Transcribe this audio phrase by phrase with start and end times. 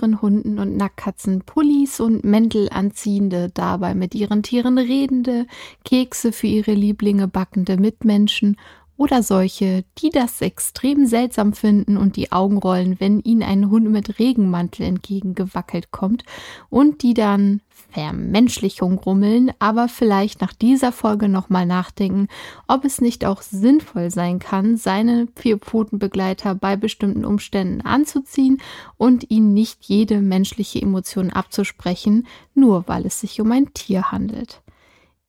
[0.00, 5.46] ihren Hunden und Nackkatzen Pullis und Mäntel anziehende, dabei mit ihren Tieren redende,
[5.84, 8.56] Kekse für ihre Lieblinge backende Mitmenschen
[9.00, 13.90] oder solche, die das extrem seltsam finden und die Augen rollen, wenn ihnen ein Hund
[13.90, 16.24] mit Regenmantel entgegengewackelt kommt
[16.68, 22.28] und die dann Vermenschlichung rummeln, aber vielleicht nach dieser Folge nochmal nachdenken,
[22.68, 28.60] ob es nicht auch sinnvoll sein kann, seine Vierpfotenbegleiter bei bestimmten Umständen anzuziehen
[28.98, 34.60] und ihnen nicht jede menschliche Emotion abzusprechen, nur weil es sich um ein Tier handelt.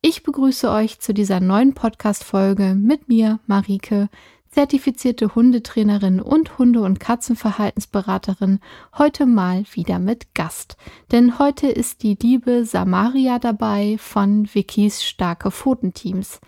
[0.04, 4.08] Ich begrüße euch zu dieser neuen Podcast-Folge mit mir, Marike,
[4.50, 8.58] zertifizierte Hundetrainerin und Hunde- und Katzenverhaltensberaterin,
[8.98, 10.76] heute mal wieder mit Gast.
[11.12, 16.40] Denn heute ist die liebe Samaria dabei von Wikis starke Pfotenteams.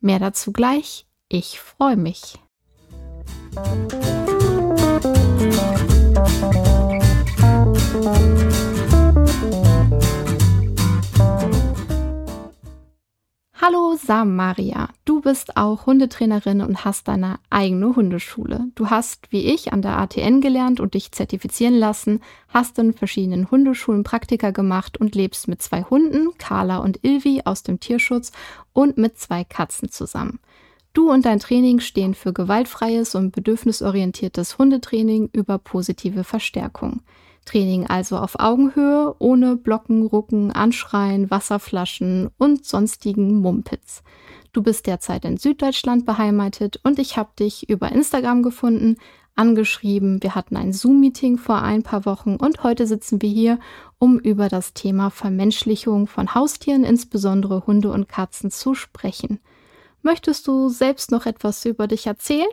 [0.00, 1.06] Mehr dazu gleich.
[1.28, 2.38] Ich freue mich.
[13.64, 18.64] Hallo Samaria, du bist auch Hundetrainerin und hast deine eigene Hundeschule.
[18.74, 23.52] Du hast, wie ich, an der ATN gelernt und dich zertifizieren lassen, hast in verschiedenen
[23.52, 28.32] Hundeschulen Praktika gemacht und lebst mit zwei Hunden, Carla und Ilvi aus dem Tierschutz
[28.72, 30.40] und mit zwei Katzen zusammen.
[30.92, 37.02] Du und dein Training stehen für gewaltfreies und bedürfnisorientiertes Hundetraining über positive Verstärkung.
[37.44, 44.02] Training also auf Augenhöhe, ohne Blocken, Rucken, Anschreien, Wasserflaschen und sonstigen Mumpitz.
[44.52, 48.96] Du bist derzeit in Süddeutschland beheimatet und ich habe dich über Instagram gefunden,
[49.34, 50.22] angeschrieben.
[50.22, 53.58] Wir hatten ein Zoom-Meeting vor ein paar Wochen und heute sitzen wir hier,
[53.98, 59.40] um über das Thema Vermenschlichung von Haustieren, insbesondere Hunde und Katzen, zu sprechen.
[60.02, 62.48] Möchtest du selbst noch etwas über dich erzählen?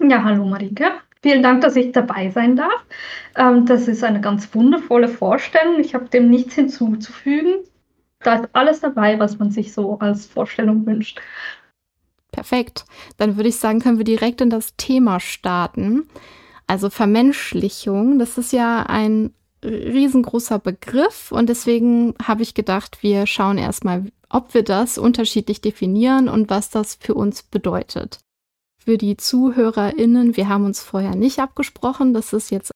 [0.00, 0.92] Ja, hallo Marike.
[1.22, 2.86] Vielen Dank, dass ich dabei sein darf.
[3.36, 5.78] Ähm, das ist eine ganz wundervolle Vorstellung.
[5.78, 7.64] Ich habe dem nichts hinzuzufügen.
[8.20, 11.20] Da ist alles dabei, was man sich so als Vorstellung wünscht.
[12.32, 12.84] Perfekt.
[13.18, 16.08] Dann würde ich sagen, können wir direkt in das Thema starten.
[16.66, 23.58] Also Vermenschlichung, das ist ja ein riesengroßer Begriff und deswegen habe ich gedacht, wir schauen
[23.58, 28.20] erstmal, ob wir das unterschiedlich definieren und was das für uns bedeutet
[28.90, 32.12] für die ZuhörerInnen, wir haben uns vorher nicht abgesprochen.
[32.12, 32.72] Das ist jetzt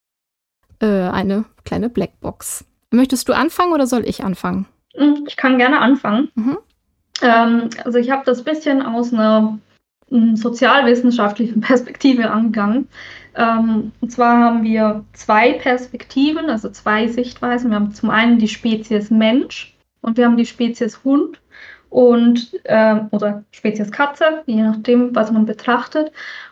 [0.79, 2.65] äh, eine kleine Blackbox.
[2.93, 4.67] Möchtest du anfangen oder soll ich anfangen?
[4.95, 6.31] Hm, ich kann gerne anfangen.
[6.37, 6.59] Mhm.
[7.21, 9.59] Ähm, also ich habe das bisschen aus einer
[10.09, 12.87] hm, sozialwissenschaftlichen Perspektive angegangen.
[13.35, 17.71] Ähm, und zwar haben wir zwei Perspektiven, also zwei Sichtweisen.
[17.71, 21.41] Wir haben zum einen die Spezies Mensch und wir haben die Spezies Hund
[21.95, 26.11] und äh, oder Spezies Katze, je nachdem, was man betrachtet.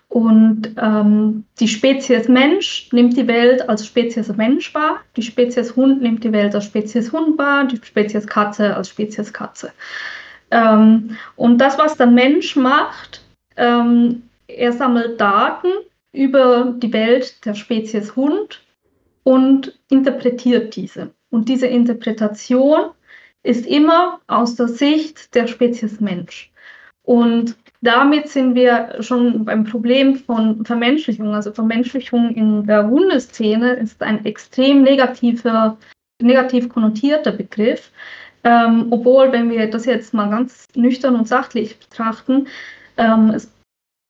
[0.08, 6.00] Und ähm, die Spezies Mensch nimmt die Welt als Spezies Mensch wahr, die Spezies Hund
[6.00, 9.72] nimmt die Welt als Spezies Hund wahr, die Spezies Katze als Spezies Katze.
[10.52, 13.24] Ähm, und das, was der Mensch macht,
[13.56, 15.72] ähm, er sammelt Daten
[16.12, 18.62] über die Welt der Spezies Hund
[19.24, 21.10] und interpretiert diese.
[21.30, 22.90] Und diese Interpretation
[23.42, 26.50] ist immer aus der Sicht der Spezies Mensch.
[27.02, 31.34] Und damit sind wir schon beim Problem von Vermenschlichung.
[31.34, 35.76] Also Vermenschlichung in der Hundeszene ist ein extrem negativer,
[36.22, 37.90] negativ konnotierter Begriff.
[38.44, 42.46] Ähm, obwohl, wenn wir das jetzt mal ganz nüchtern und sachlich betrachten,
[42.96, 43.52] ähm, es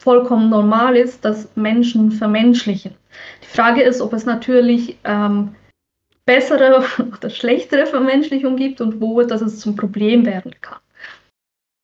[0.02, 2.94] vollkommen normal ist, dass Menschen vermenschlichen.
[3.42, 5.54] Die Frage ist, ob es natürlich ähm,
[6.24, 6.84] bessere
[7.16, 10.78] oder schlechtere Vermenschlichung gibt und wo dass es zum Problem werden kann.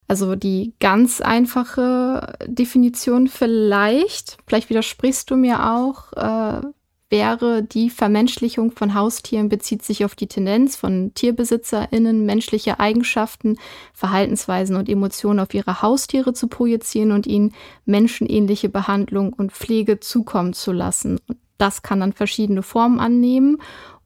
[0.09, 6.63] Also die ganz einfache Definition vielleicht, vielleicht widersprichst du mir auch, äh,
[7.11, 13.59] wäre die Vermenschlichung von Haustieren bezieht sich auf die Tendenz von TierbesitzerInnen, menschliche Eigenschaften,
[13.93, 20.53] Verhaltensweisen und Emotionen auf ihre Haustiere zu projizieren und ihnen menschenähnliche Behandlung und Pflege zukommen
[20.53, 21.19] zu lassen.
[21.29, 23.59] Und das kann dann verschiedene Formen annehmen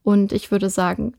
[0.03, 1.15] und ich würde sagen,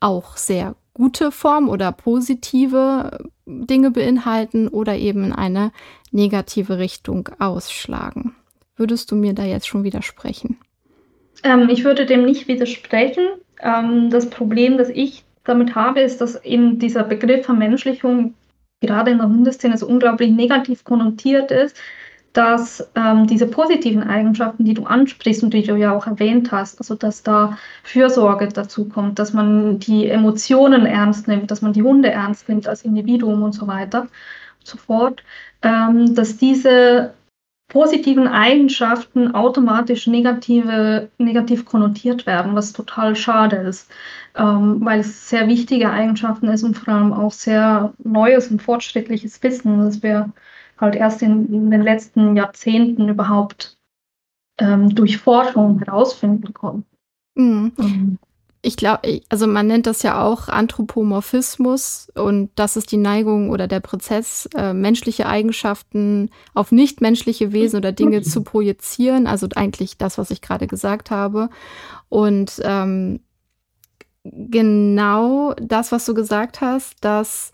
[0.00, 5.72] auch sehr gute Form oder positive Dinge beinhalten oder eben in eine
[6.10, 8.34] negative Richtung ausschlagen.
[8.76, 10.58] Würdest du mir da jetzt schon widersprechen?
[11.44, 13.26] Ähm, ich würde dem nicht widersprechen.
[13.60, 18.34] Ähm, das Problem, das ich damit habe, ist, dass eben dieser Begriff Vermenschlichung
[18.80, 21.76] gerade in der Hundeszene so unglaublich negativ konnotiert ist
[22.32, 26.78] dass ähm, diese positiven Eigenschaften, die du ansprichst und die du ja auch erwähnt hast,
[26.78, 31.82] also dass da Fürsorge dazu kommt, dass man die Emotionen ernst nimmt, dass man die
[31.82, 34.10] Hunde ernst nimmt als Individuum und so weiter und
[34.66, 35.22] so fort,
[35.62, 37.12] ähm, dass diese
[37.68, 43.90] positiven Eigenschaften automatisch negative, negativ konnotiert werden, was total schade ist,
[44.36, 49.42] ähm, weil es sehr wichtige Eigenschaften ist und vor allem auch sehr neues und fortschrittliches
[49.42, 50.32] Wissen, das wir
[50.82, 53.78] halt erst in, in den letzten Jahrzehnten überhaupt
[54.58, 56.84] ähm, durch Forschung herausfinden konnten.
[57.34, 57.72] Mhm.
[57.78, 58.18] Mhm.
[58.64, 63.66] Ich glaube, also man nennt das ja auch Anthropomorphismus und das ist die Neigung oder
[63.66, 69.26] der Prozess, äh, menschliche Eigenschaften auf nichtmenschliche Wesen oder Dinge zu projizieren.
[69.26, 71.48] Also eigentlich das, was ich gerade gesagt habe.
[72.08, 73.20] Und ähm,
[74.22, 77.50] genau das, was du gesagt hast, dass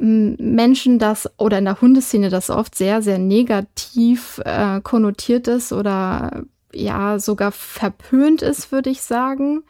[0.00, 6.42] Menschen das oder in der Hundeszene das oft sehr, sehr negativ äh, konnotiert ist oder
[6.72, 9.64] ja sogar verpönt ist, würde ich sagen.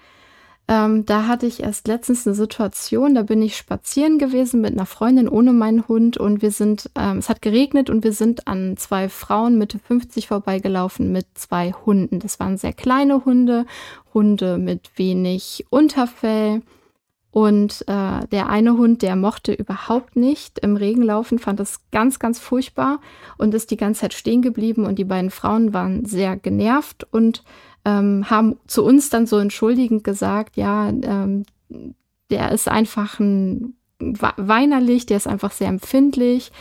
[0.69, 4.87] Ähm, da hatte ich erst letztens eine Situation, da bin ich spazieren gewesen mit einer
[4.87, 8.76] Freundin ohne meinen Hund und wir sind, ähm, es hat geregnet und wir sind an
[8.76, 12.20] zwei Frauen Mitte 50 vorbeigelaufen mit zwei Hunden.
[12.20, 13.67] Das waren sehr kleine Hunde,
[14.14, 16.62] Hunde mit wenig Unterfell.
[17.32, 22.19] Und äh, der eine Hund, der mochte überhaupt nicht im Regen laufen, fand das ganz,
[22.19, 23.00] ganz furchtbar
[23.38, 24.84] und ist die ganze Zeit stehen geblieben.
[24.84, 27.43] Und die beiden Frauen waren sehr genervt und
[27.87, 31.44] ähm, haben zu uns dann so entschuldigend gesagt, ja, ähm,
[32.31, 36.52] der ist einfach ein weinerlich, der ist einfach sehr empfindlich,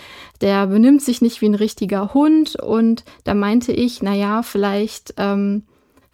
[0.41, 5.15] der benimmt sich nicht wie ein richtiger Hund und da meinte ich, na ja, vielleicht
[5.17, 5.63] ähm,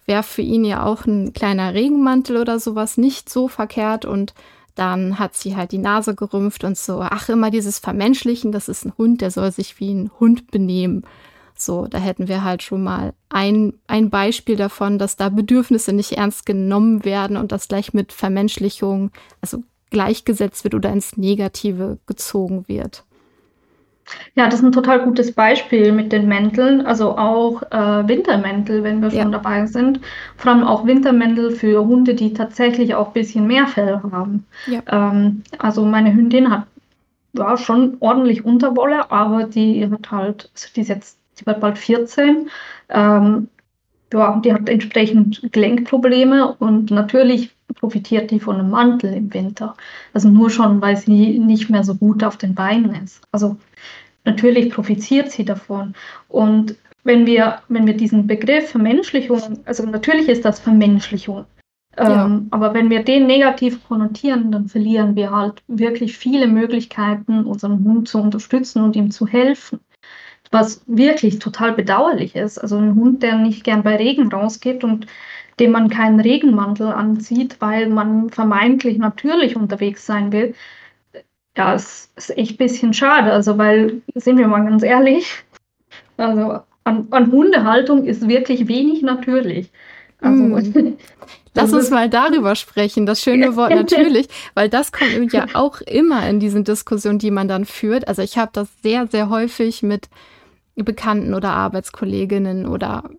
[0.08, 4.34] wäre für ihn ja auch ein kleiner Regenmantel oder sowas nicht so verkehrt und
[4.74, 8.84] dann hat sie halt die Nase gerümpft und so, ach, immer dieses Vermenschlichen, das ist
[8.84, 11.02] ein Hund, der soll sich wie ein Hund benehmen.
[11.56, 16.12] So, da hätten wir halt schon mal ein, ein Beispiel davon, dass da Bedürfnisse nicht
[16.12, 22.68] ernst genommen werden und das gleich mit Vermenschlichung, also gleichgesetzt wird oder ins Negative gezogen
[22.68, 23.04] wird.
[24.34, 29.02] Ja, das ist ein total gutes Beispiel mit den Mänteln, also auch äh, Wintermäntel, wenn
[29.02, 29.28] wir schon ja.
[29.28, 30.00] dabei sind.
[30.36, 34.46] Vor allem auch Wintermäntel für Hunde, die tatsächlich auch ein bisschen mehr Fell haben.
[34.66, 34.80] Ja.
[34.90, 36.66] Ähm, also meine Hündin hat
[37.34, 41.78] ja, schon ordentlich Unterwolle, aber die hat halt, also die ist jetzt sie wird bald
[41.78, 42.50] 14.
[42.88, 43.48] Ähm,
[44.12, 49.74] ja, die hat entsprechend Gelenkprobleme und natürlich profitiert die von einem Mantel im Winter.
[50.12, 53.22] Also nur schon, weil sie nicht mehr so gut auf den Beinen ist.
[53.32, 53.56] Also
[54.24, 55.94] natürlich profitiert sie davon.
[56.28, 61.46] Und wenn wir, wenn wir diesen Begriff Vermenschlichung, also natürlich ist das Vermenschlichung,
[61.96, 62.26] ja.
[62.26, 67.84] ähm, aber wenn wir den negativ konnotieren, dann verlieren wir halt wirklich viele Möglichkeiten, unseren
[67.84, 69.80] Hund zu unterstützen und ihm zu helfen
[70.50, 72.58] was wirklich total bedauerlich ist.
[72.58, 75.06] Also ein Hund, der nicht gern bei Regen rausgeht und
[75.60, 80.54] dem man keinen Regenmantel anzieht, weil man vermeintlich natürlich unterwegs sein will,
[81.56, 83.32] ja, es ist echt ein bisschen schade.
[83.32, 85.26] Also, weil, sind wir mal ganz ehrlich,
[86.16, 89.70] also an, an Hundehaltung ist wirklich wenig natürlich.
[90.20, 90.96] Also, mm.
[91.54, 96.28] Lass uns mal darüber sprechen, das schöne Wort natürlich, weil das kommt ja auch immer
[96.28, 98.06] in diesen Diskussionen, die man dann führt.
[98.06, 100.08] Also ich habe das sehr, sehr häufig mit
[100.76, 103.10] Bekannten oder Arbeitskolleginnen oder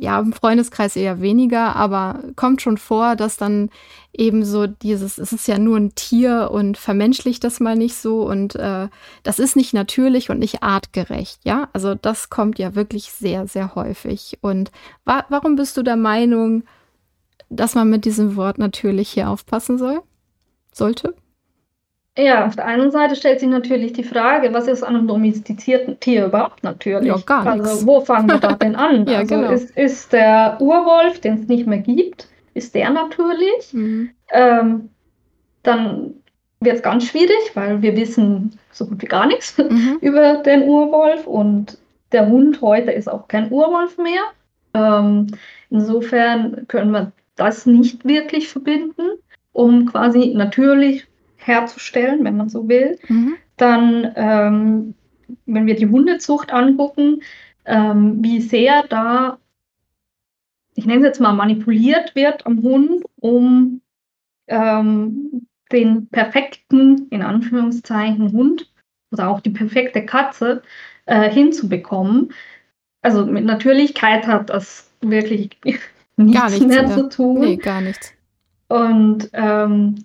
[0.00, 3.70] ja, im Freundeskreis eher weniger, aber kommt schon vor, dass dann
[4.12, 8.22] eben so dieses, es ist ja nur ein Tier und vermenschlicht das mal nicht so
[8.26, 8.88] und äh,
[9.22, 11.68] das ist nicht natürlich und nicht artgerecht, ja.
[11.72, 14.38] Also das kommt ja wirklich sehr, sehr häufig.
[14.40, 14.70] Und
[15.04, 16.64] wa warum bist du der Meinung,
[17.48, 20.00] dass man mit diesem Wort natürlich hier aufpassen soll?
[20.72, 21.14] Sollte?
[22.18, 26.00] Ja, auf der einen Seite stellt sich natürlich die Frage, was ist an einem domestizierten
[26.00, 27.08] Tier überhaupt natürlich?
[27.08, 27.46] Ja, gar.
[27.46, 29.06] Also wo fangen wir da denn an?
[29.06, 29.50] ja, also genau.
[29.50, 33.72] ist, ist der Urwolf, den es nicht mehr gibt, ist der natürlich?
[33.72, 34.10] Mhm.
[34.30, 34.88] Ähm,
[35.62, 36.14] dann
[36.60, 39.98] wird es ganz schwierig, weil wir wissen so gut wie gar nichts mhm.
[40.00, 41.78] über den Urwolf und
[42.12, 44.22] der Hund heute ist auch kein Urwolf mehr.
[44.72, 45.26] Ähm,
[45.68, 49.02] insofern können wir das nicht wirklich verbinden,
[49.52, 51.06] um quasi natürlich
[51.46, 52.98] herzustellen, wenn man so will.
[53.08, 53.36] Mhm.
[53.56, 54.94] Dann, ähm,
[55.46, 57.22] wenn wir die Hundezucht angucken,
[57.64, 59.38] ähm, wie sehr da,
[60.74, 63.80] ich nenne es jetzt mal, manipuliert wird am Hund, um
[64.48, 68.70] ähm, den perfekten, in Anführungszeichen, Hund
[69.10, 70.62] oder auch die perfekte Katze
[71.06, 72.32] äh, hinzubekommen.
[73.02, 75.82] Also mit Natürlichkeit hat das wirklich nichts,
[76.16, 77.40] gar nichts mehr zu tun.
[77.40, 78.12] Nee, gar nichts.
[78.68, 79.96] Und ähm,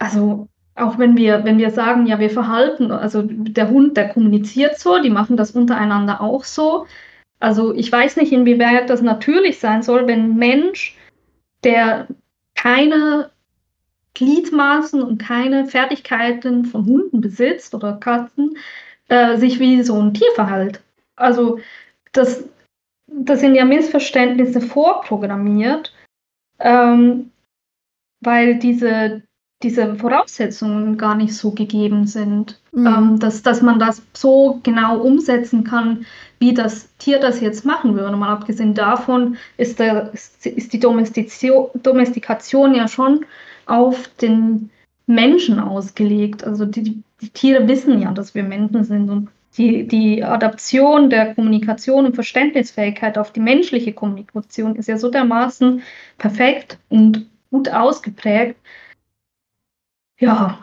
[0.00, 4.78] also auch wenn wir, wenn wir sagen, ja, wir verhalten, also der Hund, der kommuniziert
[4.78, 6.86] so, die machen das untereinander auch so.
[7.38, 10.96] Also ich weiß nicht, inwieweit das natürlich sein soll, wenn ein Mensch,
[11.64, 12.08] der
[12.54, 13.30] keine
[14.14, 18.56] Gliedmaßen und keine Fertigkeiten von Hunden besitzt oder Katzen,
[19.08, 20.82] äh, sich wie so ein Tier verhält.
[21.16, 21.60] also
[22.12, 22.44] das,
[23.06, 25.94] das sind ja Missverständnisse vorprogrammiert,
[26.58, 27.30] ähm,
[28.20, 29.22] weil diese,
[29.62, 32.86] diese Voraussetzungen gar nicht so gegeben sind, mhm.
[32.86, 36.06] ähm, dass, dass man das so genau umsetzen kann,
[36.38, 38.16] wie das Tier das jetzt machen würde.
[38.16, 43.26] Mal abgesehen davon ist, der, ist, die Domestikation ja schon
[43.66, 44.70] auf den
[45.06, 46.44] Menschen ausgelegt.
[46.44, 51.34] Also die, die Tiere wissen ja, dass wir Menschen sind und die, die Adaption der
[51.34, 55.82] Kommunikation und Verständnisfähigkeit auf die menschliche Kommunikation ist ja so dermaßen
[56.18, 58.56] perfekt und gut ausgeprägt.
[60.20, 60.58] Ja.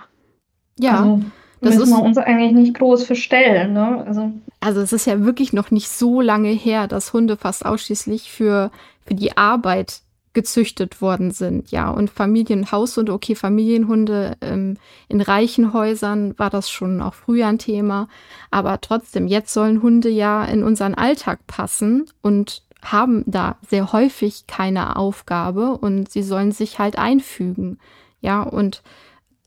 [0.79, 0.99] Ja.
[0.99, 1.21] Also,
[1.61, 3.73] das müssen wir uns eigentlich nicht groß verstellen.
[3.73, 4.03] Ne?
[4.05, 8.31] Also, also es ist ja wirklich noch nicht so lange her, dass Hunde fast ausschließlich
[8.31, 8.71] für,
[9.05, 10.01] für die Arbeit
[10.37, 11.89] gezüchtet worden sind, ja.
[11.89, 18.07] Und Familienhaushunde, okay, Familienhunde ähm, in reichen Häusern war das schon auch früher ein Thema.
[18.51, 24.45] Aber trotzdem, jetzt sollen Hunde ja in unseren Alltag passen und haben da sehr häufig
[24.45, 27.79] keine Aufgabe und sie sollen sich halt einfügen,
[28.21, 28.43] ja.
[28.43, 28.83] Und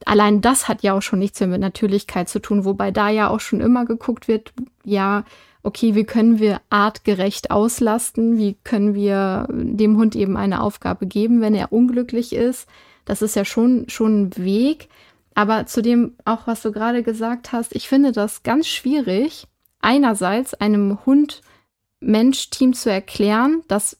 [0.07, 3.29] allein das hat ja auch schon nichts mehr mit Natürlichkeit zu tun, wobei da ja
[3.29, 4.53] auch schon immer geguckt wird,
[4.85, 5.25] ja,
[5.63, 8.39] okay, wie können wir artgerecht auslasten?
[8.39, 12.69] Wie können wir dem Hund eben eine Aufgabe geben, wenn er unglücklich ist?
[13.05, 14.89] Das ist ja schon, schon ein Weg.
[15.35, 19.47] Aber zu dem auch, was du gerade gesagt hast, ich finde das ganz schwierig,
[19.81, 23.99] einerseits einem Hund-Mensch-Team zu erklären, dass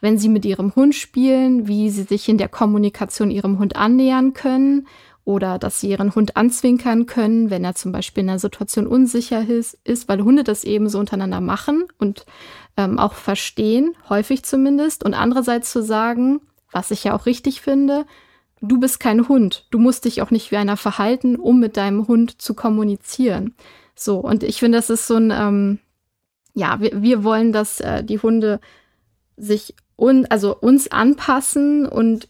[0.00, 4.34] wenn sie mit ihrem Hund spielen, wie sie sich in der Kommunikation ihrem Hund annähern
[4.34, 4.86] können
[5.26, 9.46] oder dass sie ihren Hund anzwinkern können, wenn er zum Beispiel in einer Situation unsicher
[9.46, 12.26] ist, ist weil Hunde das eben so untereinander machen und
[12.76, 15.04] ähm, auch verstehen, häufig zumindest.
[15.04, 16.40] Und andererseits zu sagen,
[16.70, 18.06] was ich ja auch richtig finde,
[18.62, 19.66] du bist kein Hund.
[19.72, 23.56] Du musst dich auch nicht wie einer verhalten, um mit deinem Hund zu kommunizieren.
[23.96, 25.80] So, und ich finde, das ist so ein, ähm,
[26.54, 28.60] ja, wir, wir wollen, dass äh, die Hunde
[29.36, 32.28] sich un, also uns anpassen und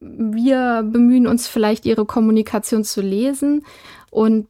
[0.00, 3.64] wir bemühen uns vielleicht, ihre Kommunikation zu lesen.
[4.10, 4.48] Und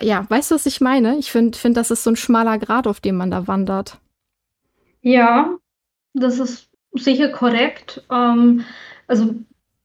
[0.00, 1.16] ja, weißt du, was ich meine?
[1.18, 3.98] Ich finde, find, das ist so ein schmaler Grad, auf dem man da wandert.
[5.02, 5.56] Ja,
[6.14, 8.04] das ist sicher korrekt.
[8.10, 8.64] Ähm,
[9.06, 9.34] also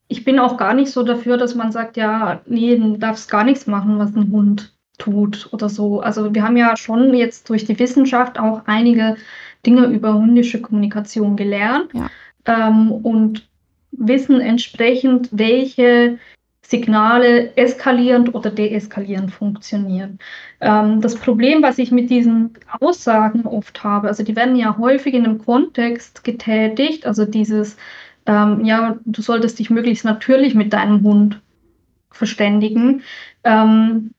[0.08, 3.44] ich bin auch gar nicht so dafür, dass man sagt, ja, nee, du darfst gar
[3.44, 6.00] nichts machen, was ein Hund tut oder so.
[6.00, 9.18] Also wir haben ja schon jetzt durch die Wissenschaft auch einige
[9.66, 11.92] Dinge über hundische Kommunikation gelernt.
[11.94, 12.10] Ja.
[12.46, 13.48] Ähm, und
[13.98, 16.20] wissen entsprechend, welche
[16.62, 20.18] Signale eskalierend oder deeskalierend funktionieren.
[20.62, 25.14] Ähm, das Problem, was ich mit diesen Aussagen oft habe, also die werden ja häufig
[25.14, 27.78] in einem Kontext getätigt, also dieses,
[28.26, 31.42] ähm, ja, du solltest dich möglichst natürlich mit deinem Hund
[32.10, 33.04] verständigen.
[33.44, 34.12] Ähm,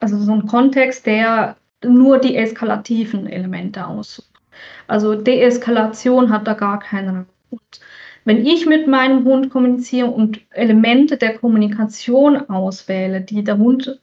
[0.00, 4.28] also so ein Kontext, der nur die eskalativen Elemente aussucht.
[4.86, 7.26] Also Deeskalation hat da gar keinen.
[7.50, 7.80] Und
[8.24, 14.00] wenn ich mit meinem Hund kommuniziere und Elemente der Kommunikation auswähle, die der Hund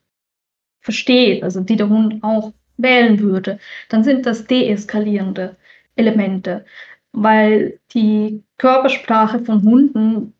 [0.81, 3.59] versteht, also die der Hund auch wählen würde,
[3.89, 5.55] dann sind das deeskalierende
[5.95, 6.65] Elemente,
[7.11, 10.33] weil die Körpersprache von Hunden,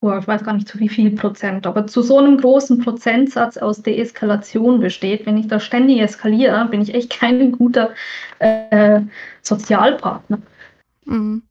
[0.00, 3.56] boah, ich weiß gar nicht zu wie viel Prozent, aber zu so einem großen Prozentsatz
[3.56, 5.26] aus Deeskalation besteht.
[5.26, 7.94] Wenn ich da ständig eskaliere, bin ich echt kein guter
[8.38, 9.00] äh,
[9.42, 10.40] Sozialpartner.
[11.04, 11.42] Mhm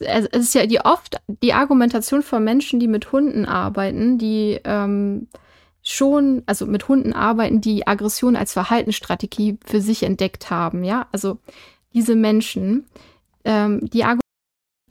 [0.00, 5.28] es ist ja die oft die Argumentation von Menschen, die mit Hunden arbeiten, die ähm,
[5.82, 11.06] schon, also mit Hunden arbeiten, die Aggression als Verhaltensstrategie für sich entdeckt haben, ja.
[11.12, 11.38] Also
[11.94, 12.86] diese Menschen,
[13.44, 14.25] ähm, die Argumentation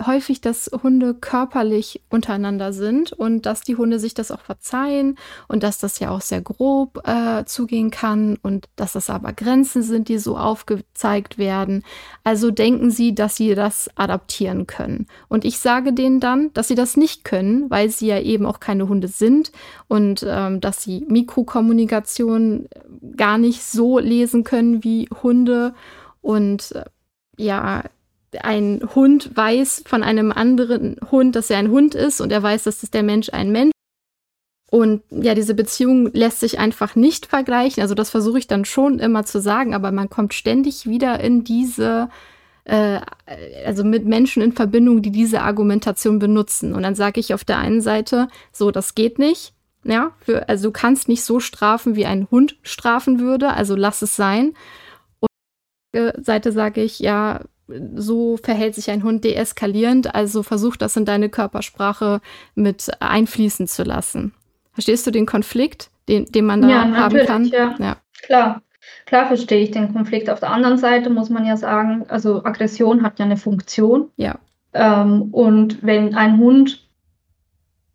[0.03, 5.63] häufig, dass Hunde körperlich untereinander sind und dass die Hunde sich das auch verzeihen und
[5.63, 10.09] dass das ja auch sehr grob äh, zugehen kann und dass das aber Grenzen sind,
[10.09, 11.83] die so aufgezeigt werden.
[12.25, 15.07] Also denken sie, dass sie das adaptieren können.
[15.29, 18.59] Und ich sage denen dann, dass sie das nicht können, weil sie ja eben auch
[18.59, 19.53] keine Hunde sind
[19.87, 22.67] und ähm, dass sie Mikrokommunikation
[23.15, 25.73] gar nicht so lesen können wie Hunde
[26.21, 26.83] und äh,
[27.37, 27.83] ja,
[28.41, 32.63] ein Hund weiß von einem anderen Hund, dass er ein Hund ist und er weiß,
[32.63, 33.71] dass ist der Mensch ein Mensch.
[34.71, 37.81] Und ja, diese Beziehung lässt sich einfach nicht vergleichen.
[37.81, 41.43] Also das versuche ich dann schon immer zu sagen, aber man kommt ständig wieder in
[41.43, 42.09] diese,
[42.65, 42.99] äh,
[43.65, 46.73] also mit Menschen in Verbindung, die diese Argumentation benutzen.
[46.73, 49.53] Und dann sage ich auf der einen Seite, so, das geht nicht.
[49.85, 54.01] Ja, für, also du kannst nicht so strafen, wie ein Hund strafen würde, also lass
[54.01, 54.55] es sein.
[55.19, 57.41] Und auf der Seite sage ich, ja,
[57.95, 62.21] so verhält sich ein Hund deeskalierend, also versuch das in deine Körpersprache
[62.53, 64.33] mit einfließen zu lassen.
[64.73, 67.45] Verstehst du den Konflikt, den, den man da ja, haben kann?
[67.45, 67.75] Ja.
[67.79, 68.61] ja, klar.
[69.05, 70.29] Klar verstehe ich den Konflikt.
[70.29, 74.09] Auf der anderen Seite muss man ja sagen, also Aggression hat ja eine Funktion.
[74.17, 74.39] Ja.
[74.73, 76.87] Ähm, und wenn ein Hund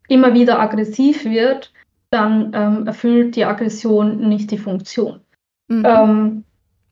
[0.07, 1.71] immer wieder aggressiv wird,
[2.09, 5.21] dann ähm, erfüllt die Aggression nicht die Funktion.
[5.67, 5.85] Mhm.
[5.85, 6.43] Ähm,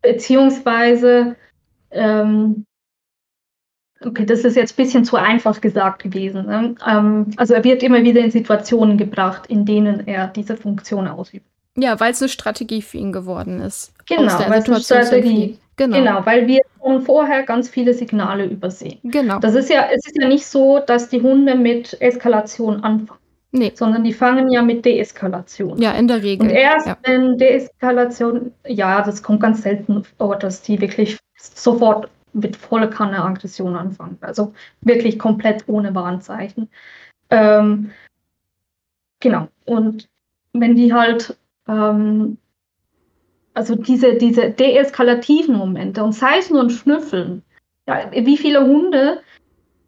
[0.01, 1.35] beziehungsweise,
[1.91, 2.65] ähm,
[4.05, 6.45] okay, das ist jetzt ein bisschen zu einfach gesagt gewesen.
[6.45, 6.75] Ne?
[6.87, 11.45] Ähm, also er wird immer wieder in Situationen gebracht, in denen er diese Funktion ausübt.
[11.77, 13.93] Ja, weil es eine Strategie für ihn geworden ist.
[14.07, 15.57] Genau, weil es eine Strategie.
[15.77, 15.97] Genau.
[15.97, 18.99] genau, weil wir schon vorher ganz viele Signale übersehen.
[19.03, 19.39] Genau.
[19.39, 23.19] Das ist ja, es ist ja nicht so, dass die Hunde mit Eskalation anfangen.
[23.51, 23.71] Nee.
[23.73, 25.81] Sondern die fangen ja mit Deeskalation.
[25.81, 26.49] Ja, in der Regel.
[26.49, 26.97] Und erst ja.
[27.03, 33.23] wenn Deeskalation, ja, das kommt ganz selten vor, dass die wirklich sofort mit voller Kanne
[33.23, 34.17] Aggression anfangen.
[34.21, 36.69] Also wirklich komplett ohne Warnzeichen.
[37.29, 37.91] Ähm,
[39.19, 39.47] genau.
[39.65, 40.09] Und
[40.53, 42.37] wenn die halt, ähm,
[43.53, 47.43] also diese, diese deeskalativen Momente und sei es nur ein Schnüffeln.
[47.87, 49.21] Ja, wie viele Hunde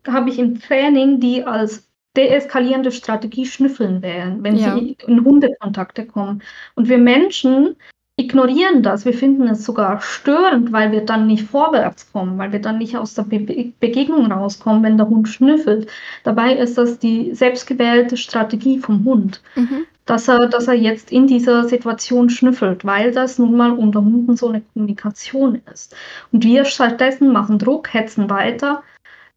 [0.08, 4.76] habe ich im Training, die als deeskalierende Strategie schnüffeln wären, wenn ja.
[4.76, 6.44] sie in Hundekontakte kommen.
[6.76, 7.78] Und wir Menschen
[8.18, 9.06] ignorieren das.
[9.06, 12.98] Wir finden es sogar störend, weil wir dann nicht vorwärts kommen, weil wir dann nicht
[12.98, 15.90] aus der Be Begegnung rauskommen, wenn der Hund schnüffelt.
[16.24, 19.86] Dabei ist das die selbstgewählte Strategie vom Hund, mhm.
[20.06, 24.36] dass, er, dass er jetzt in dieser Situation schnüffelt, weil das nun mal unter Hunden
[24.36, 25.96] so eine Kommunikation ist.
[26.32, 28.84] Und wir stattdessen machen Druck, hetzen weiter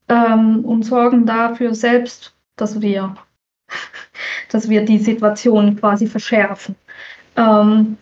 [0.09, 3.16] ähm, und sorgen dafür selbst dass wir,
[4.50, 6.76] dass wir die Situation quasi verschärfen.
[7.37, 7.99] Ähm,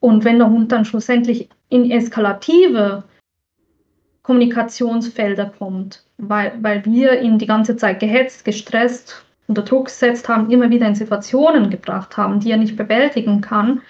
[0.00, 3.04] und wenn der Hund dann schlussendlich in eskalative
[4.22, 10.50] Kommunikationsfelder kommt, weil, weil wir ihn die ganze Zeit gehetzt, gestresst, unter Druck gesetzt haben,
[10.50, 13.82] immer wieder in Situationen gebracht haben, die er nicht bewältigen kann,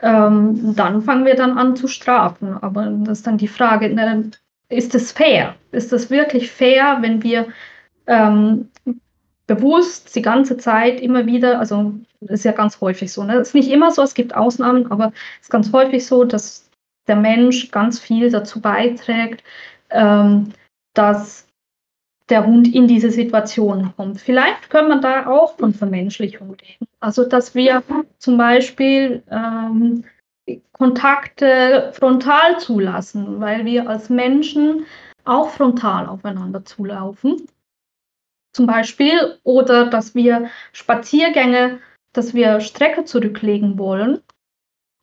[0.00, 2.54] ähm, dann fangen wir dann an zu strafen.
[2.60, 4.30] Aber das ist dann die Frage, ne,
[4.68, 5.56] ist es fair?
[5.72, 7.48] Ist es wirklich fair, wenn wir
[8.06, 8.68] ähm,
[9.50, 13.40] bewusst die ganze Zeit immer wieder, also ist ja ganz häufig so, ne?
[13.40, 16.70] ist nicht immer so, es gibt Ausnahmen, aber es ist ganz häufig so, dass
[17.08, 19.42] der Mensch ganz viel dazu beiträgt,
[19.90, 20.52] ähm,
[20.94, 21.48] dass
[22.28, 24.20] der Hund in diese Situation kommt.
[24.20, 26.86] Vielleicht können wir da auch von Vermenschlichung reden.
[27.00, 27.82] Also, dass wir
[28.18, 30.04] zum Beispiel ähm,
[30.70, 34.86] Kontakte frontal zulassen, weil wir als Menschen
[35.24, 37.48] auch frontal aufeinander zulaufen
[38.52, 41.80] zum Beispiel, oder dass wir Spaziergänge,
[42.12, 44.20] dass wir Strecke zurücklegen wollen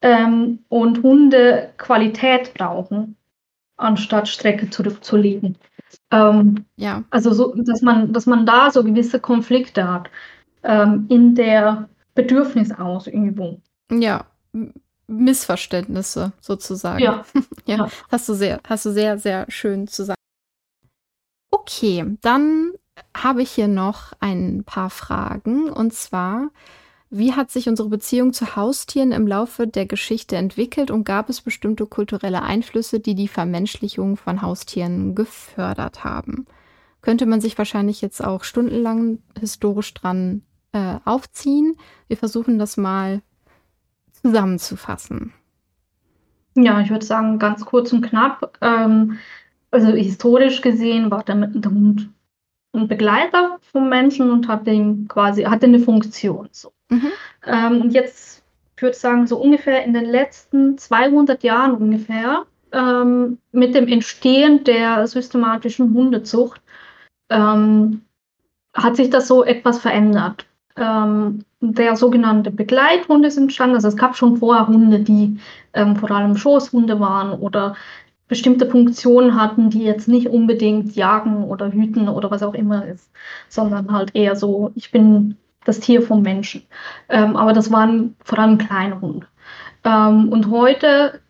[0.01, 3.15] ähm, und Hunde Qualität brauchen,
[3.77, 5.57] anstatt Strecke zurückzulegen.
[6.11, 7.03] Ähm, ja.
[7.09, 10.09] Also so, dass man, dass man da so gewisse Konflikte hat
[10.63, 13.61] ähm, in der Bedürfnisausübung.
[13.91, 14.25] Ja,
[15.07, 16.99] Missverständnisse sozusagen.
[16.99, 17.25] Ja.
[17.65, 17.77] ja.
[17.77, 17.89] ja.
[18.09, 20.17] Hast du sehr, hast du sehr, sehr schön zusammen.
[21.49, 22.73] Okay, dann
[23.15, 25.69] habe ich hier noch ein paar Fragen.
[25.69, 26.49] Und zwar,
[27.09, 31.41] wie hat sich unsere Beziehung zu Haustieren im Laufe der Geschichte entwickelt und gab es
[31.41, 36.45] bestimmte kulturelle Einflüsse, die die Vermenschlichung von Haustieren gefördert haben?
[37.01, 40.41] Könnte man sich wahrscheinlich jetzt auch stundenlang historisch dran
[40.73, 41.77] äh, aufziehen.
[42.07, 43.21] Wir versuchen das mal
[44.21, 45.33] zusammenzufassen.
[46.55, 48.57] Ja, ich würde sagen, ganz kurz und knapp.
[48.61, 49.17] Ähm,
[49.71, 52.09] also historisch gesehen war der, der Hund
[52.77, 56.47] ein Begleiter vom Menschen und hat ihm quasi, hatte eine Funktion.
[56.51, 56.71] So.
[56.89, 57.11] Mhm.
[57.45, 58.43] Ähm, und jetzt,
[58.75, 64.63] ich würde sagen, so ungefähr in den letzten 200 Jahren ungefähr, ähm, mit dem Entstehen
[64.63, 66.61] der systematischen Hundezucht,
[67.29, 68.01] ähm,
[68.73, 70.45] hat sich das so etwas verändert.
[70.75, 73.75] Ähm, der sogenannte Begleithund ist entstanden.
[73.75, 75.39] Also es gab schon vorher Hunde, die
[75.73, 77.75] ähm, vor allem Schoßhunde waren oder
[78.27, 83.09] bestimmte Funktionen hatten, die jetzt nicht unbedingt jagen oder hüten oder was auch immer ist,
[83.47, 86.63] sondern halt eher so, ich bin das Tier vom Menschen.
[87.09, 89.27] Ähm, aber das waren vor allem kleine Hunde.
[89.83, 91.21] Ähm, und heute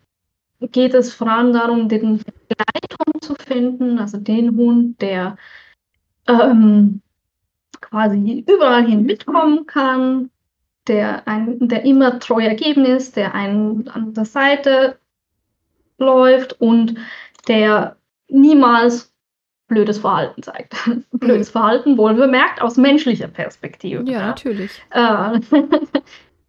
[0.60, 5.36] geht es vor allem darum, den Begleithund zu finden, also den Hund, der
[6.26, 7.00] ähm,
[7.80, 10.30] quasi überall hin mitkommen kann,
[10.88, 14.98] der, ein, der immer treu ergeben ist, der einen an der Seite
[15.98, 16.96] läuft und
[17.48, 17.96] der
[18.28, 19.12] niemals
[19.68, 20.74] blödes Verhalten zeigt.
[21.12, 24.02] blödes Verhalten wohl bemerkt aus menschlicher Perspektive.
[24.04, 24.26] Ja, ja.
[24.26, 24.82] natürlich.
[24.90, 25.40] Äh,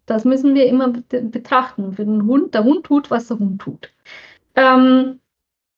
[0.06, 1.92] das müssen wir immer betrachten.
[1.92, 3.90] Für den Hund, der Hund tut, was der Hund tut.
[4.56, 5.20] Ähm,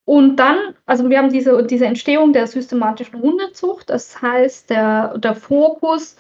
[0.04, 3.90] und dann, also wir haben diese, diese Entstehung der systematischen Hundezucht.
[3.90, 6.16] Das heißt, der, der Fokus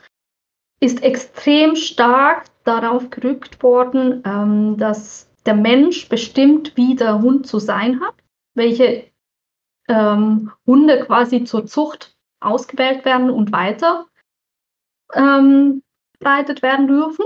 [0.80, 7.58] ist extrem stark darauf gerückt worden, ähm, dass der Mensch bestimmt, wie der Hund zu
[7.58, 8.14] sein hat,
[8.54, 9.04] welche
[9.88, 14.06] ähm, Hunde quasi zur Zucht ausgewählt werden und weiter
[15.14, 15.82] ähm,
[16.20, 17.24] werden dürfen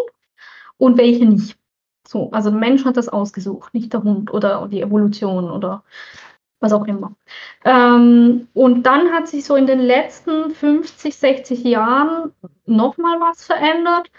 [0.78, 1.58] und welche nicht.
[2.06, 5.82] So, also der Mensch hat das ausgesucht, nicht der Hund oder die Evolution oder
[6.60, 7.14] was auch immer.
[7.64, 12.32] Ähm, und dann hat sich so in den letzten 50, 60 Jahren
[12.64, 14.10] nochmal was verändert,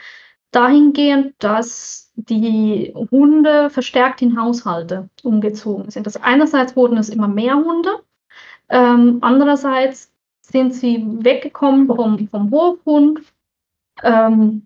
[0.57, 6.07] dahingehend, dass die Hunde verstärkt in Haushalte umgezogen sind.
[6.07, 7.91] Also einerseits wurden es immer mehr Hunde,
[8.69, 13.21] ähm, andererseits sind sie weggekommen vom, vom Hofhund,
[14.01, 14.65] ähm,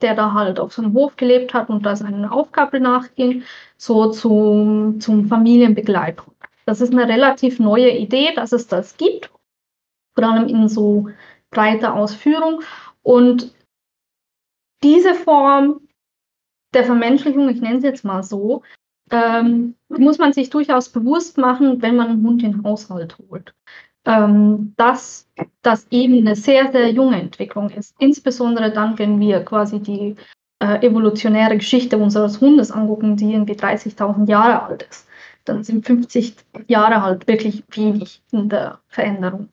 [0.00, 3.42] der da halt auf so einem Hof gelebt hat und da seine Aufgabe nachging,
[3.76, 6.34] so zum, zum Familienbegleitung.
[6.66, 9.30] Das ist eine relativ neue Idee, dass es das gibt,
[10.14, 11.08] vor allem in so
[11.50, 12.62] breiter Ausführung.
[13.02, 13.52] Und
[14.82, 15.80] diese Form
[16.74, 18.62] der Vermenschlichung, ich nenne es jetzt mal so,
[19.10, 23.54] ähm, muss man sich durchaus bewusst machen, wenn man einen Hund in den Haushalt holt.
[24.04, 25.28] Ähm, dass
[25.60, 27.94] das eben eine sehr, sehr junge Entwicklung ist.
[28.00, 30.16] Insbesondere dann, wenn wir quasi die
[30.58, 35.06] äh, evolutionäre Geschichte unseres Hundes angucken, die irgendwie 30.000 Jahre alt ist.
[35.44, 36.36] Dann sind 50
[36.68, 39.48] Jahre halt wirklich wenig in der Veränderung.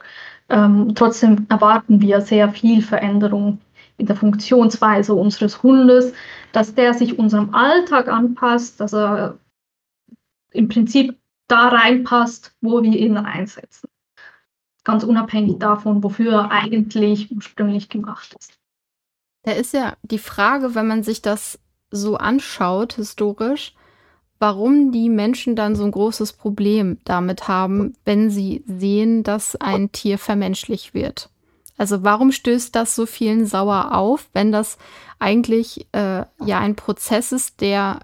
[0.50, 3.60] Ähm, trotzdem erwarten wir sehr viel Veränderung
[4.00, 6.14] in der Funktionsweise unseres Hundes,
[6.52, 9.38] dass der sich unserem Alltag anpasst, dass er
[10.52, 13.90] im Prinzip da reinpasst, wo wir ihn einsetzen.
[14.84, 18.54] Ganz unabhängig davon, wofür er eigentlich ursprünglich gemacht ist.
[19.44, 21.60] Da ist ja die Frage, wenn man sich das
[21.92, 23.74] so anschaut, historisch,
[24.40, 29.92] warum die Menschen dann so ein großes Problem damit haben, wenn sie sehen, dass ein
[29.92, 31.30] Tier vermenschlich wird.
[31.80, 34.78] Also warum stößt das so vielen sauer auf, wenn das
[35.18, 38.00] eigentlich äh, ja ein Prozess ist, der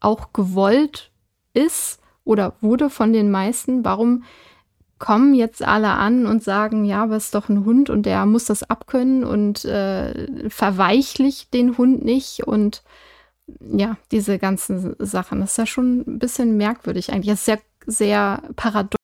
[0.00, 1.10] auch gewollt
[1.54, 3.84] ist oder wurde von den meisten.
[3.84, 4.24] Warum
[4.98, 8.44] kommen jetzt alle an und sagen, ja, aber ist doch ein Hund und der muss
[8.44, 12.82] das abkönnen und äh, verweichlicht den Hund nicht und
[13.60, 15.40] ja, diese ganzen Sachen.
[15.40, 17.30] Das ist ja schon ein bisschen merkwürdig eigentlich.
[17.30, 19.01] Das ist sehr, sehr paradox.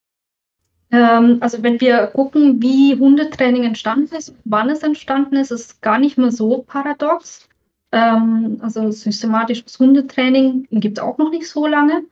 [0.91, 5.99] Ähm, also wenn wir gucken, wie Hundetraining entstanden ist, wann es entstanden ist, ist gar
[5.99, 7.49] nicht mehr so paradox.
[7.93, 12.05] Ähm, also systematisches Hundetraining gibt es auch noch nicht so lange.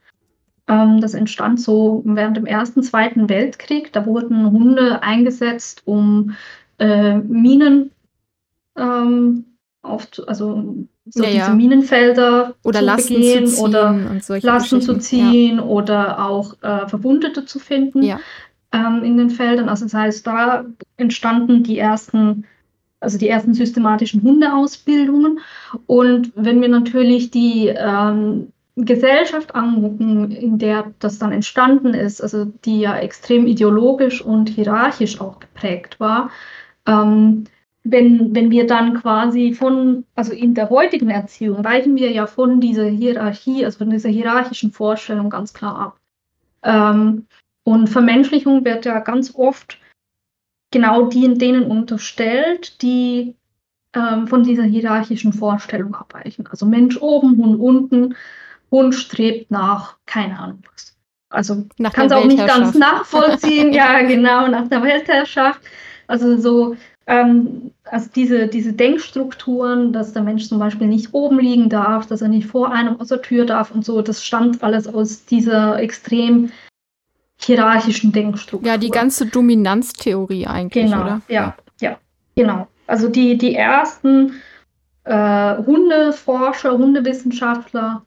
[0.69, 3.93] Ähm, das entstand so während dem Ersten, Zweiten Weltkrieg.
[3.93, 6.35] Da wurden Hunde eingesetzt, um
[6.79, 7.93] äh, Minen
[8.77, 9.45] ähm,
[9.83, 10.75] auf, also
[11.09, 11.55] so ja, diese ja.
[11.55, 13.95] Minenfelder oder zu Lasten begehen zu oder
[14.43, 15.63] Lasten zu ziehen ja.
[15.63, 18.03] oder auch äh, Verwundete zu finden
[18.73, 19.69] ähm, in den Feldern.
[19.69, 20.65] Also das heißt, da
[20.97, 22.45] entstanden die ersten
[23.01, 25.41] also die ersten systematischen Hundeausbildungen.
[25.87, 32.47] Und wenn wir natürlich die ähm, Gesellschaft angucken, in der das dann entstanden ist, also
[32.65, 36.31] die ja extrem ideologisch und hierarchisch auch geprägt war,
[36.87, 37.45] ähm,
[37.85, 42.61] wenn, wenn wir dann quasi von, also in der heutigen Erziehung, weichen wir ja von
[42.61, 46.01] dieser Hierarchie, also von dieser hierarchischen Vorstellung ganz klar ab.
[46.65, 47.27] Ähm,
[47.67, 49.79] und Vermenschlichung wird ja ganz oft
[50.71, 53.35] genau die, denen unterstellt, die
[53.93, 56.47] ähm, von dieser hierarchischen Vorstellung abweichen.
[56.47, 58.15] Also Mensch oben, Hund unten.
[58.71, 60.97] Hund strebt nach, keine Ahnung was.
[61.29, 65.61] Also kann es auch nicht ganz nachvollziehen, ja genau, nach der Weltherrschaft.
[66.07, 66.77] Also so,
[67.09, 72.23] ähm, also diese, diese Denkstrukturen, dass der Mensch zum Beispiel nicht oben liegen darf, dass
[72.23, 75.81] er nicht vor einem aus der Tür darf und so, das stammt alles aus dieser
[75.81, 76.53] extrem
[77.39, 78.69] hierarchischen Denkstruktur.
[78.69, 81.21] Ja, die ganze Dominanztheorie eigentlich, genau, oder?
[81.29, 81.99] Ja, ja,
[82.35, 82.69] genau.
[82.87, 84.41] Also die, die ersten
[85.05, 88.05] äh, Hundeforscher, Hundewissenschaftler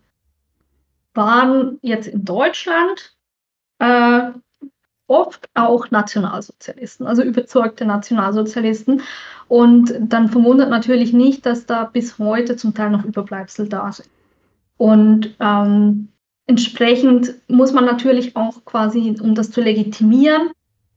[1.14, 3.16] waren jetzt in Deutschland
[3.80, 4.32] äh,
[5.08, 9.02] oft auch Nationalsozialisten, also überzeugte Nationalsozialisten.
[9.48, 14.10] Und dann verwundert natürlich nicht, dass da bis heute zum Teil noch Überbleibsel da sind.
[14.78, 16.10] Und ähm,
[16.50, 20.50] entsprechend muss man natürlich auch quasi, um das zu legitimieren,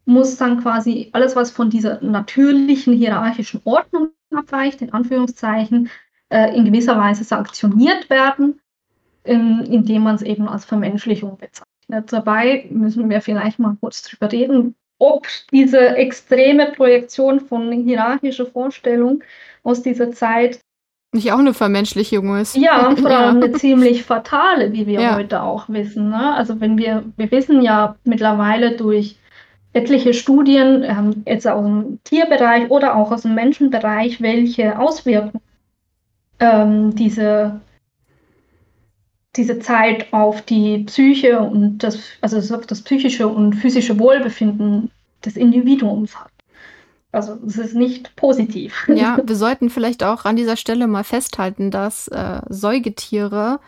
[0.06, 5.90] muss dann quasi alles, was von dieser natürlichen hierarchischen Ordnung abweicht, in Anführungszeichen,
[6.30, 8.60] äh, in gewisser Weise sanktioniert werden
[9.24, 12.10] in, indem man es eben als Vermenschlichung bezeichnet.
[12.10, 19.22] Dabei müssen wir vielleicht mal kurz drüber reden, ob diese extreme Projektion von hierarchischer Vorstellung
[19.62, 20.60] aus dieser Zeit
[21.12, 22.56] nicht auch eine Vermenschlichung ist.
[22.56, 23.44] Ja, vor allem ja.
[23.44, 25.16] eine ziemlich fatale, wie wir ja.
[25.16, 26.10] heute auch wissen.
[26.10, 26.34] Ne?
[26.34, 29.16] Also wenn wir, wir wissen ja mittlerweile durch
[29.74, 35.40] etliche Studien, ähm, jetzt aus dem Tierbereich oder auch aus dem Menschenbereich, welche Auswirkungen
[36.40, 37.60] ähm, diese
[39.36, 44.90] diese Zeit auf die Psyche und das, also auf das psychische und physische Wohlbefinden
[45.24, 46.31] des Individuums hat.
[47.12, 48.88] Also es ist nicht positiv.
[48.88, 53.60] Ja, wir sollten vielleicht auch an dieser Stelle mal festhalten, dass äh, Säugetiere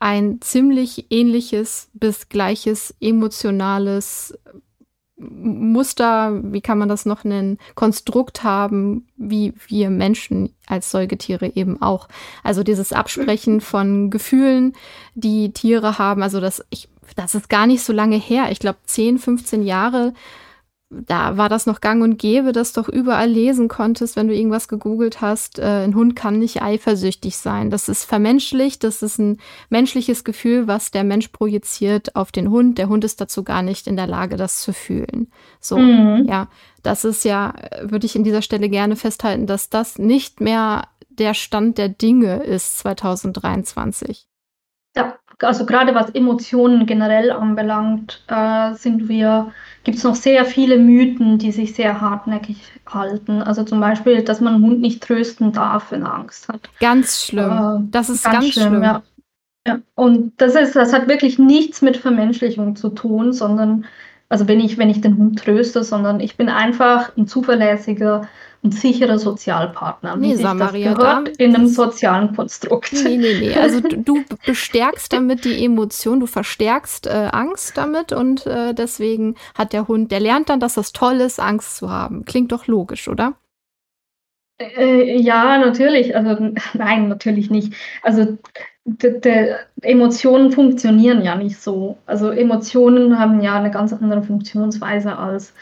[0.00, 4.38] ein ziemlich ähnliches bis gleiches emotionales
[5.18, 11.82] Muster, wie kann man das noch nennen, Konstrukt haben, wie wir Menschen als Säugetiere eben
[11.82, 12.08] auch.
[12.44, 14.74] Also dieses Absprechen von Gefühlen,
[15.14, 18.46] die Tiere haben, also das, ich, das ist gar nicht so lange her.
[18.50, 20.14] Ich glaube, 10, 15 Jahre
[20.90, 24.34] da war das noch gang und gäbe, dass du doch überall lesen konntest, wenn du
[24.34, 27.68] irgendwas gegoogelt hast, äh, ein Hund kann nicht eifersüchtig sein.
[27.68, 32.78] Das ist vermenschlicht, das ist ein menschliches Gefühl, was der Mensch projiziert auf den Hund.
[32.78, 35.30] Der Hund ist dazu gar nicht in der Lage, das zu fühlen.
[35.60, 36.26] So, mhm.
[36.26, 36.48] ja,
[36.82, 41.34] das ist ja, würde ich in dieser Stelle gerne festhalten, dass das nicht mehr der
[41.34, 44.26] Stand der Dinge ist 2023.
[44.96, 49.52] Ja, also gerade was Emotionen generell anbelangt, äh, sind wir,
[49.84, 53.42] gibt es noch sehr viele Mythen, die sich sehr hartnäckig halten.
[53.42, 56.68] Also zum Beispiel, dass man einen Hund nicht trösten darf, wenn er Angst hat.
[56.80, 57.50] Ganz schlimm.
[57.50, 58.68] Äh, das ist ganz, ganz schlimm.
[58.68, 58.82] schlimm.
[58.82, 59.02] Ja.
[59.66, 59.78] ja.
[59.94, 63.84] Und das ist, das hat wirklich nichts mit Vermenschlichung zu tun, sondern
[64.30, 68.28] also wenn ich, wenn ich den Hund tröste, sondern ich bin einfach ein zuverlässiger
[68.64, 70.16] ein sicherer Sozialpartner.
[70.16, 72.92] Nee, sag Maria, gehört in einem sozialen Konstrukt.
[72.92, 73.54] Nee, nee, nee.
[73.54, 79.36] Also du, du bestärkst damit die Emotion, du verstärkst äh, Angst damit und äh, deswegen
[79.54, 82.24] hat der Hund, der lernt dann, dass das toll ist, Angst zu haben.
[82.24, 83.34] Klingt doch logisch, oder?
[84.58, 86.16] Äh, ja, natürlich.
[86.16, 87.74] Also nein, natürlich nicht.
[88.02, 88.38] Also
[88.84, 91.98] de, de, Emotionen funktionieren ja nicht so.
[92.06, 95.54] Also Emotionen haben ja eine ganz andere Funktionsweise als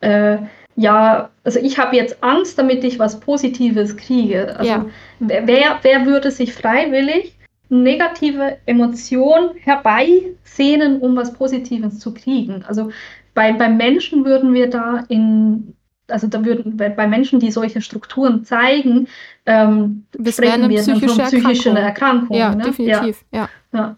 [0.00, 0.38] äh,
[0.80, 4.56] ja, also ich habe jetzt Angst, damit ich was Positives kriege.
[4.56, 4.86] Also ja.
[5.18, 7.36] wer, wer würde sich freiwillig
[7.68, 12.64] negative Emotionen herbeisehnen, um was Positives zu kriegen?
[12.66, 12.90] Also
[13.34, 15.74] bei, bei Menschen würden wir da in,
[16.08, 19.06] also da würden bei, Menschen, die solche Strukturen zeigen,
[19.44, 22.40] ähm, sprechen wir psychische von psychischen Erkrankungen.
[22.40, 22.64] Ja, ne?
[22.64, 23.50] definitiv, ja.
[23.74, 23.96] ja.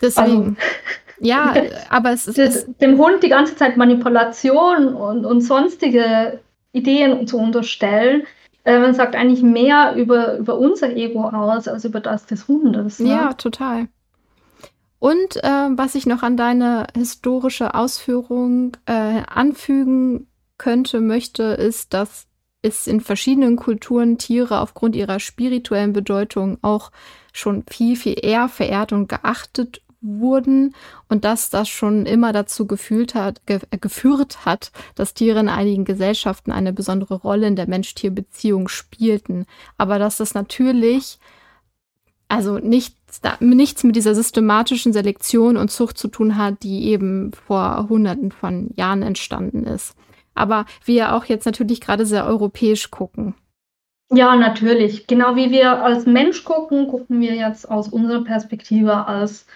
[0.00, 0.30] Deswegen.
[0.30, 0.56] Also,
[1.20, 1.54] ja,
[1.90, 2.66] aber es ist.
[2.80, 6.40] Dem Hund die ganze Zeit Manipulation und, und sonstige
[6.72, 8.24] Ideen zu unterstellen,
[8.64, 12.98] äh, man sagt eigentlich mehr über, über unser Ego aus als über das des Hundes.
[12.98, 13.10] Ne?
[13.10, 13.88] Ja, total.
[14.98, 22.26] Und äh, was ich noch an deine historische Ausführung äh, anfügen könnte, möchte, ist, dass
[22.62, 26.90] es in verschiedenen Kulturen Tiere aufgrund ihrer spirituellen Bedeutung auch
[27.34, 30.74] schon viel, viel eher verehrt und geachtet wurden
[31.08, 35.48] und dass das schon immer dazu gefühlt hat, ge äh, geführt hat, dass Tiere in
[35.48, 39.46] einigen Gesellschaften eine besondere Rolle in der Mensch-Tier-Beziehung spielten.
[39.78, 41.18] Aber dass das natürlich
[42.28, 47.32] also nichts, da, nichts mit dieser systematischen Selektion und Zucht zu tun hat, die eben
[47.32, 49.94] vor Hunderten von Jahren entstanden ist.
[50.34, 53.34] Aber wir auch jetzt natürlich gerade sehr europäisch gucken.
[54.10, 55.06] Ja, natürlich.
[55.06, 59.46] Genau wie wir als Mensch gucken, gucken wir jetzt aus unserer Perspektive als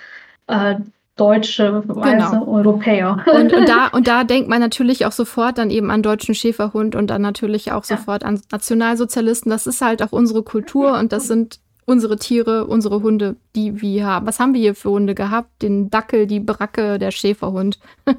[0.48, 0.76] äh,
[1.16, 2.46] deutsche weiße genau.
[2.46, 3.24] Europäer.
[3.32, 6.94] Und, und, da, und da denkt man natürlich auch sofort dann eben an deutschen Schäferhund
[6.94, 8.28] und dann natürlich auch sofort ja.
[8.28, 9.50] an Nationalsozialisten.
[9.50, 14.06] Das ist halt auch unsere Kultur und das sind unsere Tiere, unsere Hunde, die wir
[14.06, 14.26] haben.
[14.26, 15.62] Was haben wir hier für Hunde gehabt?
[15.62, 17.78] Den Dackel, die Bracke, der Schäferhund.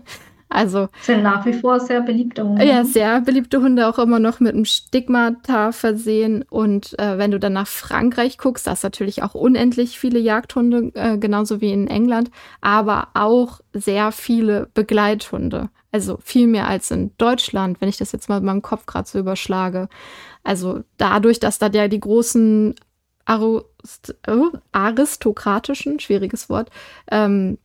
[0.50, 2.66] Also sind nach wie vor sehr beliebte Hunde.
[2.66, 6.44] Ja, sehr beliebte Hunde, auch immer noch mit einem Stigmata versehen.
[6.50, 10.92] Und äh, wenn du dann nach Frankreich guckst, da ist natürlich auch unendlich viele Jagdhunde,
[10.96, 12.32] äh, genauso wie in England,
[12.62, 15.70] aber auch sehr viele Begleithunde.
[15.92, 19.08] Also viel mehr als in Deutschland, wenn ich das jetzt mal in meinem Kopf gerade
[19.08, 19.88] so überschlage.
[20.44, 22.76] Also dadurch, dass da der die großen
[23.26, 26.72] Arist oh, aristokratischen, schwieriges Wort,
[27.12, 27.60] ähm,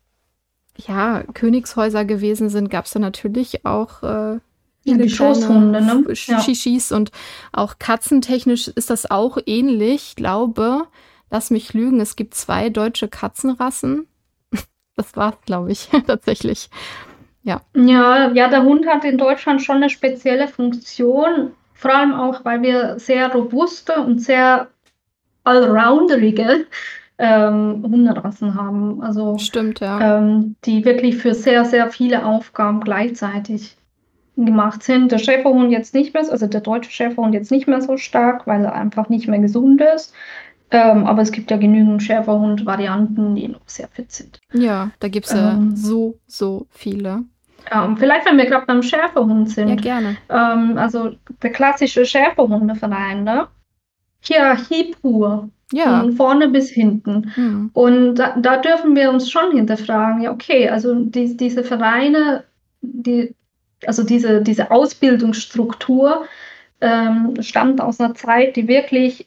[0.77, 4.39] ja, Königshäuser gewesen sind, gab es da natürlich auch äh,
[4.85, 6.15] ja, Schoßhunde, ne?
[6.15, 7.11] Shishis und
[7.53, 10.09] auch katzentechnisch ist das auch ähnlich.
[10.11, 10.87] Ich glaube,
[11.31, 14.07] lass mich lügen, es gibt zwei deutsche Katzenrassen.
[14.97, 16.71] Das war's, glaube ich, tatsächlich.
[17.43, 17.63] Ja.
[17.75, 22.63] ja, ja, der Hund hat in Deutschland schon eine spezielle Funktion, vor allem auch, weil
[22.63, 24.69] wir sehr robuste und sehr
[25.43, 26.67] allrounderige
[27.18, 29.03] ähm, Hunderassen haben.
[29.03, 30.18] Also, Stimmt, ja.
[30.18, 33.77] Ähm, die wirklich für sehr, sehr viele Aufgaben gleichzeitig
[34.37, 35.12] gemacht sind.
[35.12, 38.64] Der Schäferhund jetzt nicht mehr, also der deutsche Schäferhund jetzt nicht mehr so stark, weil
[38.64, 40.12] er einfach nicht mehr gesund ist.
[40.70, 44.40] Ähm, aber es gibt ja genügend Schäferhund-Varianten, die noch sehr fit sind.
[44.53, 47.22] Ja, da gibt es ja ähm, so, so viele.
[47.70, 49.68] Ähm, vielleicht, wenn wir gerade beim Schäferhund sind.
[49.68, 50.16] Ja, gerne.
[50.29, 53.46] Ähm, also der klassische Schäferhundeverein, ne?
[54.25, 55.51] Hierarchie pur.
[55.73, 56.01] Ja.
[56.01, 57.33] Von vorne bis hinten.
[57.35, 57.71] Mhm.
[57.73, 62.45] Und da, da, dürfen wir uns schon hinterfragen, ja, okay, also die, diese Vereine,
[62.81, 63.35] die,
[63.87, 66.27] also diese, diese Ausbildungsstruktur
[66.81, 69.27] ähm, stammt aus einer Zeit, die wirklich,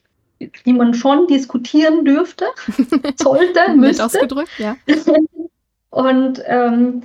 [0.65, 2.45] die man schon diskutieren dürfte,
[3.17, 4.05] sollte, müsste.
[4.05, 4.77] ausgedrückt, ja.
[5.89, 7.01] Und ähm,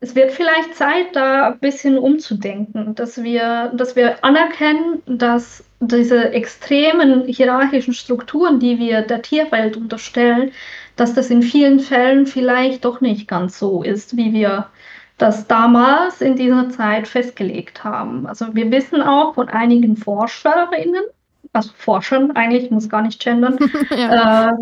[0.00, 6.32] es wird vielleicht Zeit, da ein bisschen umzudenken, dass wir, dass wir anerkennen, dass diese
[6.32, 10.52] extremen hierarchischen Strukturen, die wir der Tierwelt unterstellen,
[10.96, 14.68] dass das in vielen Fällen vielleicht doch nicht ganz so ist, wie wir
[15.18, 18.26] das damals in dieser Zeit festgelegt haben.
[18.26, 21.02] Also wir wissen auch von einigen Forscherinnen,
[21.52, 23.58] also Forschern eigentlich, muss gar nicht gendern,
[23.90, 24.48] ja.
[24.48, 24.52] äh,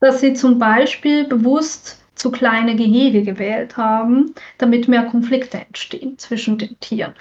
[0.00, 6.58] dass sie zum Beispiel bewusst zu kleine Gehege gewählt haben, damit mehr Konflikte entstehen zwischen
[6.58, 7.14] den Tieren.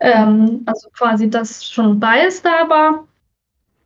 [0.00, 3.06] Ähm, also quasi, dass schon Bias da war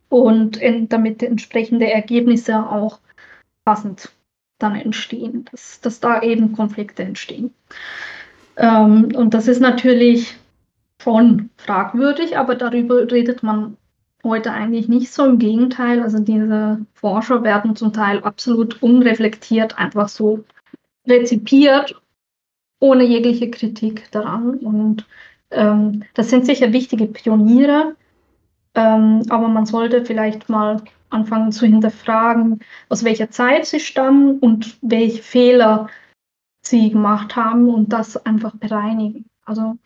[0.09, 3.01] und in, damit entsprechende Ergebnisse auch
[3.65, 4.13] passend
[4.59, 7.53] dann entstehen, dass, dass da eben Konflikte entstehen.
[8.57, 10.37] Ähm, und das ist natürlich
[11.03, 13.77] schon fragwürdig, aber darüber redet man
[14.25, 15.25] heute eigentlich nicht so.
[15.27, 20.45] Im Gegenteil, also diese Forscher werden zum Teil absolut unreflektiert einfach so
[21.07, 22.01] rezipiert,
[22.81, 24.57] ohne jegliche Kritik daran.
[24.59, 25.07] Und
[25.51, 27.97] ähm, das sind sicher wichtige Pioniere,
[28.75, 34.77] ähm, aber man sollte vielleicht mal anfangen zu hinterfragen, aus welcher Zeit sie stammen und
[34.83, 35.89] welche Fehler
[36.63, 39.27] sie gemacht haben und das einfach bereinigen.
[39.45, 39.77] Also,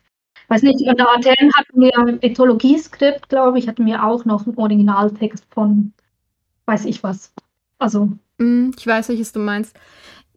[0.48, 4.46] weiß nicht, in der Athen hatten wir ein Ethologieskript, glaube ich, hatten wir auch noch
[4.46, 5.92] einen Originaltext von
[6.70, 7.32] weiß ich was.
[7.78, 8.12] Also.
[8.38, 9.76] Mm, ich weiß, welches du meinst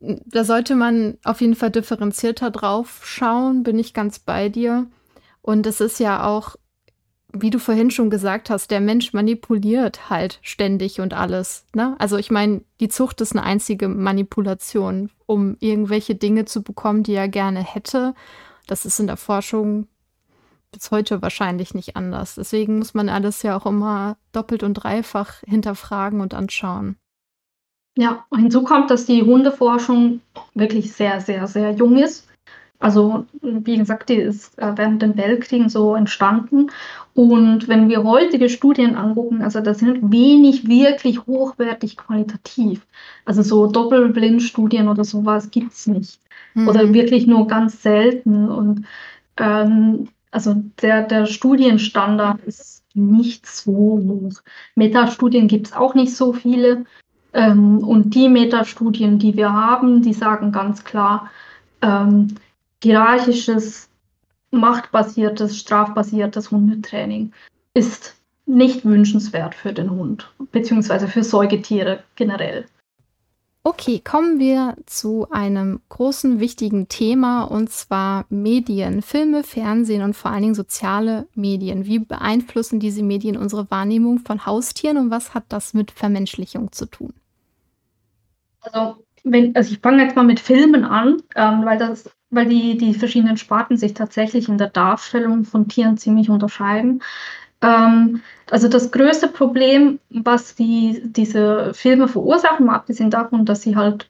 [0.03, 4.87] da sollte man auf jeden Fall differenzierter drauf schauen, bin ich ganz bei dir.
[5.41, 6.55] Und es ist ja auch,
[7.31, 11.65] wie du vorhin schon gesagt hast, der Mensch manipuliert halt ständig und alles.
[11.73, 11.95] Ne?
[11.99, 17.13] Also ich meine, die Zucht ist eine einzige Manipulation, um irgendwelche Dinge zu bekommen, die
[17.13, 18.13] er gerne hätte.
[18.67, 19.87] Das ist in der Forschung
[20.71, 22.35] bis heute wahrscheinlich nicht anders.
[22.35, 26.97] Deswegen muss man alles ja auch immer doppelt und dreifach hinterfragen und anschauen.
[27.95, 30.21] Ja, hinzu kommt, dass die Hundeforschung
[30.55, 32.27] wirklich sehr, sehr, sehr jung ist.
[32.79, 36.69] Also, wie gesagt, die ist äh, während den Weltkriegen so entstanden.
[37.13, 42.85] Und wenn wir heutige Studien angucken, also das sind wenig wirklich hochwertig qualitativ.
[43.23, 46.19] Also so Doppelblindstudien oder sowas gibt es nicht.
[46.55, 46.67] Mhm.
[46.67, 48.49] Oder wirklich nur ganz selten.
[48.49, 48.85] Und
[49.37, 54.41] ähm, also der, der Studienstandard ist nicht so hoch.
[54.75, 56.85] Metastudien gibt es auch nicht so viele.
[57.33, 61.31] Ähm, und die Metastudien, die wir haben, die sagen ganz klar,
[61.81, 62.35] ähm,
[62.83, 63.89] hierarchisches,
[64.51, 67.31] machtbasiertes, strafbasiertes Hundetraining
[67.73, 68.15] ist
[68.45, 72.65] nicht wünschenswert für den Hund, beziehungsweise für Säugetiere generell.
[73.65, 80.31] Okay, kommen wir zu einem großen, wichtigen Thema und zwar Medien, Filme, Fernsehen und vor
[80.31, 81.85] allen Dingen soziale Medien.
[81.85, 86.87] Wie beeinflussen diese Medien unsere Wahrnehmung von Haustieren und was hat das mit Vermenschlichung zu
[86.87, 87.13] tun?
[88.63, 92.77] Also, wenn, also ich fange jetzt mal mit Filmen an, ähm, weil, das, weil die,
[92.77, 97.01] die verschiedenen Sparten sich tatsächlich in der Darstellung von Tieren ziemlich unterscheiden.
[97.61, 103.75] Ähm, also das größte Problem, was die, diese Filme verursachen, mal abgesehen davon, dass sie
[103.75, 104.09] halt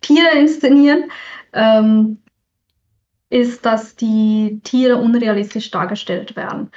[0.00, 1.10] Tiere inszenieren,
[1.52, 2.18] ähm,
[3.30, 6.70] ist, dass die Tiere unrealistisch dargestellt werden.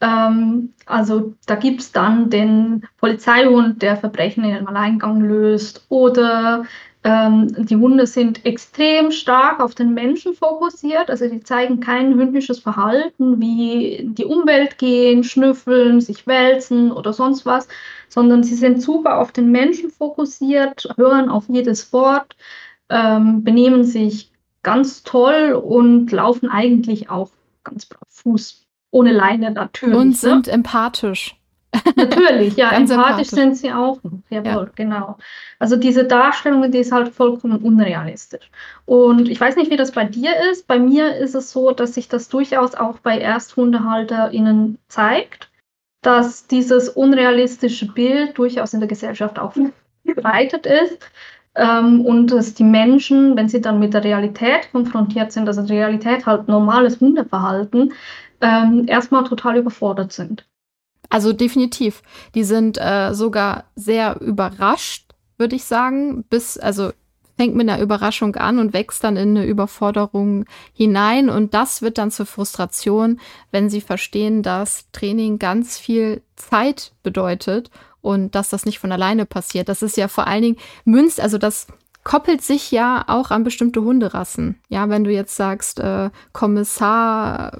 [0.00, 5.86] Ähm, also da gibt es dann den Polizeihund, der Verbrechen in einem Alleingang löst.
[5.88, 6.64] Oder
[7.04, 12.60] ähm, die Hunde sind extrem stark auf den Menschen fokussiert, also die zeigen kein hündisches
[12.60, 17.68] Verhalten wie die Umwelt gehen, schnüffeln, sich wälzen oder sonst was,
[18.08, 22.36] sondern sie sind super auf den Menschen fokussiert, hören auf jedes Wort,
[22.88, 27.30] ähm, benehmen sich ganz toll und laufen eigentlich auch
[27.64, 28.63] ganz brav Fuß
[28.94, 29.96] ohne Leine natürlich.
[29.96, 30.14] Und ne?
[30.14, 30.52] sind ne?
[30.52, 31.36] empathisch.
[31.96, 33.98] Natürlich, ja, empathisch, empathisch, sind sie auch.
[34.30, 34.68] Jawohl, ja.
[34.76, 35.18] genau.
[35.58, 38.48] Also diese Darstellung, die ist halt vollkommen unrealistisch.
[38.86, 40.68] Und ich weiß nicht, wie das bei dir ist.
[40.68, 45.50] Bei mir ist es so, dass sich das durchaus auch bei ErsthundehalterInnen zeigt,
[46.02, 49.54] dass dieses unrealistische Bild durchaus in der Gesellschaft auch
[50.04, 51.10] verbreitet ist.
[51.56, 56.26] Ähm, und dass die Menschen, wenn sie dann mit der Realität konfrontiert sind, also Realität
[56.26, 57.92] halt normales Hundeverhalten,
[58.40, 60.46] ähm, erstmal total überfordert sind.
[61.10, 62.02] Also definitiv.
[62.34, 66.24] Die sind äh, sogar sehr überrascht, würde ich sagen.
[66.24, 66.92] Bis, also
[67.36, 71.28] fängt mit einer Überraschung an und wächst dann in eine Überforderung hinein.
[71.28, 73.20] Und das wird dann zur Frustration,
[73.50, 77.70] wenn sie verstehen, dass Training ganz viel Zeit bedeutet
[78.00, 79.68] und dass das nicht von alleine passiert.
[79.68, 81.66] Das ist ja vor allen Dingen münzt, also das
[82.04, 84.60] koppelt sich ja auch an bestimmte Hunderassen.
[84.68, 87.58] Ja, wenn du jetzt sagst, äh, Kommissar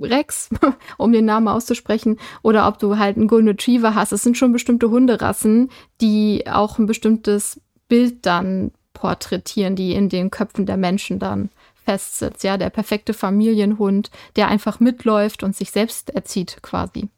[0.00, 0.50] Rex,
[0.98, 4.12] um den Namen auszusprechen, oder ob du halt einen Golden Retriever hast.
[4.12, 5.70] Es sind schon bestimmte Hunderassen,
[6.00, 11.50] die auch ein bestimmtes Bild dann porträtieren, die in den Köpfen der Menschen dann
[11.84, 12.44] festsitzt.
[12.44, 17.08] Ja, der perfekte Familienhund, der einfach mitläuft und sich selbst erzieht quasi.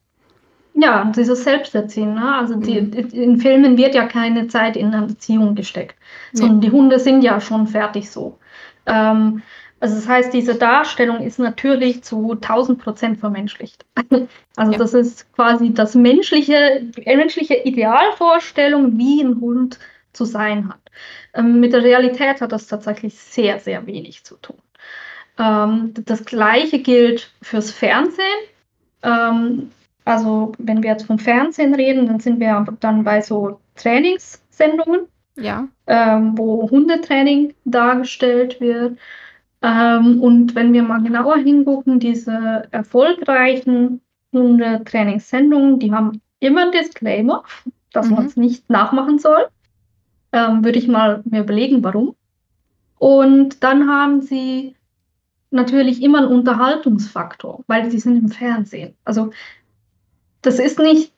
[0.75, 2.15] Ja, dieses Selbsterziehen.
[2.15, 2.35] Ne?
[2.35, 2.93] Also die, mhm.
[3.13, 5.97] in Filmen wird ja keine Zeit in Erziehung gesteckt,
[6.33, 6.67] sondern nee.
[6.67, 8.39] die Hunde sind ja schon fertig so.
[8.87, 9.43] Ähm,
[9.81, 13.85] also das heißt, diese Darstellung ist natürlich zu 1000 Prozent vermenschlicht.
[14.57, 14.79] Also ja.
[14.79, 19.81] das ist quasi das menschliche, die menschliche Idealvorstellung, wie ein Hund
[20.13, 20.79] zu sein hat.
[21.35, 24.59] Ähm, mit der Realität hat das tatsächlich sehr, sehr wenig zu tun.
[25.39, 28.25] Ähm, das gleiche gilt fürs Fernsehen.
[29.03, 29.73] Ähm,
[30.05, 35.67] also wenn wir jetzt vom Fernsehen reden, dann sind wir dann bei so Trainingssendungen, ja.
[35.87, 38.99] ähm, wo Hundetraining dargestellt wird.
[39.65, 47.45] Ähm, und wenn wir mal genauer hingucken, diese erfolgreichen Hundetrainingssendungen, die haben immer Disclaimer,
[47.91, 48.15] dass mhm.
[48.15, 49.47] man es nicht nachmachen soll.
[50.33, 52.15] Ähm, Würde ich mal mir überlegen, warum.
[52.99, 54.77] Und dann haben sie
[55.51, 58.95] natürlich immer einen Unterhaltungsfaktor, weil sie sind im Fernsehen.
[59.07, 59.31] Also
[60.43, 61.14] das ist nicht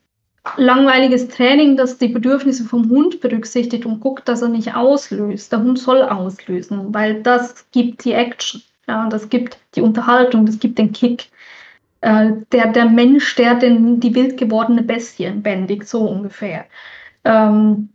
[0.57, 5.53] langweiliges Training, das die Bedürfnisse vom Hund berücksichtigt und guckt, dass er nicht auslöst.
[5.53, 10.59] Der Hund soll auslösen, weil das gibt die Action, ja, das gibt die Unterhaltung, das
[10.59, 11.29] gibt den Kick.
[12.01, 16.67] Äh, der, der Mensch, der den, die wild gewordene Bestie bändigt, so ungefähr.
[17.25, 17.91] Ähm,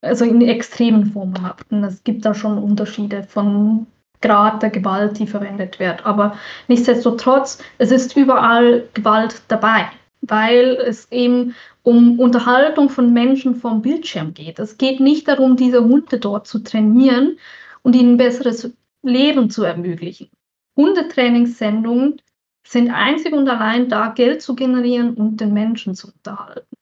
[0.00, 1.84] also in extremen Formen.
[1.84, 3.86] Es gibt da schon Unterschiede von
[4.20, 6.04] Grad der Gewalt, die verwendet wird.
[6.06, 6.36] Aber
[6.68, 9.88] nichtsdestotrotz, es ist überall Gewalt dabei
[10.22, 14.58] weil es eben um Unterhaltung von Menschen vom Bildschirm geht.
[14.58, 17.38] Es geht nicht darum, diese Hunde dort zu trainieren
[17.82, 20.30] und ihnen ein besseres Leben zu ermöglichen.
[20.76, 22.22] Hundetrainingssendungen
[22.66, 26.74] sind einzig und allein da, Geld zu generieren und den Menschen zu unterhalten.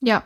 [0.00, 0.24] Ja,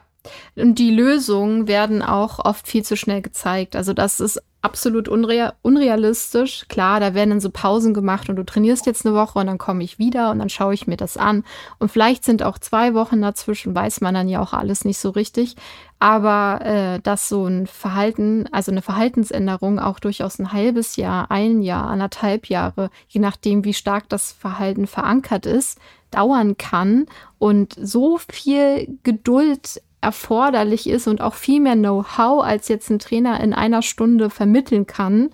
[0.54, 3.76] und die Lösungen werden auch oft viel zu schnell gezeigt.
[3.76, 6.66] Also das ist absolut unreal unrealistisch.
[6.68, 9.58] Klar, da werden dann so Pausen gemacht und du trainierst jetzt eine Woche und dann
[9.58, 11.44] komme ich wieder und dann schaue ich mir das an.
[11.78, 15.10] Und vielleicht sind auch zwei Wochen dazwischen, weiß man dann ja auch alles nicht so
[15.10, 15.54] richtig.
[16.00, 21.62] Aber äh, dass so ein Verhalten, also eine Verhaltensänderung auch durchaus ein halbes Jahr, ein
[21.62, 25.78] Jahr, anderthalb Jahre, je nachdem, wie stark das Verhalten verankert ist,
[26.10, 27.06] dauern kann
[27.38, 33.40] und so viel Geduld erforderlich ist und auch viel mehr Know-how, als jetzt ein Trainer
[33.40, 35.30] in einer Stunde vermitteln kann.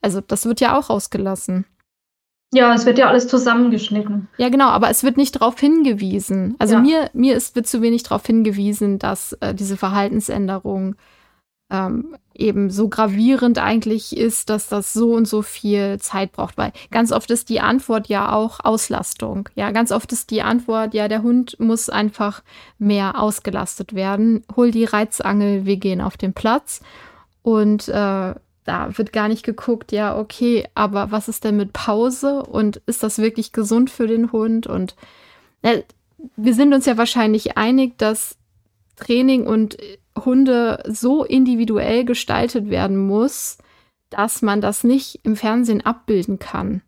[0.00, 1.64] Also das wird ja auch ausgelassen.
[2.52, 4.28] Ja, es wird ja alles zusammengeschnitten.
[4.38, 6.54] Ja, genau, aber es wird nicht darauf hingewiesen.
[6.58, 6.80] Also ja.
[6.80, 10.94] mir, mir ist, wird zu wenig darauf hingewiesen, dass äh, diese Verhaltensänderung
[11.70, 16.58] ähm, eben so gravierend eigentlich ist, dass das so und so viel Zeit braucht.
[16.58, 19.48] Weil ganz oft ist die Antwort ja auch Auslastung.
[19.54, 22.42] Ja, ganz oft ist die Antwort, ja, der Hund muss einfach
[22.78, 24.44] mehr ausgelastet werden.
[24.56, 26.80] Hol die Reizangel, wir gehen auf den Platz.
[27.42, 28.34] Und äh,
[28.64, 33.02] da wird gar nicht geguckt, ja, okay, aber was ist denn mit Pause und ist
[33.02, 34.66] das wirklich gesund für den Hund?
[34.66, 34.96] Und
[35.62, 35.82] äh,
[36.36, 38.36] wir sind uns ja wahrscheinlich einig, dass
[38.96, 39.76] Training und
[40.16, 43.58] Hunde so individuell gestaltet werden muss,
[44.10, 46.82] dass man das nicht im Fernsehen abbilden kann.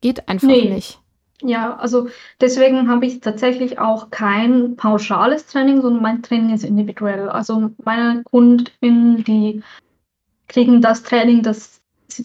[0.00, 0.68] Geht einfach nee.
[0.68, 0.98] nicht.
[1.44, 2.08] Ja, also
[2.40, 7.28] deswegen habe ich tatsächlich auch kein pauschales Training, sondern mein Training ist individuell.
[7.28, 9.62] Also meine Kundinnen, die
[10.46, 11.80] kriegen das Training, das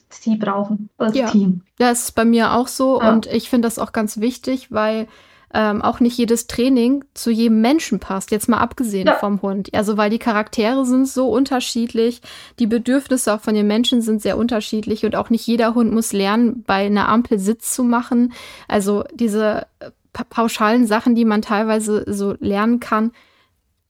[0.10, 1.30] sie brauchen als ja.
[1.30, 1.62] Team.
[1.78, 3.12] Das ist bei mir auch so ja.
[3.12, 5.08] und ich finde das auch ganz wichtig, weil
[5.54, 9.16] ähm, auch nicht jedes Training zu jedem Menschen passt, jetzt mal abgesehen ja.
[9.16, 9.74] vom Hund.
[9.74, 12.22] Also weil die Charaktere sind so unterschiedlich,
[12.60, 16.12] die Bedürfnisse auch von den Menschen sind sehr unterschiedlich und auch nicht jeder Hund muss
[16.12, 18.34] lernen, bei einer Ampel Sitz zu machen.
[18.68, 19.92] Also diese äh,
[20.30, 23.12] pauschalen Sachen, die man teilweise so lernen kann,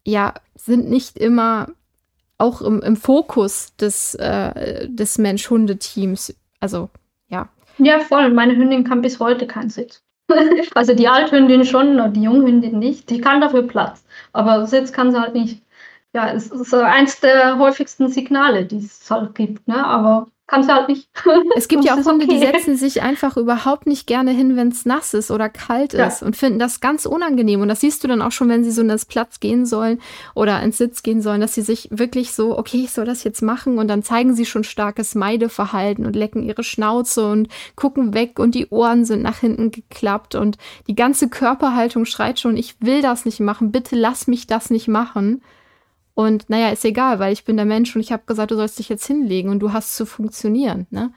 [0.04, 1.70] ja, sind nicht immer
[2.38, 6.36] auch im, im Fokus des, äh, des Mensch-Hunde-Teams.
[6.60, 6.90] Also,
[7.30, 7.50] ja.
[7.78, 8.32] Ja, voll.
[8.32, 10.04] Meine Hündin kann bis heute keinen Sitz.
[10.76, 13.10] also die Althündin schon und die Junghündin nicht.
[13.10, 14.04] Die kann dafür Platz.
[14.34, 15.64] Aber Sitz kann sie halt nicht.
[16.14, 19.68] Ja, es ist eins der häufigsten Signale, die es halt gibt.
[19.68, 19.86] Ne?
[19.86, 21.10] Aber kann es halt nicht.
[21.56, 22.28] Es gibt ja auch Hunde, okay.
[22.28, 26.08] die setzen sich einfach überhaupt nicht gerne hin, wenn es nass ist oder kalt ja.
[26.08, 27.62] ist und finden das ganz unangenehm.
[27.62, 30.00] Und das siehst du dann auch schon, wenn sie so in das Platz gehen sollen
[30.36, 33.42] oder ins Sitz gehen sollen, dass sie sich wirklich so, okay, ich soll das jetzt
[33.42, 38.40] machen und dann zeigen sie schon starkes Meideverhalten und lecken ihre Schnauze und gucken weg
[38.40, 43.02] und die Ohren sind nach hinten geklappt und die ganze Körperhaltung schreit schon, ich will
[43.02, 45.42] das nicht machen, bitte lass mich das nicht machen.
[46.18, 48.80] Und naja, ist egal, weil ich bin der Mensch und ich habe gesagt, du sollst
[48.80, 50.88] dich jetzt hinlegen und du hast zu funktionieren.
[50.90, 51.14] Ne?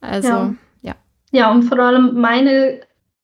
[0.00, 0.54] Also, ja.
[0.82, 0.94] ja.
[1.32, 2.80] Ja, und vor allem meine,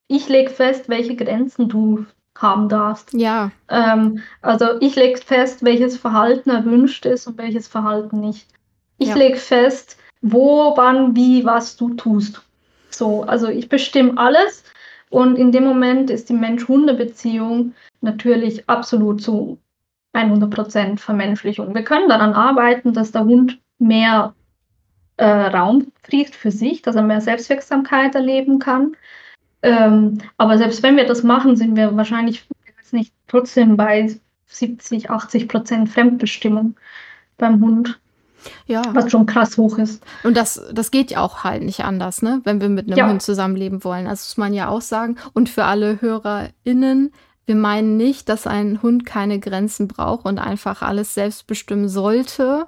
[0.09, 2.05] ich lege fest, welche Grenzen du
[2.37, 3.13] haben darfst.
[3.13, 3.51] Ja.
[3.69, 8.49] Ähm, also ich lege fest, welches Verhalten erwünscht ist und welches Verhalten nicht.
[8.97, 9.15] Ich ja.
[9.15, 12.41] lege fest, wo, wann, wie, was du tust.
[12.89, 14.65] So, also ich bestimme alles
[15.09, 19.59] und in dem Moment ist die Mensch-Hunde-Beziehung natürlich absolut so
[20.13, 21.73] 100% Vermenschlichung.
[21.73, 24.33] Wir können daran arbeiten, dass der Hund mehr
[25.17, 28.95] äh, Raum kriegt für sich, dass er mehr Selbstwirksamkeit erleben kann.
[29.61, 34.15] Ähm, aber selbst wenn wir das machen, sind wir wahrscheinlich jetzt nicht trotzdem bei
[34.47, 36.75] 70, 80 Prozent Fremdbestimmung
[37.37, 37.99] beim Hund.
[38.65, 38.81] Ja.
[38.93, 40.03] Was schon krass hoch ist.
[40.23, 42.41] Und das, das geht ja auch halt nicht anders, ne?
[42.43, 43.07] Wenn wir mit einem ja.
[43.07, 44.07] Hund zusammenleben wollen.
[44.07, 45.17] Also muss man ja auch sagen.
[45.33, 47.11] Und für alle HörerInnen,
[47.51, 52.65] wir meinen nicht, dass ein Hund keine Grenzen braucht und einfach alles selbst bestimmen sollte.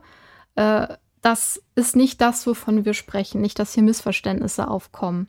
[0.56, 0.88] Äh,
[1.22, 3.40] das ist nicht das, wovon wir sprechen.
[3.40, 5.28] Nicht, dass hier Missverständnisse aufkommen.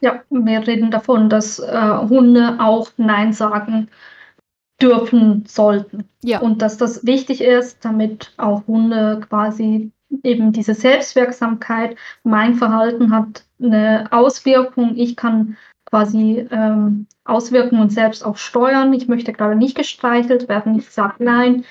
[0.00, 3.88] Ja, wir reden davon, dass äh, Hunde auch Nein sagen
[4.80, 6.08] dürfen sollten.
[6.24, 6.40] Ja.
[6.40, 9.92] Und dass das wichtig ist, damit auch Hunde quasi
[10.24, 15.56] eben diese Selbstwirksamkeit, mein Verhalten hat eine Auswirkung, ich kann
[15.92, 18.94] quasi ähm, auswirken und selbst auch steuern.
[18.94, 20.78] Ich möchte gerade nicht gestreichelt werden.
[20.78, 21.64] Ich sage nein,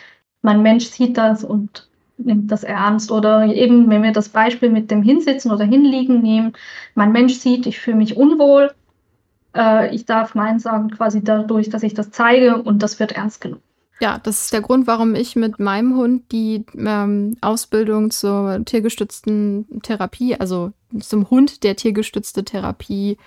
[0.44, 1.88] mein Mensch sieht das und
[2.20, 3.12] nimmt das ernst.
[3.12, 6.54] Oder eben, wenn wir das Beispiel mit dem Hinsitzen oder Hinliegen nehmen,
[6.94, 8.72] mein Mensch sieht, ich fühle mich unwohl.
[9.56, 13.42] Äh, ich darf Nein sagen, quasi dadurch, dass ich das zeige und das wird ernst
[13.42, 13.64] genommen.
[14.02, 19.82] Ja, das ist der Grund, warum ich mit meinem Hund die ähm, Ausbildung zur tiergestützten
[19.82, 23.18] Therapie, also zum Hund der tiergestützte Therapie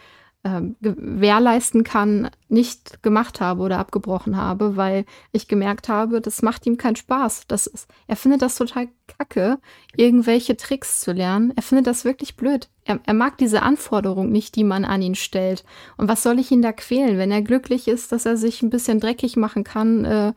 [0.83, 6.77] gewährleisten kann, nicht gemacht habe oder abgebrochen habe, weil ich gemerkt habe, das macht ihm
[6.77, 7.47] keinen Spaß.
[7.49, 9.59] Das ist, er findet das total kacke,
[9.97, 11.55] irgendwelche Tricks zu lernen.
[11.57, 12.69] Er findet das wirklich blöd.
[12.85, 15.65] Er, er mag diese Anforderung nicht, die man an ihn stellt.
[15.97, 18.71] Und was soll ich ihn da quälen, wenn er glücklich ist, dass er sich ein
[18.71, 20.33] bisschen dreckig machen kann äh,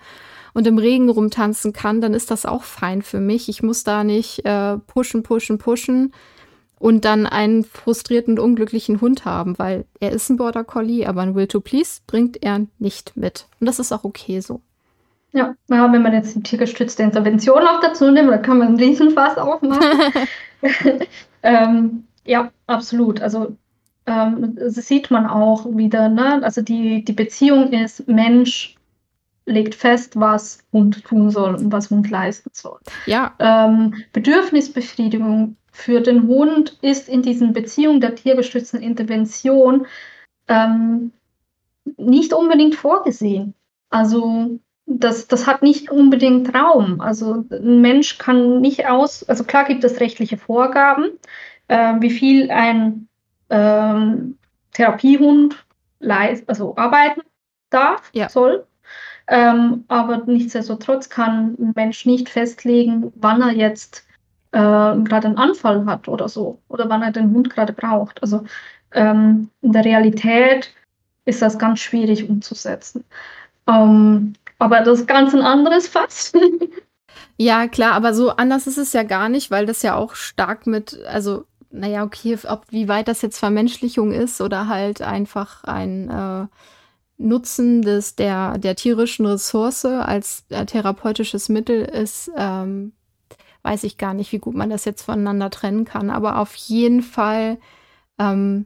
[0.54, 3.50] und im Regen rumtanzen kann, dann ist das auch fein für mich.
[3.50, 6.14] Ich muss da nicht äh, pushen, pushen, pushen
[6.80, 11.36] und dann einen frustrierten, unglücklichen Hund haben, weil er ist ein Border Collie, aber ein
[11.36, 13.48] Will to Please bringt er nicht mit.
[13.60, 14.62] Und das ist auch okay so.
[15.34, 18.78] Ja, ja wenn man jetzt die tiergestützte Intervention auch dazu nimmt, dann kann man einen
[18.78, 20.14] Riesenfass aufmachen.
[21.44, 23.22] ähm, ja, absolut.
[23.22, 23.56] Also
[24.06, 26.10] ähm, das sieht man auch wieder.
[26.10, 26.42] Ne?
[26.44, 28.76] Also die, die Beziehung ist Mensch
[29.46, 32.80] legt fest, was Hund tun soll und was Hund leisten soll.
[33.06, 33.34] Ja.
[33.40, 39.86] Ähm, Bedürfnisbefriedigung für den Hund ist in diesen Beziehungen der tiergestützten Intervention
[40.48, 41.12] ähm,
[41.98, 43.54] nicht unbedingt vorgesehen.
[43.92, 47.00] Also das, das hat nicht unbedingt Raum.
[47.00, 51.12] Also ein Mensch kann nicht aus, also klar gibt es rechtliche Vorgaben,
[51.68, 53.08] äh, wie viel ein
[53.52, 54.40] ähm,
[54.74, 55.64] Therapiehund
[56.00, 57.22] leist, also arbeiten
[57.70, 58.30] darf, ja.
[58.30, 58.66] soll.
[59.28, 64.07] Ähm, aber nichtsdestotrotz kann ein Mensch nicht festlegen, wann er jetzt
[64.58, 68.22] äh, gerade einen Anfall hat oder so oder wann er den Hund gerade braucht.
[68.24, 68.44] Also
[68.92, 70.74] ähm, in der Realität
[71.26, 73.04] ist das ganz schwierig umzusetzen.
[73.68, 76.34] Ähm, aber das ist ganz ein anderes Fass.
[77.38, 80.66] ja, klar, aber so anders ist es ja gar nicht, weil das ja auch stark
[80.66, 86.10] mit, also, naja, okay, ob wie weit das jetzt Vermenschlichung ist oder halt einfach ein
[86.10, 86.48] äh,
[87.20, 92.94] Nutzen des, der, der tierischen Ressource als äh, therapeutisches Mittel ist, ähm,
[93.68, 96.10] weiß ich gar nicht, wie gut man das jetzt voneinander trennen kann.
[96.10, 97.58] Aber auf jeden Fall
[98.18, 98.66] ähm,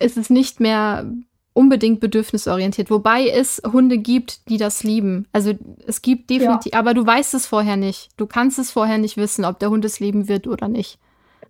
[0.00, 1.06] ist es nicht mehr
[1.52, 5.28] unbedingt bedürfnisorientiert, wobei es Hunde gibt, die das lieben.
[5.32, 5.52] Also
[5.86, 6.78] es gibt definitiv, ja.
[6.80, 8.08] aber du weißt es vorher nicht.
[8.16, 10.98] Du kannst es vorher nicht wissen, ob der Hund es lieben wird oder nicht.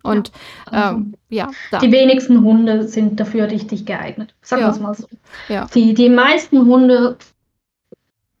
[0.03, 0.31] Und
[0.71, 1.49] ja, ähm, ja
[1.81, 4.33] die wenigsten Hunde sind dafür richtig geeignet.
[4.41, 5.07] Sagen wir es mal so.
[5.47, 5.67] Ja.
[5.73, 7.17] Die, die meisten Hunde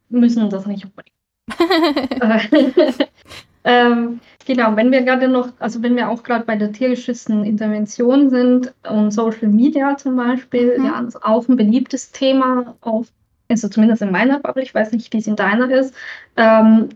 [0.09, 1.15] müssen das nicht unbedingt.
[3.63, 8.29] ähm, Genau, wenn wir gerade noch, also wenn wir auch gerade bei der tiergeschützten Intervention
[8.29, 10.85] sind und Social Media zum Beispiel, mhm.
[10.85, 13.07] ja, ist auch ein beliebtes Thema, auf,
[13.49, 15.93] also zumindest in meiner Bubble, ich weiß nicht, wie es in deiner ist,
[16.37, 16.89] ähm,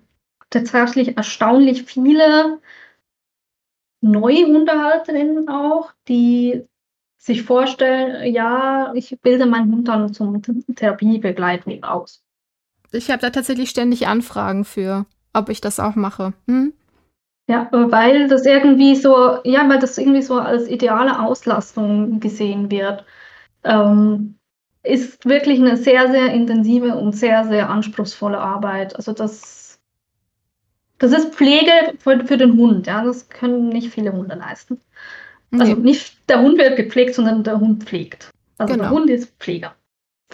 [0.49, 2.59] tatsächlich erstaunlich viele
[4.01, 6.63] neue Hundehalterinnen auch, die
[7.17, 10.41] sich vorstellen, ja, ich bilde meinen Hund dann zum
[10.75, 12.23] Therapiebegleiten aus.
[12.91, 15.05] Ich habe da tatsächlich ständig Anfragen für,
[15.35, 16.33] ob ich das auch mache.
[16.47, 16.73] Hm?
[17.47, 23.05] Ja, weil das irgendwie so, ja, weil das irgendwie so als ideale Auslastung gesehen wird.
[23.63, 24.35] Ähm,
[24.83, 28.95] ist wirklich eine sehr, sehr intensive und sehr, sehr anspruchsvolle Arbeit.
[28.95, 29.79] Also das,
[30.97, 33.03] das ist Pflege für, für den Hund, ja.
[33.03, 34.79] Das können nicht viele Hunde leisten.
[35.51, 38.29] Also nicht der Hund wird gepflegt, sondern der Hund pflegt.
[38.57, 38.85] Also genau.
[38.85, 39.75] der Hund ist Pfleger.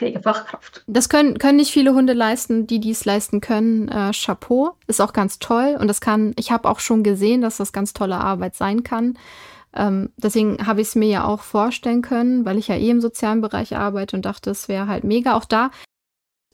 [0.01, 0.83] Pflegefachkraft.
[0.87, 3.87] Das können, können nicht viele Hunde leisten, die dies leisten können.
[3.87, 7.57] Äh, Chapeau ist auch ganz toll und das kann, ich habe auch schon gesehen, dass
[7.57, 9.19] das ganz tolle Arbeit sein kann.
[9.75, 12.99] Ähm, deswegen habe ich es mir ja auch vorstellen können, weil ich ja eh im
[12.99, 15.35] sozialen Bereich arbeite und dachte, es wäre halt mega.
[15.35, 15.69] Auch da,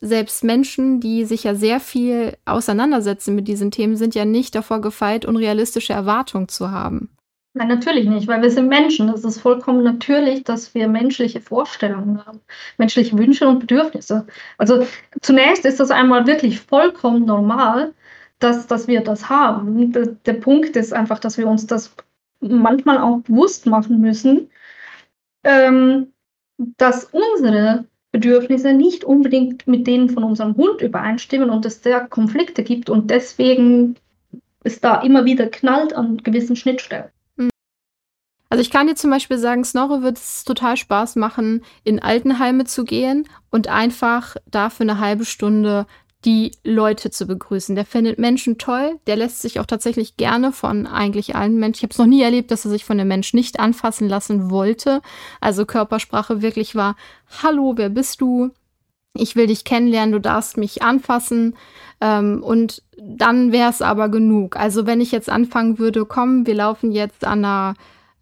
[0.02, 4.82] selbst Menschen, die sich ja sehr viel auseinandersetzen mit diesen Themen, sind ja nicht davor
[4.82, 7.17] gefeit, unrealistische Erwartungen zu haben.
[7.58, 9.10] Nein, natürlich nicht, weil wir sind Menschen.
[9.10, 12.40] Es ist vollkommen natürlich, dass wir menschliche Vorstellungen haben,
[12.78, 14.28] menschliche Wünsche und Bedürfnisse.
[14.60, 14.86] Also
[15.22, 17.96] zunächst ist das einmal wirklich vollkommen normal,
[18.38, 19.92] dass, dass wir das haben.
[19.92, 21.96] Der, der Punkt ist einfach, dass wir uns das
[22.42, 24.52] manchmal auch bewusst machen müssen,
[25.44, 26.14] ähm,
[26.58, 32.64] dass unsere Bedürfnisse nicht unbedingt mit denen von unserem Hund übereinstimmen und es da Konflikte
[32.64, 33.96] gibt und deswegen
[34.64, 37.10] ist da immer wieder knallt an gewissen Schnittstellen.
[38.50, 42.64] Also ich kann dir zum Beispiel sagen, Snorre wird es total Spaß machen, in Altenheime
[42.64, 45.86] zu gehen und einfach da für eine halbe Stunde
[46.26, 47.76] die Leute zu begrüßen.
[47.76, 51.80] Der findet Menschen toll, der lässt sich auch tatsächlich gerne von eigentlich allen Menschen.
[51.80, 54.50] Ich habe es noch nie erlebt, dass er sich von dem Mensch nicht anfassen lassen
[54.50, 55.02] wollte.
[55.42, 56.96] Also Körpersprache wirklich war,
[57.44, 58.50] hallo, wer bist du?
[59.14, 61.56] Ich will dich kennenlernen, du darfst mich anfassen.
[62.02, 64.56] Ähm, und dann wäre es aber genug.
[64.56, 67.76] Also wenn ich jetzt anfangen würde, komm, wir laufen jetzt an einer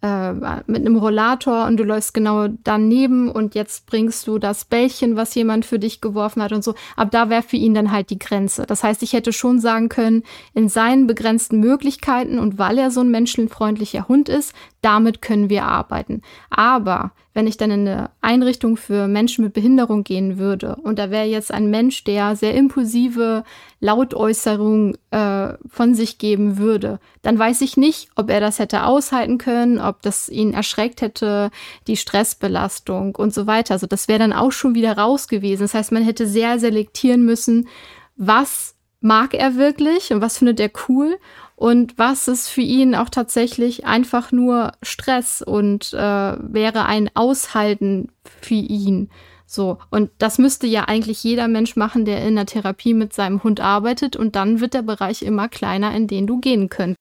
[0.05, 5.15] äh, mit einem Rollator und du läufst genau daneben und jetzt bringst du das Bällchen,
[5.15, 6.75] was jemand für dich geworfen hat und so.
[6.95, 8.67] Ab da wäre für ihn dann halt die Grenze.
[8.67, 10.21] Das heißt, ich hätte schon sagen können,
[10.53, 15.65] in seinen begrenzten Möglichkeiten und weil er so ein menschenfreundlicher Hund ist, damit können wir
[15.65, 16.21] arbeiten.
[16.51, 21.11] Aber wenn ich dann in eine Einrichtung für Menschen mit Behinderung gehen würde und da
[21.11, 23.43] wäre jetzt ein Mensch, der sehr impulsive
[23.81, 29.37] Lautäußerungen äh, von sich geben würde, dann weiß ich nicht, ob er das hätte aushalten
[29.37, 31.51] können, ob das ihn erschreckt hätte,
[31.87, 33.73] die Stressbelastung und so weiter.
[33.73, 35.63] Also das wäre dann auch schon wieder raus gewesen.
[35.63, 37.67] Das heißt, man hätte sehr selektieren müssen,
[38.15, 41.17] was mag er wirklich und was findet er cool
[41.55, 48.09] und was ist für ihn auch tatsächlich einfach nur Stress und äh, wäre ein Aushalten
[48.41, 49.09] für ihn.
[49.47, 53.43] So, und das müsste ja eigentlich jeder Mensch machen, der in der Therapie mit seinem
[53.43, 56.99] Hund arbeitet und dann wird der Bereich immer kleiner, in den du gehen könntest.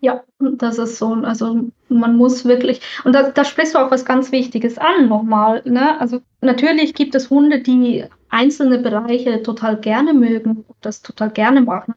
[0.00, 1.14] Ja, das ist so.
[1.14, 5.62] Also man muss wirklich, und da, da sprichst du auch was ganz Wichtiges an nochmal.
[5.64, 5.98] Ne?
[5.98, 11.62] Also natürlich gibt es Hunde, die einzelne Bereiche total gerne mögen und das total gerne
[11.62, 11.94] machen.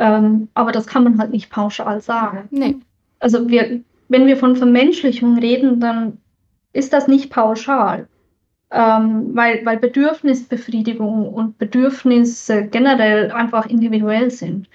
[0.00, 2.48] Ähm, aber das kann man halt nicht pauschal sagen.
[2.50, 2.76] Nee.
[3.18, 6.16] Also wir, wenn wir von Vermenschlichung reden, dann
[6.72, 8.08] ist das nicht pauschal.
[8.70, 14.70] Ähm, weil, weil Bedürfnisbefriedigung und Bedürfnisse generell einfach individuell sind.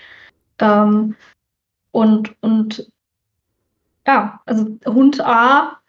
[0.59, 1.15] Ähm,
[1.91, 2.91] und, und
[4.05, 5.79] ja, also Hund A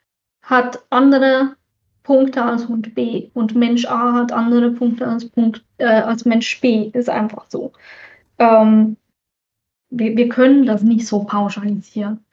[0.41, 1.57] hat andere
[2.05, 6.59] Punkte als Hund B und Mensch A hat andere Punkte als, Punkt, äh, als Mensch
[6.63, 6.91] B.
[6.95, 7.73] Ist einfach so.
[8.39, 8.97] Ähm,
[9.91, 12.25] wir, wir können das nicht so pauschalisieren.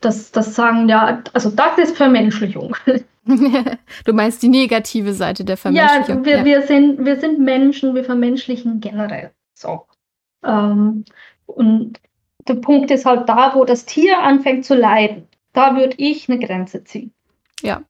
[0.00, 2.76] Das, das sagen ja, also das ist Vermenschlichung.
[3.24, 6.18] du meinst die negative Seite der Vermenschlichung.
[6.18, 6.44] Ja, wir, ja.
[6.44, 9.30] wir, sind, wir sind Menschen, wir vermenschlichen generell.
[9.54, 9.86] So.
[10.44, 11.04] Ähm,
[11.46, 12.00] und
[12.48, 15.28] der Punkt ist halt da, wo das Tier anfängt zu leiden.
[15.52, 17.12] Da würde ich eine Grenze ziehen.
[17.62, 17.82] Ja.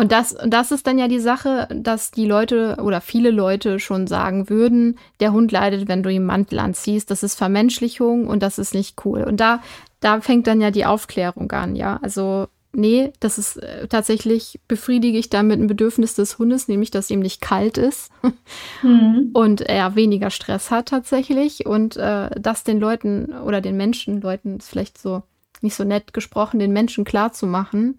[0.00, 4.06] Und das, das ist dann ja die Sache, dass die Leute oder viele Leute schon
[4.06, 7.10] sagen würden, der Hund leidet, wenn du ihm Mantel anziehst.
[7.10, 9.24] Das ist Vermenschlichung und das ist nicht cool.
[9.24, 9.62] Und da,
[10.00, 11.98] da fängt dann ja die Aufklärung an, ja.
[12.00, 17.10] Also, nee, das ist äh, tatsächlich, befriedige ich damit ein Bedürfnis des Hundes, nämlich, dass
[17.10, 18.10] ihm nicht kalt ist
[18.82, 19.32] mhm.
[19.34, 21.66] und er weniger Stress hat tatsächlich.
[21.66, 25.24] Und äh, das den Leuten oder den Menschen, Leuten ist vielleicht so
[25.60, 27.98] nicht so nett gesprochen, den Menschen klar zu machen,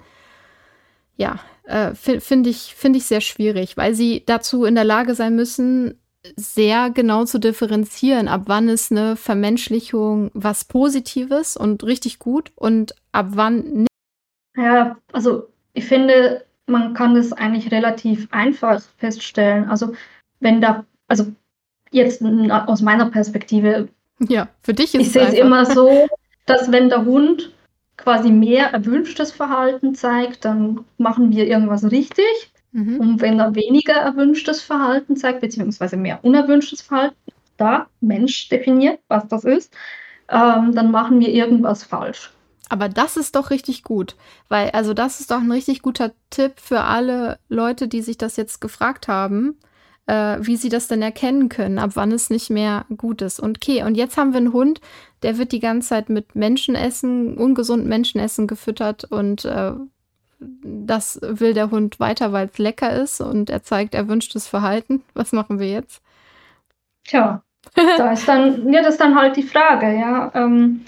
[1.16, 5.36] ja, äh, finde ich, find ich sehr schwierig, weil sie dazu in der Lage sein
[5.36, 6.00] müssen,
[6.36, 12.94] sehr genau zu differenzieren, ab wann ist eine Vermenschlichung was Positives und richtig gut und
[13.12, 13.88] ab wann nicht.
[14.56, 19.70] Ja, also ich finde, man kann das eigentlich relativ einfach feststellen.
[19.70, 19.94] Also
[20.40, 21.26] wenn da, also
[21.92, 23.90] jetzt aus meiner Perspektive.
[24.20, 25.08] Ja, für dich ist ich es.
[25.08, 26.08] Ich sehe es immer so,
[26.46, 27.52] dass wenn der Hund
[28.02, 32.52] quasi mehr erwünschtes Verhalten zeigt, dann machen wir irgendwas richtig.
[32.72, 33.00] Mhm.
[33.00, 37.16] Und wenn er weniger erwünschtes Verhalten zeigt, beziehungsweise mehr unerwünschtes Verhalten,
[37.58, 39.74] da Mensch definiert, was das ist,
[40.30, 42.32] ähm, dann machen wir irgendwas falsch.
[42.70, 44.16] Aber das ist doch richtig gut,
[44.48, 48.38] weil also das ist doch ein richtig guter Tipp für alle Leute, die sich das
[48.38, 49.58] jetzt gefragt haben,
[50.08, 53.40] äh, wie sie das denn erkennen können, ab wann es nicht mehr gut ist.
[53.40, 54.82] Und okay, und jetzt haben wir einen Hund,
[55.24, 59.74] der wird die ganze Zeit mit Menschenessen, ungesund Menschenessen gefüttert und äh,
[60.40, 65.04] das will der Hund weiter, weil es lecker ist und er zeigt erwünschtes Verhalten.
[65.14, 66.02] Was machen wir jetzt?
[67.04, 67.44] Tja,
[67.76, 70.32] da ist dann, ja, das ist dann halt die Frage, ja.
[70.34, 70.86] Ähm,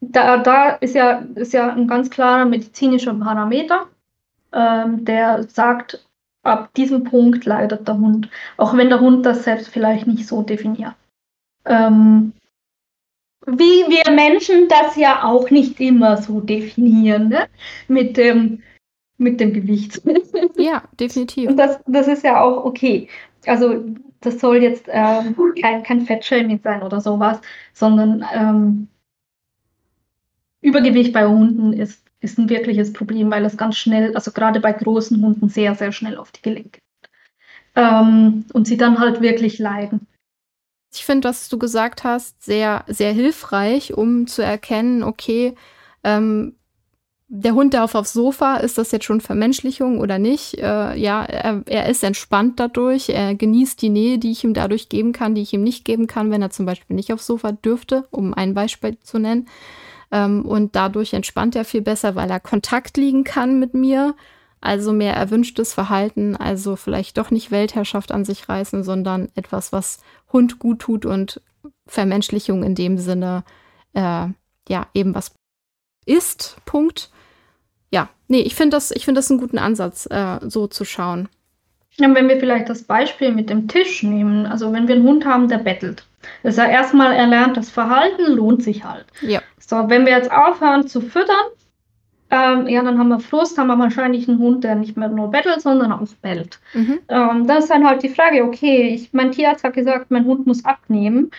[0.00, 3.86] da, da ist ja, ist ja ein ganz klarer medizinischer Parameter,
[4.52, 6.04] ähm, der sagt,
[6.44, 10.42] ab diesem Punkt leidet der Hund, auch wenn der Hund das selbst vielleicht nicht so
[10.42, 10.94] definiert.
[11.64, 12.32] Ähm,
[13.46, 17.46] wie wir Menschen das ja auch nicht immer so definieren, ne?
[17.88, 18.62] mit, dem,
[19.18, 20.00] mit dem Gewicht.
[20.56, 21.50] Ja, definitiv.
[21.50, 23.08] Und das, das ist ja auch okay.
[23.46, 23.84] Also
[24.20, 27.40] das soll jetzt ähm, kein, kein Fettshaming sein oder sowas,
[27.72, 28.88] sondern ähm,
[30.60, 34.72] Übergewicht bei Hunden ist, ist ein wirkliches Problem, weil es ganz schnell, also gerade bei
[34.72, 37.10] großen Hunden, sehr, sehr schnell auf die Gelenke geht.
[37.76, 40.06] Ähm, und sie dann halt wirklich leiden.
[40.92, 45.54] Ich finde, was du gesagt hast, sehr, sehr hilfreich, um zu erkennen, okay,
[46.02, 46.54] ähm,
[47.28, 50.54] der Hund darf aufs Sofa, ist das jetzt schon Vermenschlichung oder nicht?
[50.58, 54.88] Äh, ja, er, er, ist entspannt dadurch, er genießt die Nähe, die ich ihm dadurch
[54.88, 57.52] geben kann, die ich ihm nicht geben kann, wenn er zum Beispiel nicht aufs Sofa
[57.52, 59.48] dürfte, um ein Beispiel zu nennen.
[60.10, 64.14] Ähm, und dadurch entspannt er viel besser, weil er Kontakt liegen kann mit mir.
[64.60, 69.98] Also mehr erwünschtes Verhalten, also vielleicht doch nicht Weltherrschaft an sich reißen, sondern etwas, was
[70.32, 71.42] Hund gut tut und
[71.86, 73.44] Vermenschlichung in dem Sinne,
[73.92, 74.28] äh,
[74.66, 75.34] ja, eben was
[76.06, 76.56] ist.
[76.64, 77.10] Punkt.
[77.90, 81.28] Ja, nee, ich finde das, ich das einen guten Ansatz, äh, so zu schauen.
[81.98, 85.24] Ja, wenn wir vielleicht das Beispiel mit dem Tisch nehmen, also wenn wir einen Hund
[85.24, 86.04] haben, der bettelt,
[86.42, 89.06] ist er erstmal erlernt, das Verhalten lohnt sich halt.
[89.20, 89.40] Ja.
[89.58, 91.46] So, wenn wir jetzt aufhören zu füttern,
[92.30, 95.30] ähm, ja, dann haben wir Frust, haben wir wahrscheinlich einen Hund, der nicht mehr nur
[95.30, 96.58] bettelt, sondern auch bellt.
[96.72, 96.98] Mhm.
[97.08, 100.46] Ähm, dann ist dann halt die Frage, okay, ich, mein Tierarzt hat gesagt, mein Hund
[100.46, 101.30] muss abnehmen.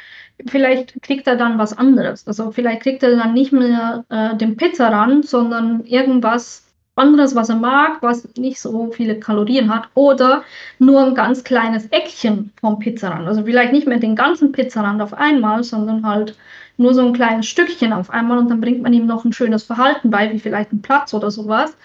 [0.48, 2.28] Vielleicht kriegt er dann was anderes.
[2.28, 6.65] Also vielleicht kriegt er dann nicht mehr äh, den Pizza ran, sondern irgendwas
[6.96, 10.44] anderes, was er mag, was nicht so viele Kalorien hat, oder
[10.80, 13.28] nur ein ganz kleines Eckchen vom Pizzarand.
[13.28, 16.38] Also vielleicht nicht mehr den ganzen Pizzarand auf einmal, sondern halt
[16.78, 19.64] nur so ein kleines Stückchen auf einmal und dann bringt man ihm noch ein schönes
[19.64, 21.78] Verhalten bei, wie vielleicht ein Platz oder sowas.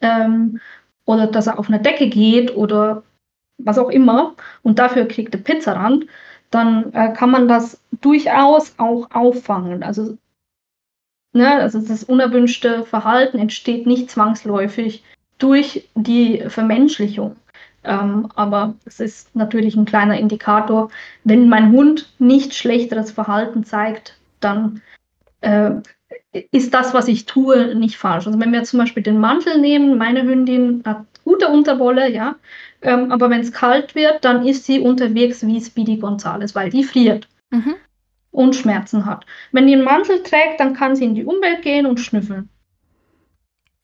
[0.00, 0.60] Ähm,
[1.04, 3.02] oder dass er auf eine Decke geht oder
[3.58, 6.06] was auch immer und dafür kriegt er Pizzarand,
[6.50, 9.82] dann äh, kann man das durchaus auch auffangen.
[9.82, 10.16] Also
[11.38, 11.54] Ne?
[11.60, 15.04] Also das unerwünschte Verhalten entsteht nicht zwangsläufig
[15.38, 17.36] durch die Vermenschlichung.
[17.84, 20.90] Ähm, aber es ist natürlich ein kleiner Indikator.
[21.22, 24.82] Wenn mein Hund nicht schlechteres Verhalten zeigt, dann
[25.40, 25.70] äh,
[26.50, 28.26] ist das, was ich tue, nicht falsch.
[28.26, 32.34] Also wenn wir zum Beispiel den Mantel nehmen, meine Hündin hat gute Unterwolle, ja,
[32.82, 36.82] ähm, aber wenn es kalt wird, dann ist sie unterwegs wie Speedy Gonzales, weil die
[36.82, 37.28] friert.
[37.50, 37.76] Mhm
[38.30, 39.24] und Schmerzen hat.
[39.52, 42.48] Wenn die einen Mantel trägt, dann kann sie in die Umwelt gehen und schnüffeln.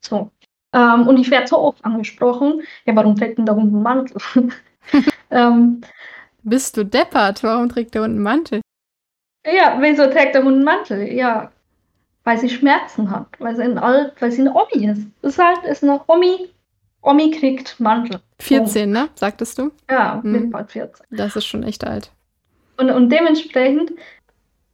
[0.00, 0.30] So.
[0.72, 4.16] Ähm, und ich werde so oft angesprochen, ja, warum trägt denn der Hund einen Mantel?
[5.30, 5.80] ähm,
[6.42, 7.42] Bist du deppert?
[7.42, 8.60] Warum trägt der Hund einen Mantel?
[9.46, 11.12] Ja, wieso trägt der Hund einen Mantel?
[11.12, 11.52] Ja,
[12.24, 15.06] weil sie Schmerzen hat, weil sie, ein alt, weil sie eine Omi ist.
[15.22, 16.48] Das ist halt ist eine Omi.
[17.02, 18.20] Omi kriegt Mantel.
[18.40, 18.92] 14, oh.
[18.92, 19.08] ne?
[19.14, 19.70] Sagtest du?
[19.90, 20.32] Ja, hm.
[20.32, 21.06] mit bald 14.
[21.10, 22.10] Das ist schon echt alt.
[22.78, 23.92] Und, und dementsprechend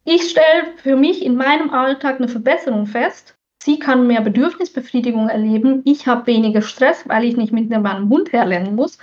[0.03, 3.35] ich stelle für mich in meinem Alltag eine Verbesserung fest.
[3.61, 5.81] Sie kann mehr Bedürfnisbefriedigung erleben.
[5.85, 8.97] Ich habe weniger Stress, weil ich nicht mit meinem Hund herlernen muss,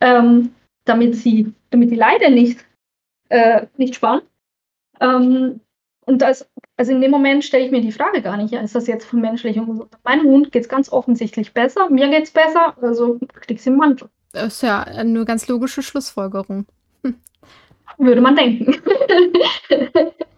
[0.00, 0.54] ähm,
[0.86, 2.64] damit sie, damit die Leide nicht,
[3.28, 4.24] äh, nicht spannt.
[5.00, 5.60] Ähm,
[6.06, 8.74] und das, also in dem Moment stelle ich mir die Frage gar nicht, ja, ist
[8.74, 9.86] das jetzt Vermenschlichung?
[10.02, 13.78] Meinem Hund geht es ganz offensichtlich besser, mir geht es besser, also kriegt sie einen
[13.78, 14.08] Mantel.
[14.32, 16.66] Das ist ja eine ganz logische Schlussfolgerung.
[17.04, 17.16] Hm.
[17.98, 18.74] Würde man denken.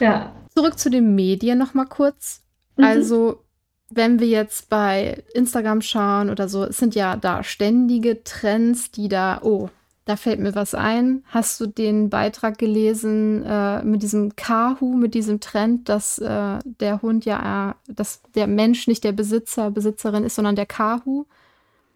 [0.00, 0.32] Ja.
[0.54, 2.42] Zurück zu den Medien noch mal kurz.
[2.76, 2.84] Mhm.
[2.84, 3.44] Also,
[3.90, 9.08] wenn wir jetzt bei Instagram schauen oder so, es sind ja da ständige Trends, die
[9.08, 9.68] da, oh,
[10.04, 11.22] da fällt mir was ein.
[11.26, 17.02] Hast du den Beitrag gelesen äh, mit diesem Kahu, mit diesem Trend, dass äh, der
[17.02, 21.26] Hund ja, äh, dass der Mensch nicht der Besitzer, Besitzerin ist, sondern der Kahu?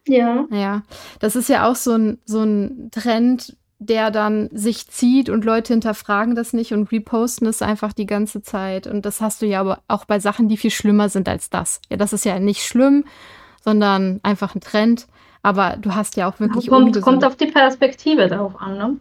[0.07, 0.47] Ja.
[0.51, 0.83] Ja.
[1.19, 3.57] Das ist ja auch so ein, so ein Trend,
[3.87, 8.43] der dann sich zieht und Leute hinterfragen das nicht und reposten es einfach die ganze
[8.43, 8.87] Zeit.
[8.87, 11.81] Und das hast du ja aber auch bei Sachen, die viel schlimmer sind als das.
[11.91, 13.05] Ja, das ist ja nicht schlimm,
[13.63, 15.07] sondern einfach ein Trend.
[15.43, 16.69] Aber du hast ja auch wirklich.
[16.69, 18.97] Kommt, kommt auf die Perspektive darauf an, ne?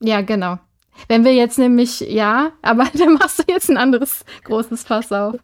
[0.00, 0.58] Ja, genau.
[1.06, 5.36] Wenn wir jetzt nämlich, ja, aber dann machst du jetzt ein anderes großes Fass auf.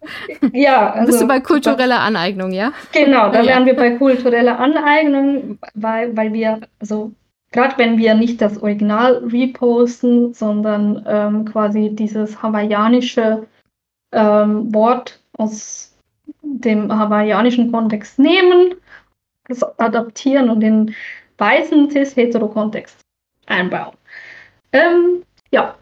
[0.52, 1.06] Ja, also.
[1.06, 2.72] Bist du bei kultureller Aneignung, ja?
[2.92, 3.46] Genau, da ja.
[3.46, 7.12] wären wir bei kultureller Aneignung, weil, weil wir, also
[7.54, 13.46] gerade wenn wir nicht das Original reposten, sondern ähm, quasi dieses hawaiianische
[14.12, 15.96] ähm, Wort aus
[16.42, 18.74] dem hawaiianischen Kontext nehmen,
[19.78, 20.94] adaptieren und den
[21.38, 23.00] weißen cis-hetero-Kontext
[23.46, 23.96] einbauen.
[24.72, 25.76] Ähm, ja,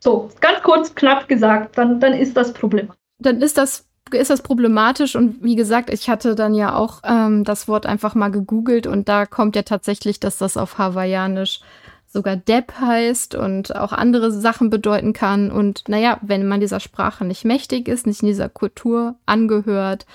[0.00, 2.90] so ganz kurz, knapp gesagt, dann, dann ist das Problem.
[3.20, 7.44] Dann ist das ist das problematisch und wie gesagt, ich hatte dann ja auch ähm,
[7.44, 11.60] das Wort einfach mal gegoogelt und da kommt ja tatsächlich, dass das auf Hawaiianisch
[12.08, 15.50] sogar Depp heißt und auch andere Sachen bedeuten kann.
[15.50, 20.06] Und naja, wenn man dieser Sprache nicht mächtig ist, nicht in dieser Kultur angehört,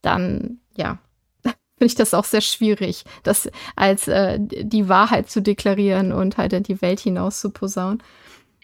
[0.00, 0.98] dann ja,
[1.42, 6.54] finde ich das auch sehr schwierig, das als äh, die Wahrheit zu deklarieren und halt
[6.54, 8.02] in die Welt hinaus zu posaunen.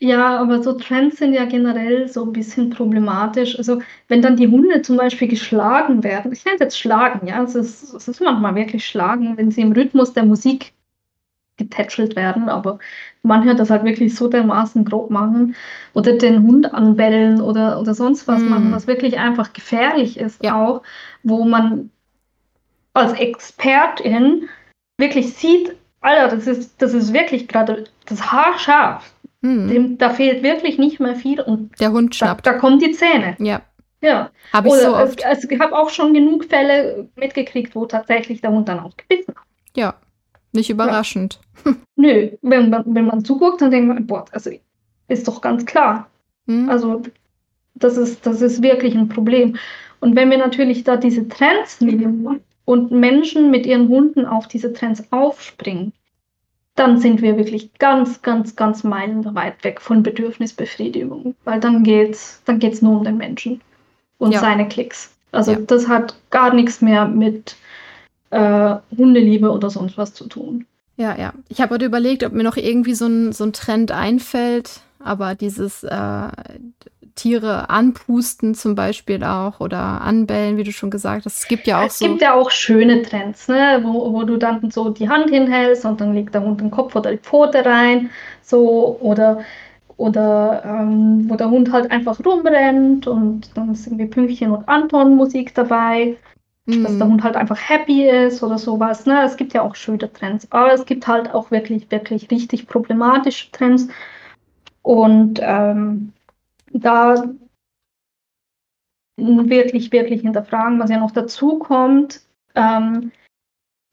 [0.01, 3.59] Ja, aber so Trends sind ja generell so ein bisschen problematisch.
[3.59, 7.43] Also wenn dann die Hunde zum Beispiel geschlagen werden, ich nenne es jetzt schlagen, ja,
[7.43, 10.73] es ist, es ist manchmal wirklich schlagen, wenn sie im Rhythmus der Musik
[11.57, 12.79] getätschelt werden, aber
[13.25, 15.57] man hört das halt wirklich so dermaßen grob machen
[15.93, 18.49] oder den Hund anbellen oder, oder sonst was mm.
[18.49, 20.55] machen, was wirklich einfach gefährlich ist ja.
[20.55, 20.83] auch,
[21.25, 21.91] wo man
[22.95, 24.49] als Expertin
[24.99, 29.13] wirklich sieht, Alter, das ist, das ist wirklich gerade das Haar scharf.
[29.41, 29.69] Mhm.
[29.69, 32.47] Dem, da fehlt wirklich nicht mehr viel und der Hund schnappt.
[32.47, 33.37] Da, da kommen die Zähne.
[33.39, 33.63] Ja.
[34.01, 34.31] Ja.
[34.53, 35.25] Habe ich Oder so oft.
[35.25, 39.35] Also, ich habe auch schon genug Fälle mitgekriegt, wo tatsächlich der Hund dann auch gebissen
[39.35, 39.45] hat.
[39.77, 39.95] Ja.
[40.53, 41.41] Nicht überraschend.
[41.65, 41.75] Ja.
[41.97, 44.51] Nö, wenn man, wenn man zuguckt, dann denkt man, boah, also
[45.09, 46.09] ist doch ganz klar.
[46.47, 46.69] Mhm.
[46.69, 47.03] Also
[47.75, 49.57] das ist, das ist wirklich ein Problem.
[50.01, 54.73] Und wenn wir natürlich da diese Trends nehmen und Menschen mit ihren Hunden auf diese
[54.73, 55.93] Trends aufspringen,
[56.79, 62.59] dann sind wir wirklich ganz, ganz, ganz meilenweit weg von Bedürfnisbefriedigung, weil dann geht's, dann
[62.59, 63.61] geht's nur um den Menschen
[64.19, 64.41] und ja.
[64.41, 65.11] seine Klicks.
[65.33, 65.59] Also ja.
[65.59, 67.57] das hat gar nichts mehr mit
[68.31, 70.67] äh, Hundeliebe oder sonst was zu tun.
[70.97, 71.33] Ja, ja.
[71.49, 75.35] Ich habe heute überlegt, ob mir noch irgendwie so ein, so ein Trend einfällt, aber
[75.35, 76.29] dieses äh,
[77.19, 81.41] Tiere anpusten zum Beispiel auch oder anbellen, wie du schon gesagt hast.
[81.41, 82.05] Es gibt ja auch es so.
[82.05, 83.81] Es gibt ja auch schöne Trends, ne?
[83.83, 86.95] wo, wo du dann so die Hand hinhältst und dann legt der Hund den Kopf
[86.95, 88.11] oder die Pfote rein.
[88.43, 89.41] So, oder
[89.97, 95.17] oder ähm, wo der Hund halt einfach rumrennt und dann ist irgendwie Pünktchen und Anton
[95.17, 96.17] Musik dabei,
[96.67, 96.85] mm.
[96.85, 97.13] dass der mhm.
[97.15, 99.07] Hund halt einfach happy ist oder sowas.
[99.07, 99.25] Ne?
[99.25, 103.51] Es gibt ja auch schöne Trends, aber es gibt halt auch wirklich, wirklich richtig problematische
[103.51, 103.89] Trends.
[104.83, 106.13] Und ähm,
[106.73, 107.35] da
[109.17, 112.23] wirklich, wirklich hinterfragen, was ja noch dazu kommt.
[112.55, 113.13] Ähm,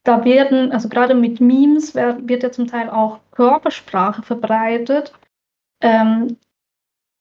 [0.04, 5.14] da werden, also gerade mit Memes wird, wird ja zum Teil auch Körpersprache verbreitet,
[5.82, 6.38] ähm,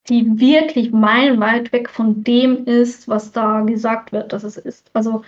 [0.07, 4.91] die wirklich meilenweit weg von dem ist, was da gesagt wird, dass es ist.
[4.93, 5.23] Also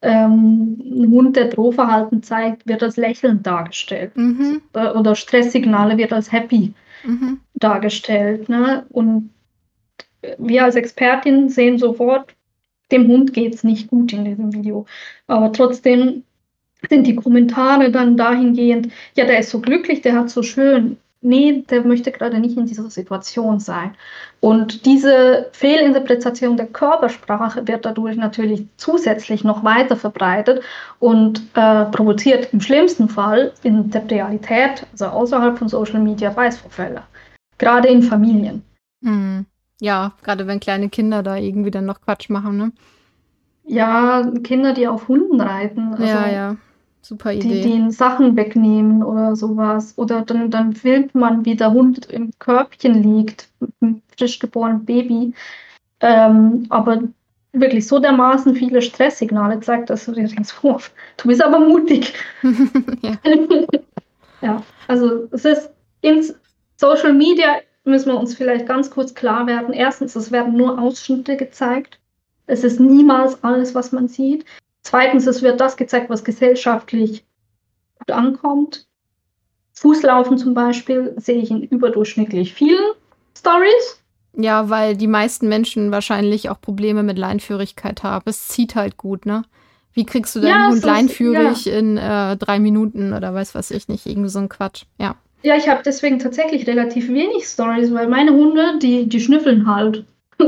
[0.00, 4.16] ähm, ein Hund, der Drohverhalten zeigt, wird als lächelnd dargestellt.
[4.16, 4.62] Mhm.
[4.72, 6.72] Oder, Stresssignale wird als happy
[7.04, 7.40] mhm.
[7.54, 8.48] dargestellt.
[8.48, 8.86] Ne?
[8.88, 9.30] Und
[10.38, 12.34] wir als Expertin sehen sofort,
[12.90, 14.86] dem Hund geht es nicht gut in diesem Video.
[15.26, 16.24] Aber trotzdem
[16.88, 20.96] sind die Kommentare dann dahingehend, ja, der ist so glücklich, der hat so schön.
[21.20, 23.96] Nee, der möchte gerade nicht in dieser Situation sein.
[24.38, 30.62] Und diese Fehlinterpretation der Körpersprache wird dadurch natürlich zusätzlich noch weiter verbreitet
[31.00, 37.02] und äh, provoziert im schlimmsten Fall in der Realität, also außerhalb von Social Media, Weißvorfälle.
[37.58, 38.62] Gerade in Familien.
[39.00, 39.44] Mhm.
[39.80, 42.72] Ja, gerade wenn kleine Kinder da irgendwie dann noch Quatsch machen, ne?
[43.64, 45.92] Ja, Kinder, die auf Hunden reiten.
[45.92, 46.56] Also ja, ja.
[47.02, 47.48] Super Idee.
[47.48, 49.94] Die denen Sachen wegnehmen oder sowas.
[49.96, 54.84] Oder dann, dann filmt man, wie der Hund im Körbchen liegt, mit einem frisch geborenen
[54.84, 55.32] Baby.
[56.00, 57.02] Ähm, aber
[57.52, 60.78] wirklich so dermaßen viele Stresssignale zeigt, dass du dir denkst, oh,
[61.16, 62.14] du bist aber mutig.
[63.02, 63.12] ja.
[64.40, 65.70] ja, also es ist
[66.00, 66.24] in
[66.76, 67.58] Social Media
[67.88, 69.72] müssen wir uns vielleicht ganz kurz klar werden.
[69.72, 71.98] Erstens, es werden nur Ausschnitte gezeigt.
[72.46, 74.44] Es ist niemals alles, was man sieht.
[74.82, 77.24] Zweitens, es wird das gezeigt, was gesellschaftlich
[77.98, 78.86] gut ankommt.
[79.74, 82.92] Fußlaufen zum Beispiel sehe ich in überdurchschnittlich vielen
[83.36, 84.02] Stories.
[84.34, 88.24] Ja, weil die meisten Menschen wahrscheinlich auch Probleme mit Leinführigkeit haben.
[88.26, 89.42] Es zieht halt gut, ne?
[89.92, 91.78] Wie kriegst du deinen ja, Hund leinführig ja.
[91.78, 94.84] in äh, drei Minuten oder weiß was ich nicht, irgendwie so ein Quatsch.
[94.98, 95.16] Ja.
[95.42, 100.04] Ja, ich habe deswegen tatsächlich relativ wenig Stories, weil meine Hunde, die, die schnüffeln halt.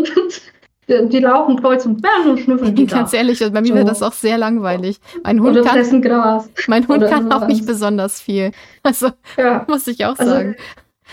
[0.89, 3.75] die laufen kreuz und quer und schnüffeln die Ganz ehrlich, bei mir so.
[3.75, 4.99] wäre das auch sehr langweilig.
[5.23, 6.51] Mein Hund Oder kann, Gras.
[6.67, 8.51] Mein Hund kann auch nicht besonders viel.
[8.83, 9.65] Also ja.
[9.69, 10.57] muss ich auch also, sagen.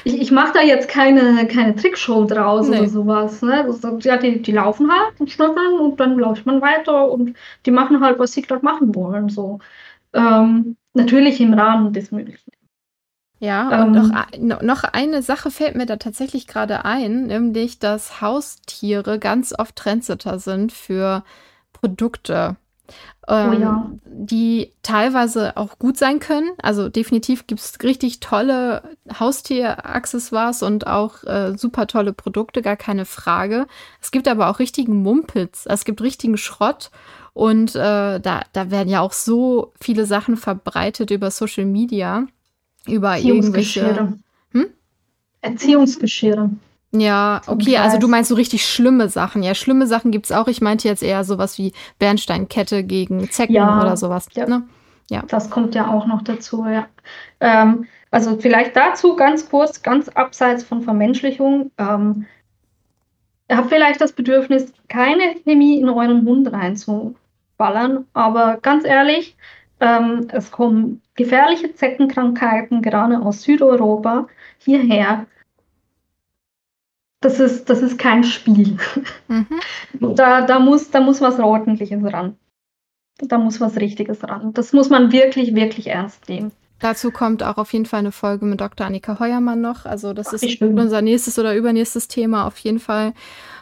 [0.03, 2.80] Ich, ich mache da jetzt keine, keine Trickshow draus nee.
[2.80, 3.41] oder sowas.
[3.41, 3.63] Ne?
[3.65, 7.71] Also, ja, die, die laufen halt und schnüffeln und dann läuft man weiter und die
[7.71, 9.30] machen halt, was sie gerade machen wollen.
[9.30, 9.59] So.
[10.13, 12.51] Ähm, natürlich im Rahmen des Möglichen.
[13.39, 18.19] Ja, und ähm, noch, noch eine Sache fällt mir da tatsächlich gerade ein, nämlich, dass
[18.21, 21.23] Haustiere ganz oft Trendsetter sind für
[21.73, 22.55] Produkte.
[23.27, 23.91] Ähm, oh ja.
[24.05, 26.51] die teilweise auch gut sein können.
[26.61, 28.81] Also definitiv gibt es richtig tolle
[29.19, 33.67] Haustieraccessoires und auch äh, super tolle Produkte, gar keine Frage.
[34.01, 36.89] Es gibt aber auch richtigen Mumpitz, es gibt richtigen Schrott
[37.33, 42.27] und äh, da, da werden ja auch so viele Sachen verbreitet über Social Media
[42.86, 44.13] über irgendwelche.
[44.51, 44.67] Hm?
[45.41, 46.51] Erziehungsgeschirre.
[46.91, 49.43] Ja, okay, also du meinst so richtig schlimme Sachen.
[49.43, 50.47] Ja, schlimme Sachen gibt es auch.
[50.47, 54.28] Ich meinte jetzt eher sowas wie Bernsteinkette gegen Zecken ja, oder sowas.
[54.34, 54.47] Ja.
[54.47, 54.63] Ne?
[55.09, 56.88] ja, das kommt ja auch noch dazu, ja.
[57.39, 61.71] Ähm, also vielleicht dazu ganz kurz, ganz abseits von Vermenschlichung.
[61.78, 62.25] Ähm,
[63.49, 69.38] ihr habt vielleicht das Bedürfnis, keine Chemie in euren Hund reinzuballern, aber ganz ehrlich,
[69.80, 74.28] ähm, es kommen gefährliche Zeckenkrankheiten, gerade aus Südeuropa,
[74.59, 75.26] hierher.
[77.20, 78.78] Das ist, das ist kein Spiel.
[79.28, 79.47] Mhm.
[80.15, 82.38] Da, da, muss, da muss was Ordentliches ran.
[83.18, 84.53] Da muss was Richtiges ran.
[84.53, 86.51] Das muss man wirklich, wirklich ernst nehmen.
[86.80, 88.86] Dazu kommt auch auf jeden Fall eine Folge mit Dr.
[88.86, 89.86] Annika Heuermann noch.
[89.86, 93.13] Also das Ach, ist unser nächstes oder übernächstes Thema auf jeden Fall,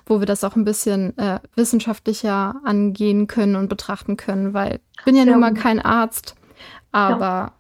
[0.06, 5.06] wo wir das auch ein bisschen äh, wissenschaftlicher angehen können und betrachten können, weil ich
[5.06, 5.32] bin ja, ja.
[5.32, 6.36] nun mal kein Arzt,
[6.96, 7.54] aber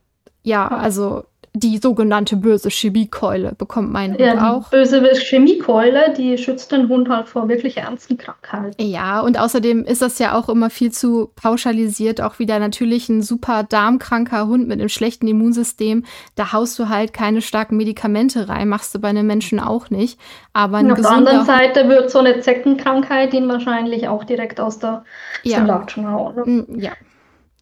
[0.43, 1.23] ja, ja also
[1.55, 4.69] die sogenannte böse Chemiekeule bekommt mein Hund ja, auch.
[4.69, 8.75] Böse Chemiekeule, die schützt den Hund halt vor wirklich ernsten Krankheiten.
[8.81, 12.19] Ja, und außerdem ist das ja auch immer viel zu pauschalisiert.
[12.19, 16.03] Auch wieder natürlich ein super darmkranker Hund mit einem schlechten Immunsystem.
[16.35, 20.19] Da haust du halt keine starken Medikamente rein, machst du bei einem Menschen auch nicht.
[20.51, 25.05] Aber auf der anderen Seite wird so eine Zeckenkrankheit ihn wahrscheinlich auch direkt aus der
[25.43, 25.63] ja.
[25.63, 26.35] Latschen hauen.
[26.35, 26.43] Ne?
[26.45, 26.91] Mm, ja,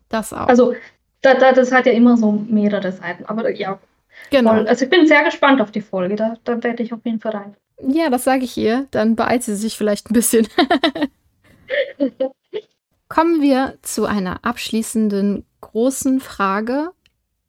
[0.09, 0.47] das auch.
[0.47, 0.73] Also
[1.23, 3.25] da, da, das hat ja immer so mehrere Seiten.
[3.25, 3.79] Aber ja,
[4.29, 4.51] genau.
[4.51, 4.67] Voll.
[4.67, 6.15] Also ich bin sehr gespannt auf die Folge.
[6.15, 7.55] Da, da werde ich auf jeden Fall rein.
[7.81, 8.87] Ja, das sage ich ihr.
[8.91, 10.47] Dann beeilt sie sich vielleicht ein bisschen.
[13.09, 16.91] Kommen wir zu einer abschließenden großen Frage,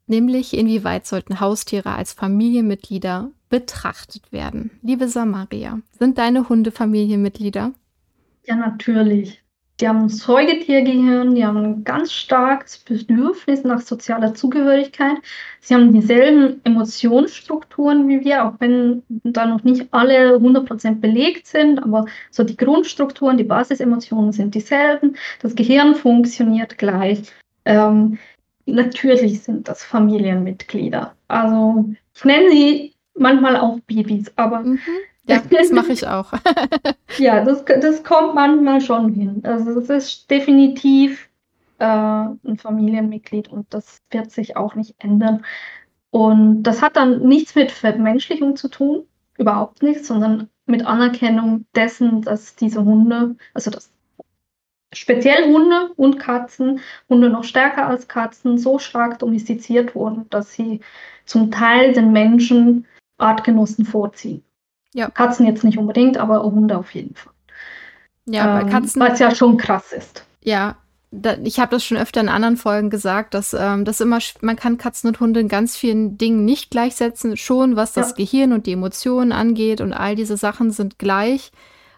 [0.07, 4.71] nämlich inwieweit sollten Haustiere als Familienmitglieder betrachtet werden?
[4.83, 7.73] Liebe Samaria, sind deine Hunde Familienmitglieder?
[8.47, 9.44] Ja, natürlich.
[9.81, 15.17] Die haben ein Säugetiergehirn, die haben ein ganz starkes Bedürfnis nach sozialer Zugehörigkeit.
[15.61, 21.83] Sie haben dieselben Emotionsstrukturen wie wir, auch wenn da noch nicht alle 100% belegt sind,
[21.83, 25.17] aber so die Grundstrukturen, die Basisemotionen sind dieselben.
[25.41, 27.23] Das Gehirn funktioniert gleich.
[27.65, 28.19] Ähm,
[28.67, 31.17] natürlich sind das Familienmitglieder.
[31.27, 34.79] Also ich nenne sie manchmal auch Babys, aber mhm.
[35.27, 36.33] Ja, das mache ich auch.
[37.19, 39.41] ja, das, das kommt manchmal schon hin.
[39.45, 41.29] Also es ist definitiv
[41.79, 45.45] äh, ein Familienmitglied und das wird sich auch nicht ändern.
[46.11, 49.05] Und das hat dann nichts mit Vermenschlichung zu tun,
[49.37, 53.93] überhaupt nichts, sondern mit Anerkennung dessen, dass diese Hunde, also dass
[54.93, 60.81] speziell Hunde und Katzen, Hunde noch stärker als Katzen, so stark domestiziert wurden, dass sie
[61.25, 62.87] zum Teil den Menschen
[63.19, 64.45] Artgenossen vorziehen.
[64.95, 65.11] Ja.
[65.11, 67.33] Katzen jetzt nicht unbedingt, aber Hunde auf jeden Fall.
[68.27, 69.03] Ja, ähm, bei Katzen.
[69.03, 70.25] Weil es ja schon krass ist.
[70.41, 70.77] Ja,
[71.45, 74.79] ich habe das schon öfter in anderen Folgen gesagt, dass ähm, das immer, man kann
[74.79, 77.37] Katzen und Hunde in ganz vielen Dingen nicht gleichsetzen.
[77.37, 78.17] Schon was das ja.
[78.17, 81.53] Gehirn und die Emotionen angeht und all diese Sachen sind gleich.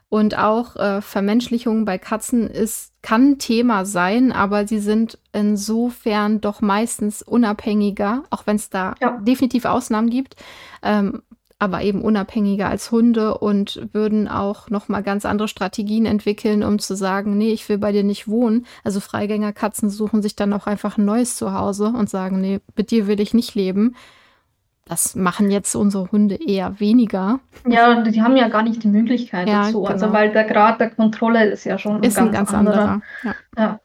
[0.09, 6.61] Und auch äh, Vermenschlichung bei Katzen ist, kann Thema sein, aber sie sind insofern doch
[6.61, 9.19] meistens unabhängiger, auch wenn es da ja.
[9.19, 10.37] definitiv Ausnahmen gibt.
[10.83, 11.23] Ähm,
[11.59, 16.79] aber eben unabhängiger als Hunde und würden auch noch mal ganz andere Strategien entwickeln, um
[16.79, 18.67] zu sagen, nee, ich will bei dir nicht wohnen.
[18.85, 23.07] Also Freigängerkatzen suchen sich dann auch einfach ein neues Zuhause und sagen, nee, mit dir
[23.07, 23.97] will ich nicht leben.
[24.85, 27.41] Das machen jetzt unsere Hunde eher weniger.
[27.67, 29.79] Ja, die haben ja gar nicht die Möglichkeit ja, dazu.
[29.79, 29.93] Also genau.
[29.93, 32.81] Also weil der Grad der Kontrolle ist ja schon ist ein ganz, ein ganz anderer.
[32.81, 33.03] anderer.
[33.25, 33.35] Ja.
[33.57, 33.81] ja.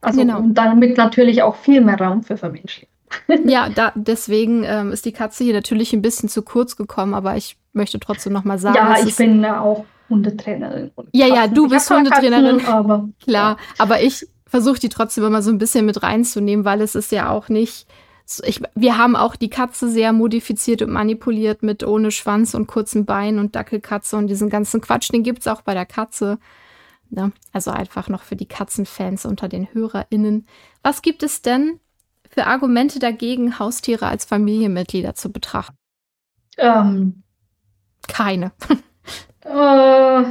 [0.00, 0.40] Also genau.
[0.40, 2.91] und damit natürlich auch viel mehr Raum für Vermenschlichung
[3.44, 7.36] ja, da, deswegen ähm, ist die Katze hier natürlich ein bisschen zu kurz gekommen, aber
[7.36, 8.76] ich möchte trotzdem noch mal sagen.
[8.76, 10.90] Ja, ich bin ja auch Hundetrainerin.
[11.12, 12.58] Ja, ja, du bist Hundetrainerin.
[12.58, 16.80] Katzen, aber, Klar, aber ich versuche die trotzdem immer so ein bisschen mit reinzunehmen, weil
[16.82, 17.86] es ist ja auch nicht
[18.44, 23.04] ich, wir haben auch die Katze sehr modifiziert und manipuliert mit ohne Schwanz und kurzen
[23.04, 25.12] Beinen und Dackelkatze und diesen ganzen Quatsch.
[25.12, 26.38] Den gibt es auch bei der Katze.
[27.10, 27.32] Ne?
[27.52, 30.46] Also einfach noch für die Katzenfans unter den HörerInnen.
[30.82, 31.78] Was gibt es denn
[32.32, 35.76] für Argumente dagegen, Haustiere als Familienmitglieder zu betrachten?
[36.56, 37.22] Ähm,
[38.08, 38.52] Keine.
[39.44, 40.24] äh,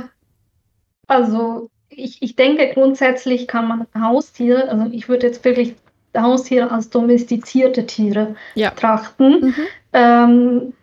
[1.07, 5.75] also ich, ich denke, grundsätzlich kann man Haustiere, also ich würde jetzt wirklich
[6.17, 8.71] Haustiere als domestizierte Tiere ja.
[8.71, 9.45] betrachten.
[9.45, 9.53] Mhm.
[9.93, 10.73] Ähm,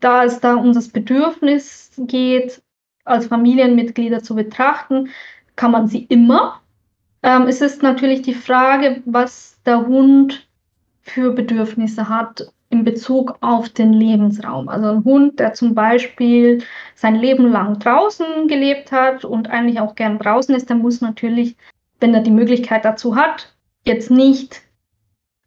[0.00, 2.62] da es da um das Bedürfnis geht,
[3.04, 5.08] als Familienmitglieder zu betrachten,
[5.54, 6.60] kann man sie immer.
[7.26, 10.48] Ähm, es ist natürlich die Frage, was der Hund
[11.02, 14.68] für Bedürfnisse hat in Bezug auf den Lebensraum.
[14.68, 16.62] Also ein Hund, der zum Beispiel
[16.94, 21.56] sein Leben lang draußen gelebt hat und eigentlich auch gern draußen ist, der muss natürlich,
[21.98, 24.62] wenn er die Möglichkeit dazu hat, jetzt nicht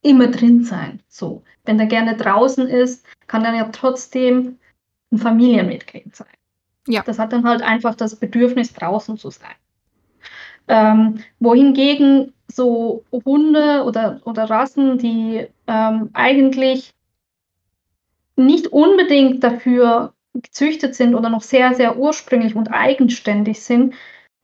[0.01, 1.01] immer drin sein.
[1.07, 4.57] So, wenn er gerne draußen ist, kann er ja trotzdem
[5.13, 6.27] ein Familienmitglied sein.
[6.89, 7.03] Ja.
[7.03, 9.55] Das hat dann halt einfach das Bedürfnis, draußen zu sein.
[10.69, 16.93] Ähm, wohingegen so Hunde oder, oder Rassen, die ähm, eigentlich
[18.35, 23.93] nicht unbedingt dafür gezüchtet sind oder noch sehr, sehr ursprünglich und eigenständig sind,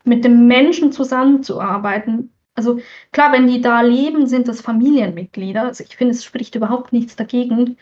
[0.03, 2.31] mit dem Menschen zusammenzuarbeiten.
[2.53, 2.79] Also
[3.11, 5.63] klar, wenn die da leben, sind das Familienmitglieder.
[5.63, 7.77] Also ich finde, es spricht überhaupt nichts dagegen,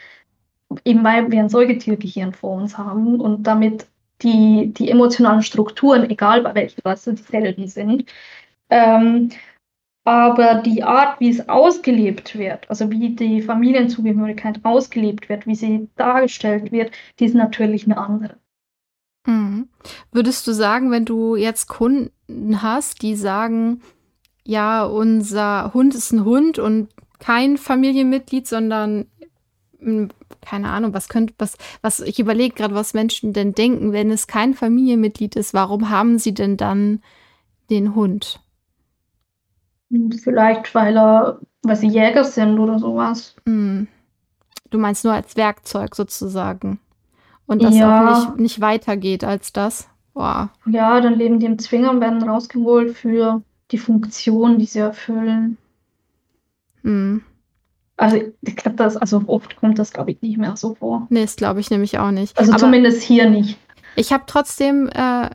[0.85, 3.87] eben weil wir ein Säugetiergehirn vor uns haben und damit
[4.23, 8.05] die, die emotionalen Strukturen, egal bei welcher Rasse, dieselben sind.
[8.69, 9.29] Ähm,
[10.05, 15.87] aber die Art, wie es ausgelebt wird, also wie die Familienzugehörigkeit ausgelebt wird, wie sie
[15.95, 18.37] dargestellt wird, die ist natürlich eine andere.
[19.25, 19.69] Mhm.
[20.11, 23.81] Würdest du sagen, wenn du jetzt Kunden hast, die sagen,
[24.45, 29.05] ja, unser Hund ist ein Hund und kein Familienmitglied, sondern
[30.41, 34.27] keine Ahnung, was könnte, was, was, ich überlege gerade, was Menschen denn denken, wenn es
[34.27, 37.01] kein Familienmitglied ist, warum haben sie denn dann
[37.69, 38.39] den Hund?
[40.23, 43.35] Vielleicht, weil er, weil sie Jäger sind oder sowas.
[43.45, 43.83] Mm.
[44.69, 46.79] Du meinst nur als Werkzeug sozusagen.
[47.45, 48.09] Und das ja.
[48.09, 49.87] auch nicht, nicht weitergeht als das.
[50.13, 50.49] Boah.
[50.65, 55.57] Ja, dann leben die im Zwinger und werden rausgeholt für die Funktion, die sie erfüllen.
[56.83, 57.19] Mm.
[57.97, 61.07] Also ich glaube, das, also oft kommt das, glaube ich, nicht mehr so vor.
[61.09, 62.37] Nee, das glaube ich nämlich auch nicht.
[62.37, 63.57] Also Aber zumindest hier nicht.
[63.95, 65.29] Ich habe trotzdem äh,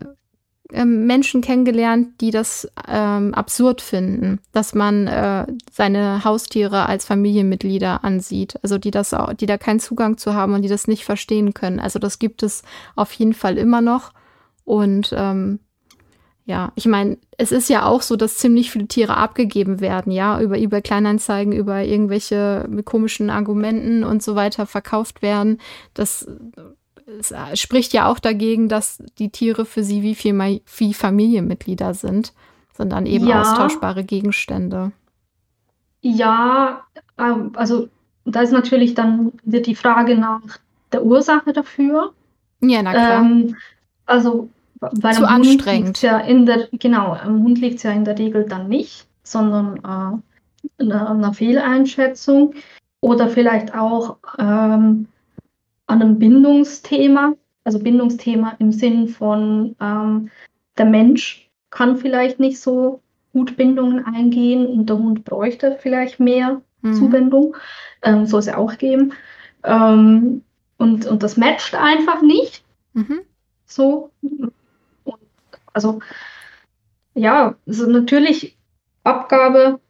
[0.72, 8.04] ähm, Menschen kennengelernt, die das ähm, absurd finden, dass man äh, seine Haustiere als Familienmitglieder
[8.04, 8.58] ansieht.
[8.62, 11.54] Also die das auch, die da keinen Zugang zu haben und die das nicht verstehen
[11.54, 11.80] können.
[11.80, 12.62] Also das gibt es
[12.96, 14.12] auf jeden Fall immer noch.
[14.64, 15.60] Und ähm,
[16.48, 20.40] ja, ich meine, es ist ja auch so, dass ziemlich viele Tiere abgegeben werden, ja,
[20.40, 25.60] über eBay Kleinanzeigen, über irgendwelche mit komischen Argumenten und so weiter verkauft werden.
[25.92, 26.26] Das
[27.20, 30.32] es äh, spricht ja auch dagegen, dass die Tiere für sie wie, viel,
[30.78, 32.32] wie Familienmitglieder sind,
[32.74, 33.42] sondern eben ja.
[33.42, 34.92] austauschbare Gegenstände.
[36.00, 36.82] Ja,
[37.18, 37.90] ähm, also
[38.24, 40.40] da ist natürlich dann wird die Frage nach
[40.92, 42.14] der Ursache dafür.
[42.62, 43.20] Ja, na klar.
[43.20, 43.56] Ähm,
[44.06, 44.48] also
[44.80, 48.18] weil Zu am Hund ja in der genau, am Hund liegt es ja in der
[48.18, 52.54] Regel dann nicht, sondern äh, einer, einer Fehleinschätzung
[53.00, 55.08] oder vielleicht auch ähm,
[55.86, 60.30] an einem Bindungsthema, also Bindungsthema im Sinn von ähm,
[60.76, 63.00] der Mensch kann vielleicht nicht so
[63.32, 66.94] gut Bindungen eingehen und der Hund bräuchte vielleicht mehr mhm.
[66.94, 67.56] Zuwendung.
[68.02, 69.12] Ähm, soll es ja auch geben.
[69.64, 70.42] Ähm,
[70.76, 72.64] und, und das matcht einfach nicht.
[72.94, 73.20] Mhm.
[73.66, 74.10] So.
[75.72, 76.00] Also,
[77.14, 78.56] ja, also natürlich
[79.04, 79.80] Abgabe,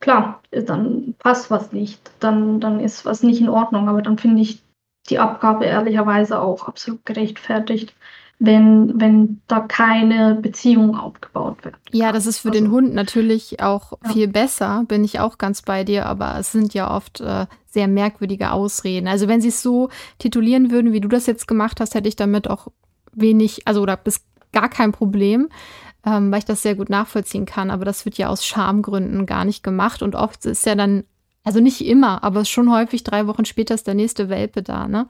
[0.00, 4.42] klar, dann passt was nicht, dann, dann ist was nicht in Ordnung, aber dann finde
[4.42, 4.62] ich
[5.08, 7.94] die Abgabe ehrlicherweise auch absolut gerechtfertigt,
[8.38, 11.76] wenn, wenn da keine Beziehung aufgebaut wird.
[11.92, 14.10] Ja, das ist für also, den Hund natürlich auch ja.
[14.10, 17.88] viel besser, bin ich auch ganz bei dir, aber es sind ja oft äh, sehr
[17.88, 19.08] merkwürdige Ausreden.
[19.08, 19.88] Also wenn sie es so
[20.18, 22.68] titulieren würden, wie du das jetzt gemacht hast, hätte ich damit auch
[23.12, 24.24] wenig, also oder bis
[24.54, 25.48] gar kein Problem.
[26.06, 27.70] Ähm, weil ich das sehr gut nachvollziehen kann.
[27.70, 30.02] Aber das wird ja aus Schamgründen gar nicht gemacht.
[30.02, 31.04] Und oft ist ja dann
[31.44, 35.06] also nicht immer, aber schon häufig drei Wochen später ist der nächste Welpe da, ne?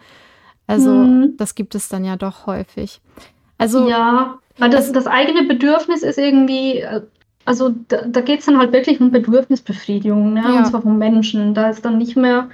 [0.67, 1.37] Also mhm.
[1.37, 3.01] das gibt es dann ja doch häufig.
[3.57, 7.03] Also ja, weil das, das eigene Bedürfnis ist irgendwie, äh,
[7.45, 10.43] also da, da geht es dann halt wirklich um Bedürfnisbefriedigung, ne?
[10.43, 10.59] Ja.
[10.59, 11.55] und zwar vom Menschen.
[11.55, 12.49] Da ist dann nicht mehr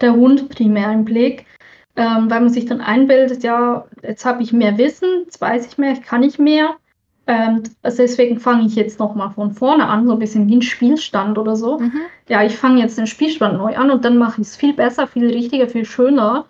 [0.00, 1.44] der Hund primär im Blick,
[1.96, 5.78] ähm, weil man sich dann einbildet, ja, jetzt habe ich mehr Wissen, jetzt weiß ich
[5.78, 6.76] mehr, ich kann nicht mehr.
[7.26, 10.62] Ähm, also deswegen fange ich jetzt nochmal von vorne an, so ein bisschen wie ein
[10.62, 11.78] Spielstand oder so.
[11.78, 12.00] Mhm.
[12.28, 15.06] Ja, ich fange jetzt den Spielstand neu an und dann mache ich es viel besser,
[15.06, 16.46] viel richtiger, viel schöner.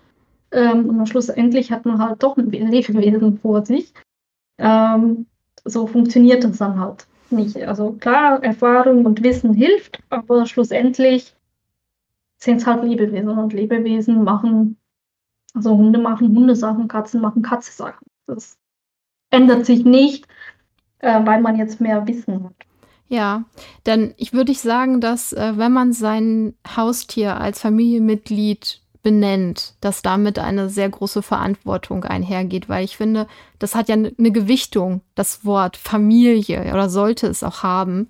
[0.53, 3.93] Ähm, und schlussendlich hat man halt doch ein Lebewesen vor sich.
[4.59, 5.27] Ähm,
[5.65, 7.57] so funktioniert das dann halt nicht.
[7.57, 11.35] Also klar, Erfahrung und Wissen hilft, aber schlussendlich
[12.39, 14.77] sind es halt Lebewesen und Lebewesen machen,
[15.55, 18.07] also Hunde machen Hundesachen, Katzen machen Katzensachen.
[18.27, 18.57] Das
[19.31, 20.27] ändert sich nicht,
[20.99, 22.55] äh, weil man jetzt mehr Wissen hat.
[23.09, 23.45] Ja,
[23.87, 30.39] denn ich würde sagen, dass äh, wenn man sein Haustier als Familienmitglied benennt, dass damit
[30.39, 33.27] eine sehr große Verantwortung einhergeht, weil ich finde,
[33.59, 38.09] das hat ja eine Gewichtung, das Wort Familie oder sollte es auch haben.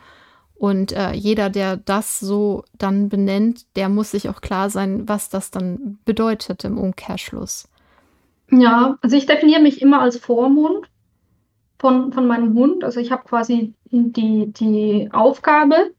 [0.61, 5.31] Und äh, jeder, der das so dann benennt, der muss sich auch klar sein, was
[5.31, 7.67] das dann bedeutet im Umkehrschluss.
[8.51, 10.91] Ja, also ich definiere mich immer als Vormund
[11.79, 12.85] von, von meinem Hund.
[12.85, 15.95] Also ich habe quasi die, die Aufgabe,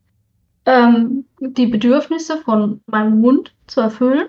[0.67, 4.27] ähm, die Bedürfnisse von meinem Hund zu erfüllen,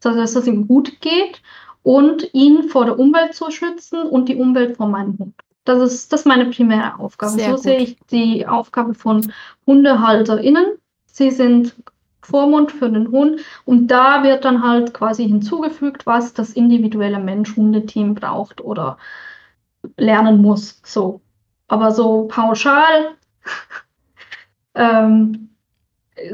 [0.00, 1.42] dass es ihm gut geht
[1.82, 5.34] und ihn vor der Umwelt zu schützen und die Umwelt von meinem Hund.
[5.68, 7.32] Das ist, das ist meine primäre Aufgabe.
[7.32, 7.62] Sehr so gut.
[7.62, 9.30] sehe ich die Aufgabe von
[9.66, 10.78] HundehalterInnen.
[11.04, 11.76] Sie sind
[12.22, 18.14] Vormund für den Hund und da wird dann halt quasi hinzugefügt, was das individuelle Mensch-Hundeteam
[18.14, 18.96] braucht oder
[19.98, 20.80] lernen muss.
[20.84, 21.20] So.
[21.66, 23.16] Aber so pauschal
[24.74, 25.50] ähm,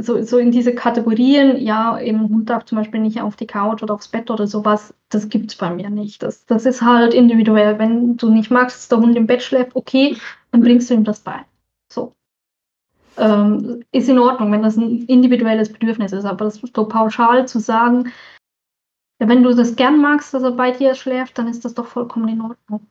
[0.01, 3.83] so, so in diese Kategorien, ja, eben Hund darf zum Beispiel nicht auf die Couch
[3.83, 6.23] oder aufs Bett oder sowas, das gibt es bei mir nicht.
[6.23, 7.79] Das, das ist halt individuell.
[7.79, 10.17] Wenn du nicht magst, dass der Hund im Bett schläft, okay,
[10.51, 11.45] dann bringst du ihm das bei.
[11.93, 12.15] So.
[13.17, 17.61] Ähm, ist in Ordnung, wenn das ein individuelles Bedürfnis ist, aber das so pauschal zu
[17.61, 18.13] sagen,
[19.19, 22.29] wenn du das gern magst, dass er bei dir schläft, dann ist das doch vollkommen
[22.29, 22.87] in Ordnung.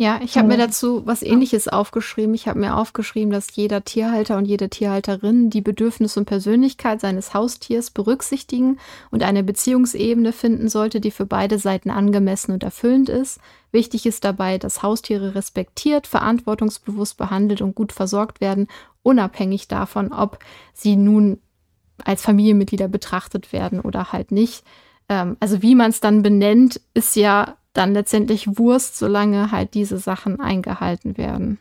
[0.00, 2.32] Ja, ich habe mir dazu was ähnliches aufgeschrieben.
[2.32, 7.34] Ich habe mir aufgeschrieben, dass jeder Tierhalter und jede Tierhalterin die Bedürfnisse und Persönlichkeit seines
[7.34, 8.78] Haustiers berücksichtigen
[9.10, 13.40] und eine Beziehungsebene finden sollte, die für beide Seiten angemessen und erfüllend ist.
[13.72, 18.68] Wichtig ist dabei, dass Haustiere respektiert, verantwortungsbewusst behandelt und gut versorgt werden,
[19.02, 20.38] unabhängig davon, ob
[20.74, 21.40] sie nun
[22.04, 24.62] als Familienmitglieder betrachtet werden oder halt nicht.
[25.08, 29.98] Ähm, also wie man es dann benennt, ist ja dann letztendlich Wurst, solange halt diese
[29.98, 31.58] Sachen eingehalten werden.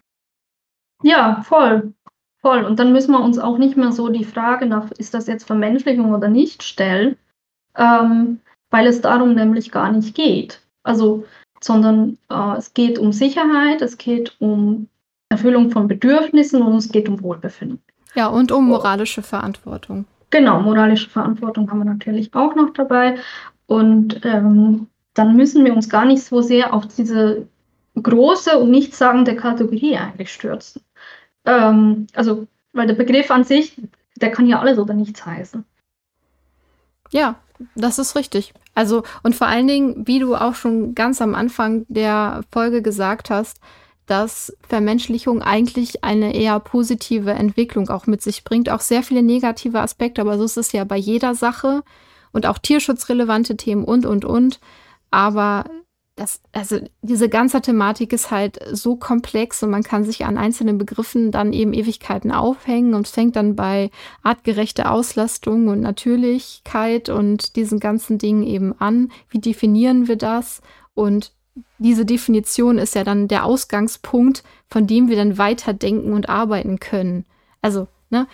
[1.03, 1.93] Ja, voll.
[2.41, 2.63] Voll.
[2.63, 5.45] Und dann müssen wir uns auch nicht mehr so die Frage nach, ist das jetzt
[5.45, 7.17] Vermenschlichung oder nicht, stellen,
[7.75, 8.39] ähm,
[8.69, 10.61] weil es darum nämlich gar nicht geht.
[10.83, 11.25] Also,
[11.61, 14.87] sondern äh, es geht um Sicherheit, es geht um
[15.29, 17.81] Erfüllung von Bedürfnissen und es geht um Wohlbefinden.
[18.15, 20.05] Ja, und um moralische Verantwortung.
[20.29, 23.17] Genau, moralische Verantwortung haben wir natürlich auch noch dabei.
[23.65, 24.87] Und ähm,
[25.17, 27.47] dann müssen wir uns gar nicht so sehr auf diese
[28.01, 30.81] große und nichtssagende Kategorie eigentlich stürzen.
[31.45, 33.75] Ähm, also, weil der Begriff an sich,
[34.15, 35.65] der kann ja alles oder nichts heißen.
[37.11, 37.35] Ja,
[37.75, 38.53] das ist richtig.
[38.75, 43.31] Also, und vor allen Dingen, wie du auch schon ganz am Anfang der Folge gesagt
[43.31, 43.59] hast,
[44.05, 49.81] dass Vermenschlichung eigentlich eine eher positive Entwicklung auch mit sich bringt, auch sehr viele negative
[49.81, 51.83] Aspekte, aber so ist es ja bei jeder Sache
[52.31, 54.59] und auch tierschutzrelevante Themen und, und, und.
[55.11, 55.65] Aber
[56.17, 60.77] das, also diese ganze Thematik ist halt so komplex und man kann sich an einzelnen
[60.79, 63.91] Begriffen dann eben Ewigkeiten aufhängen und fängt dann bei
[64.23, 69.11] artgerechte Auslastung und Natürlichkeit und diesen ganzen Dingen eben an.
[69.29, 70.61] Wie definieren wir das?
[70.95, 71.33] Und
[71.77, 77.25] diese Definition ist ja dann der Ausgangspunkt, von dem wir dann weiterdenken und arbeiten können.
[77.61, 78.27] Also, ne,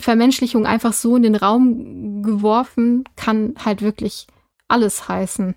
[0.00, 4.26] Vermenschlichung einfach so in den Raum geworfen, kann halt wirklich
[4.66, 5.54] alles heißen.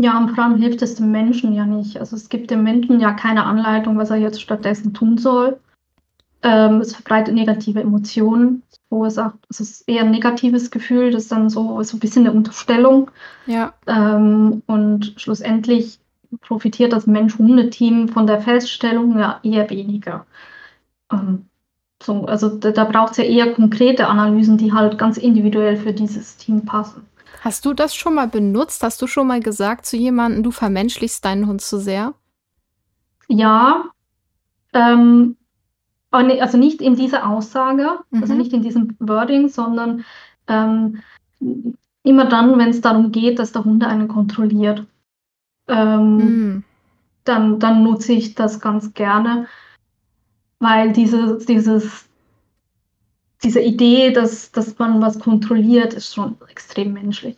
[0.00, 1.98] Ja, und vor allem hilft es dem Menschen ja nicht.
[1.98, 5.58] Also es gibt dem Menschen ja keine Anleitung, was er jetzt stattdessen tun soll.
[6.44, 11.24] Ähm, es verbreitet negative Emotionen, wo es auch, es ist eher ein negatives Gefühl, das
[11.24, 13.10] ist dann so, so ein bisschen eine Unterstellung.
[13.46, 13.74] Ja.
[13.88, 15.98] Ähm, und schlussendlich
[16.42, 20.26] profitiert das Mensch-Hunde-Team von der Feststellung ja eher weniger.
[21.10, 21.46] Ähm,
[22.00, 25.92] so, also da, da braucht es ja eher konkrete Analysen, die halt ganz individuell für
[25.92, 27.04] dieses Team passen.
[27.40, 28.82] Hast du das schon mal benutzt?
[28.82, 32.14] Hast du schon mal gesagt zu jemandem, du vermenschlichst deinen Hund zu sehr?
[33.28, 33.84] Ja.
[34.72, 35.36] Ähm,
[36.10, 38.22] also nicht in dieser Aussage, also mhm.
[38.22, 40.04] also nicht in diesem Wording, sondern
[40.46, 41.02] ähm,
[42.02, 44.86] immer dann, wenn es darum geht, dass der Hund einen kontrolliert.
[45.68, 46.64] Ähm, mhm.
[47.24, 49.46] dann, dann nutze ich das ganz gerne,
[50.58, 52.07] weil dieses, dieses
[53.42, 57.36] diese Idee, dass, dass man was kontrolliert, ist schon extrem menschlich.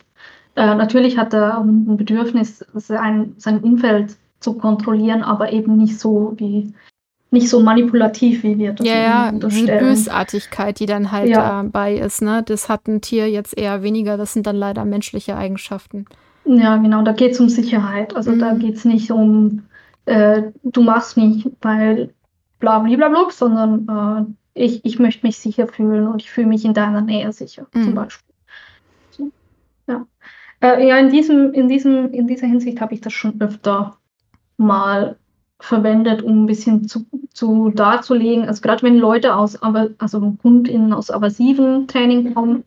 [0.55, 6.33] Äh, natürlich hat er ein Bedürfnis, sein, sein Umfeld zu kontrollieren, aber eben nicht so
[6.37, 6.73] wie
[7.33, 9.79] nicht so manipulativ, wie wir das ja, ja, unterstellen.
[9.79, 11.63] Die Bösartigkeit, die dann halt ja.
[11.63, 12.43] dabei ist, ne?
[12.45, 16.05] Das hat ein Tier jetzt eher weniger, das sind dann leider menschliche Eigenschaften.
[16.43, 18.15] Ja, genau, da geht es um Sicherheit.
[18.17, 18.39] Also mhm.
[18.39, 19.63] da geht es nicht um,
[20.05, 22.13] äh, du machst mich, weil
[22.59, 23.87] bla bla bla, sondern
[24.27, 27.67] äh, ich, ich möchte mich sicher fühlen und ich fühle mich in deiner Nähe sicher,
[27.73, 27.83] mhm.
[27.83, 28.33] zum Beispiel.
[29.11, 29.31] So,
[29.87, 30.05] ja.
[30.61, 33.97] Äh, ja, in diesem, in diesem, in dieser Hinsicht habe ich das schon öfter
[34.57, 35.17] mal
[35.59, 38.47] verwendet, um ein bisschen zu, zu darzulegen.
[38.47, 42.63] Also gerade wenn Leute aus, also KundInnen aus aversiven Training kommen,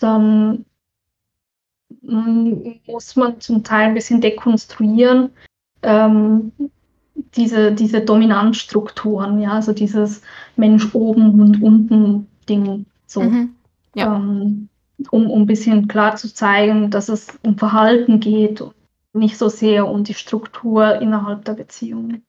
[0.00, 0.64] dann
[2.02, 5.30] mm, muss man zum Teil ein bisschen dekonstruieren,
[5.82, 6.52] ähm,
[7.34, 10.22] diese, diese Dominanzstrukturen, ja, also dieses
[10.56, 13.22] Mensch oben und unten Ding, so.
[13.22, 13.54] Mhm.
[13.94, 14.16] Ja.
[14.16, 14.68] Ähm,
[15.10, 18.74] um, um ein bisschen klar zu zeigen, dass es um Verhalten geht und
[19.12, 22.22] nicht so sehr um die Struktur innerhalb der Beziehung.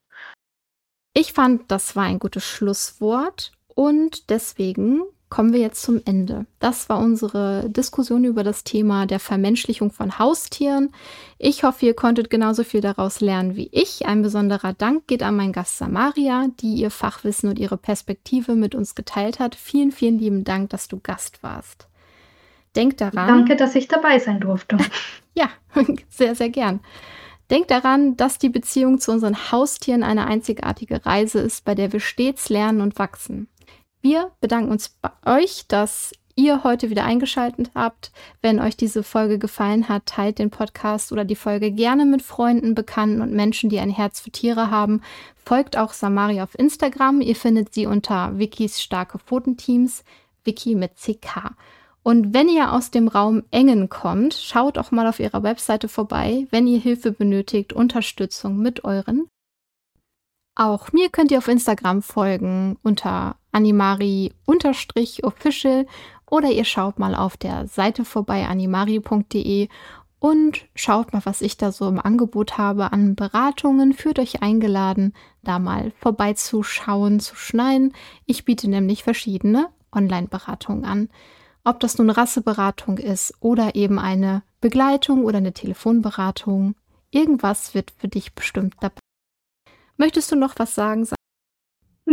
[1.14, 5.02] Ich fand, das war ein gutes Schlusswort und deswegen
[5.32, 6.46] kommen wir jetzt zum Ende.
[6.60, 10.92] Das war unsere Diskussion über das Thema der Vermenschlichung von Haustieren.
[11.40, 14.06] Ich hoffe, ihr konntet genauso viel daraus lernen wie ich.
[14.06, 18.76] Ein besonderer Dank geht an meinen Gast Samaria, die ihr Fachwissen und ihre Perspektive mit
[18.76, 19.56] uns geteilt hat.
[19.56, 21.88] Vielen, vielen lieben Dank, dass du Gast warst.
[22.76, 23.28] Denk daran.
[23.28, 24.78] Danke, dass ich dabei sein durfte.
[25.34, 25.50] ja,
[26.10, 26.82] sehr, sehr gern.
[27.50, 32.00] Denk daran, dass die Beziehung zu unseren Haustieren eine einzigartige Reise ist, bei der wir
[32.00, 33.48] stets lernen und wachsen.
[34.02, 38.12] Wir bedanken uns bei euch, dass ihr heute wieder eingeschaltet habt.
[38.42, 42.74] Wenn euch diese Folge gefallen hat, teilt den Podcast oder die Folge gerne mit Freunden,
[42.74, 45.02] Bekannten und Menschen, die ein Herz für Tiere haben.
[45.36, 47.22] Folgt auch Samari auf Instagram.
[47.22, 50.04] Ihr findet sie unter Wikis starke Pfotenteams,
[50.44, 51.52] Wiki mit CK.
[52.04, 56.48] Und wenn ihr aus dem Raum Engen kommt, schaut auch mal auf ihrer Webseite vorbei,
[56.50, 59.28] wenn ihr Hilfe benötigt, Unterstützung mit euren.
[60.56, 65.86] Auch mir könnt ihr auf Instagram folgen unter animari-official
[66.30, 69.68] oder ihr schaut mal auf der Seite vorbei animari.de
[70.20, 73.94] und schaut mal, was ich da so im Angebot habe an Beratungen.
[73.94, 77.94] Führt euch eingeladen, da mal vorbeizuschauen, zu schneiden.
[78.26, 81.10] Ich biete nämlich verschiedene Online-Beratungen an.
[81.64, 86.76] Ob das nun Rasseberatung ist oder eben eine Begleitung oder eine Telefonberatung,
[87.10, 89.00] irgendwas wird für dich bestimmt dabei.
[89.98, 91.08] Möchtest du noch was sagen?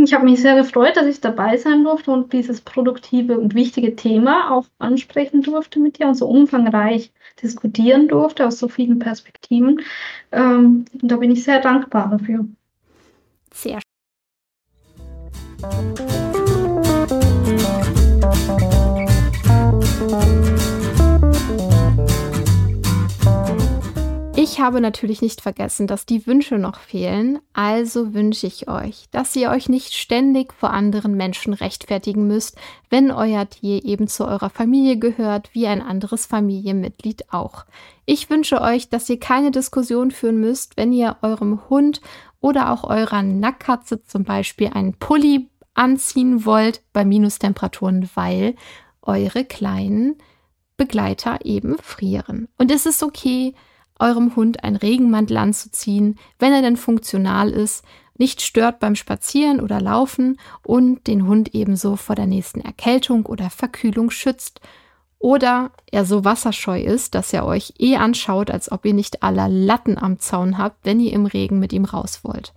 [0.05, 3.97] Ich habe mich sehr gefreut, dass ich dabei sein durfte und dieses produktive und wichtige
[3.97, 7.13] Thema auch ansprechen durfte mit dir und so umfangreich
[7.43, 9.81] diskutieren durfte aus so vielen Perspektiven.
[10.33, 12.47] Ähm, da bin ich sehr dankbar dafür.
[13.53, 13.83] Sehr schön.
[24.51, 29.37] Ich habe natürlich nicht vergessen, dass die Wünsche noch fehlen, also wünsche ich euch, dass
[29.37, 32.57] ihr euch nicht ständig vor anderen Menschen rechtfertigen müsst,
[32.89, 37.67] wenn euer Tier eben zu eurer Familie gehört, wie ein anderes Familienmitglied auch.
[38.07, 42.01] Ich wünsche euch, dass ihr keine Diskussion führen müsst, wenn ihr eurem Hund
[42.41, 48.55] oder auch eurer Nackkatze zum Beispiel einen Pulli anziehen wollt bei Minustemperaturen, weil
[49.03, 50.17] eure kleinen
[50.79, 52.49] Begleiter eben frieren.
[52.57, 53.55] Und es ist okay,
[53.99, 57.85] eurem Hund einen Regenmantel anzuziehen, wenn er denn funktional ist,
[58.17, 63.49] nicht stört beim Spazieren oder Laufen und den Hund ebenso vor der nächsten Erkältung oder
[63.49, 64.61] Verkühlung schützt.
[65.21, 69.49] Oder er so wasserscheu ist, dass er euch eh anschaut, als ob ihr nicht aller
[69.49, 72.53] Latten am Zaun habt, wenn ihr im Regen mit ihm raus wollt.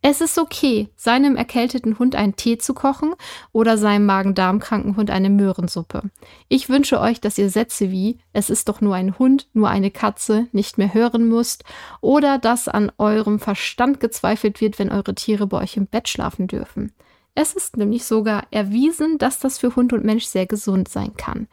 [0.00, 3.14] Es ist okay, seinem erkälteten Hund einen Tee zu kochen
[3.50, 6.02] oder seinem Magen-Darm-kranken Hund eine Möhrensuppe.
[6.48, 9.90] Ich wünsche euch, dass ihr Sätze wie es ist doch nur ein Hund, nur eine
[9.90, 11.64] Katze nicht mehr hören müsst
[12.00, 16.46] oder dass an eurem Verstand gezweifelt wird, wenn eure Tiere bei euch im Bett schlafen
[16.46, 16.92] dürfen.
[17.34, 21.48] Es ist nämlich sogar erwiesen, dass das für Hund und Mensch sehr gesund sein kann.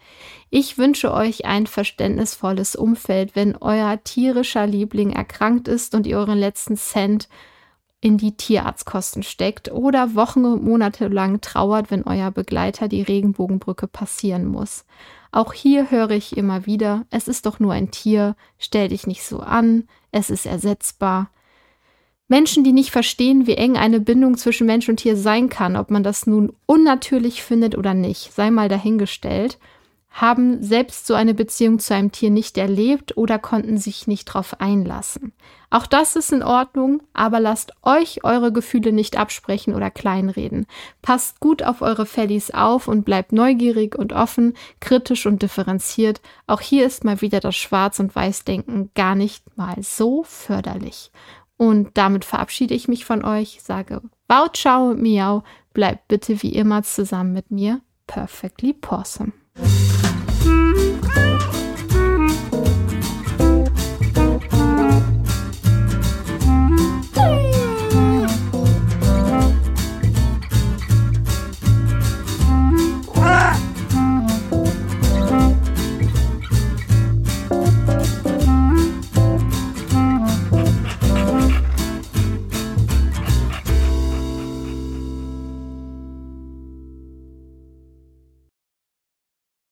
[0.49, 6.39] Ich wünsche euch ein verständnisvolles Umfeld, wenn euer tierischer Liebling erkrankt ist und ihr euren
[6.39, 7.27] letzten Cent
[8.01, 13.87] in die Tierarztkosten steckt oder Wochen und Monate lang trauert, wenn euer Begleiter die Regenbogenbrücke
[13.87, 14.85] passieren muss.
[15.31, 19.23] Auch hier höre ich immer wieder, es ist doch nur ein Tier, stell dich nicht
[19.23, 21.29] so an, es ist ersetzbar.
[22.27, 25.91] Menschen, die nicht verstehen, wie eng eine Bindung zwischen Mensch und Tier sein kann, ob
[25.91, 29.59] man das nun unnatürlich findet oder nicht, sei mal dahingestellt,
[30.09, 34.61] haben selbst so eine Beziehung zu einem Tier nicht erlebt oder konnten sich nicht darauf
[34.61, 35.33] einlassen.
[35.75, 40.67] Auch das ist in Ordnung, aber lasst euch eure Gefühle nicht absprechen oder kleinreden.
[41.01, 46.21] Passt gut auf eure Fellies auf und bleibt neugierig und offen, kritisch und differenziert.
[46.47, 51.11] Auch hier ist mal wieder das Schwarz- und Weiß-Denken gar nicht mal so förderlich.
[51.57, 55.43] Und damit verabschiede ich mich von euch, sage Wow, ciao, miau,
[55.73, 57.81] bleibt bitte wie immer zusammen mit mir.
[58.07, 59.33] Perfectly Possum.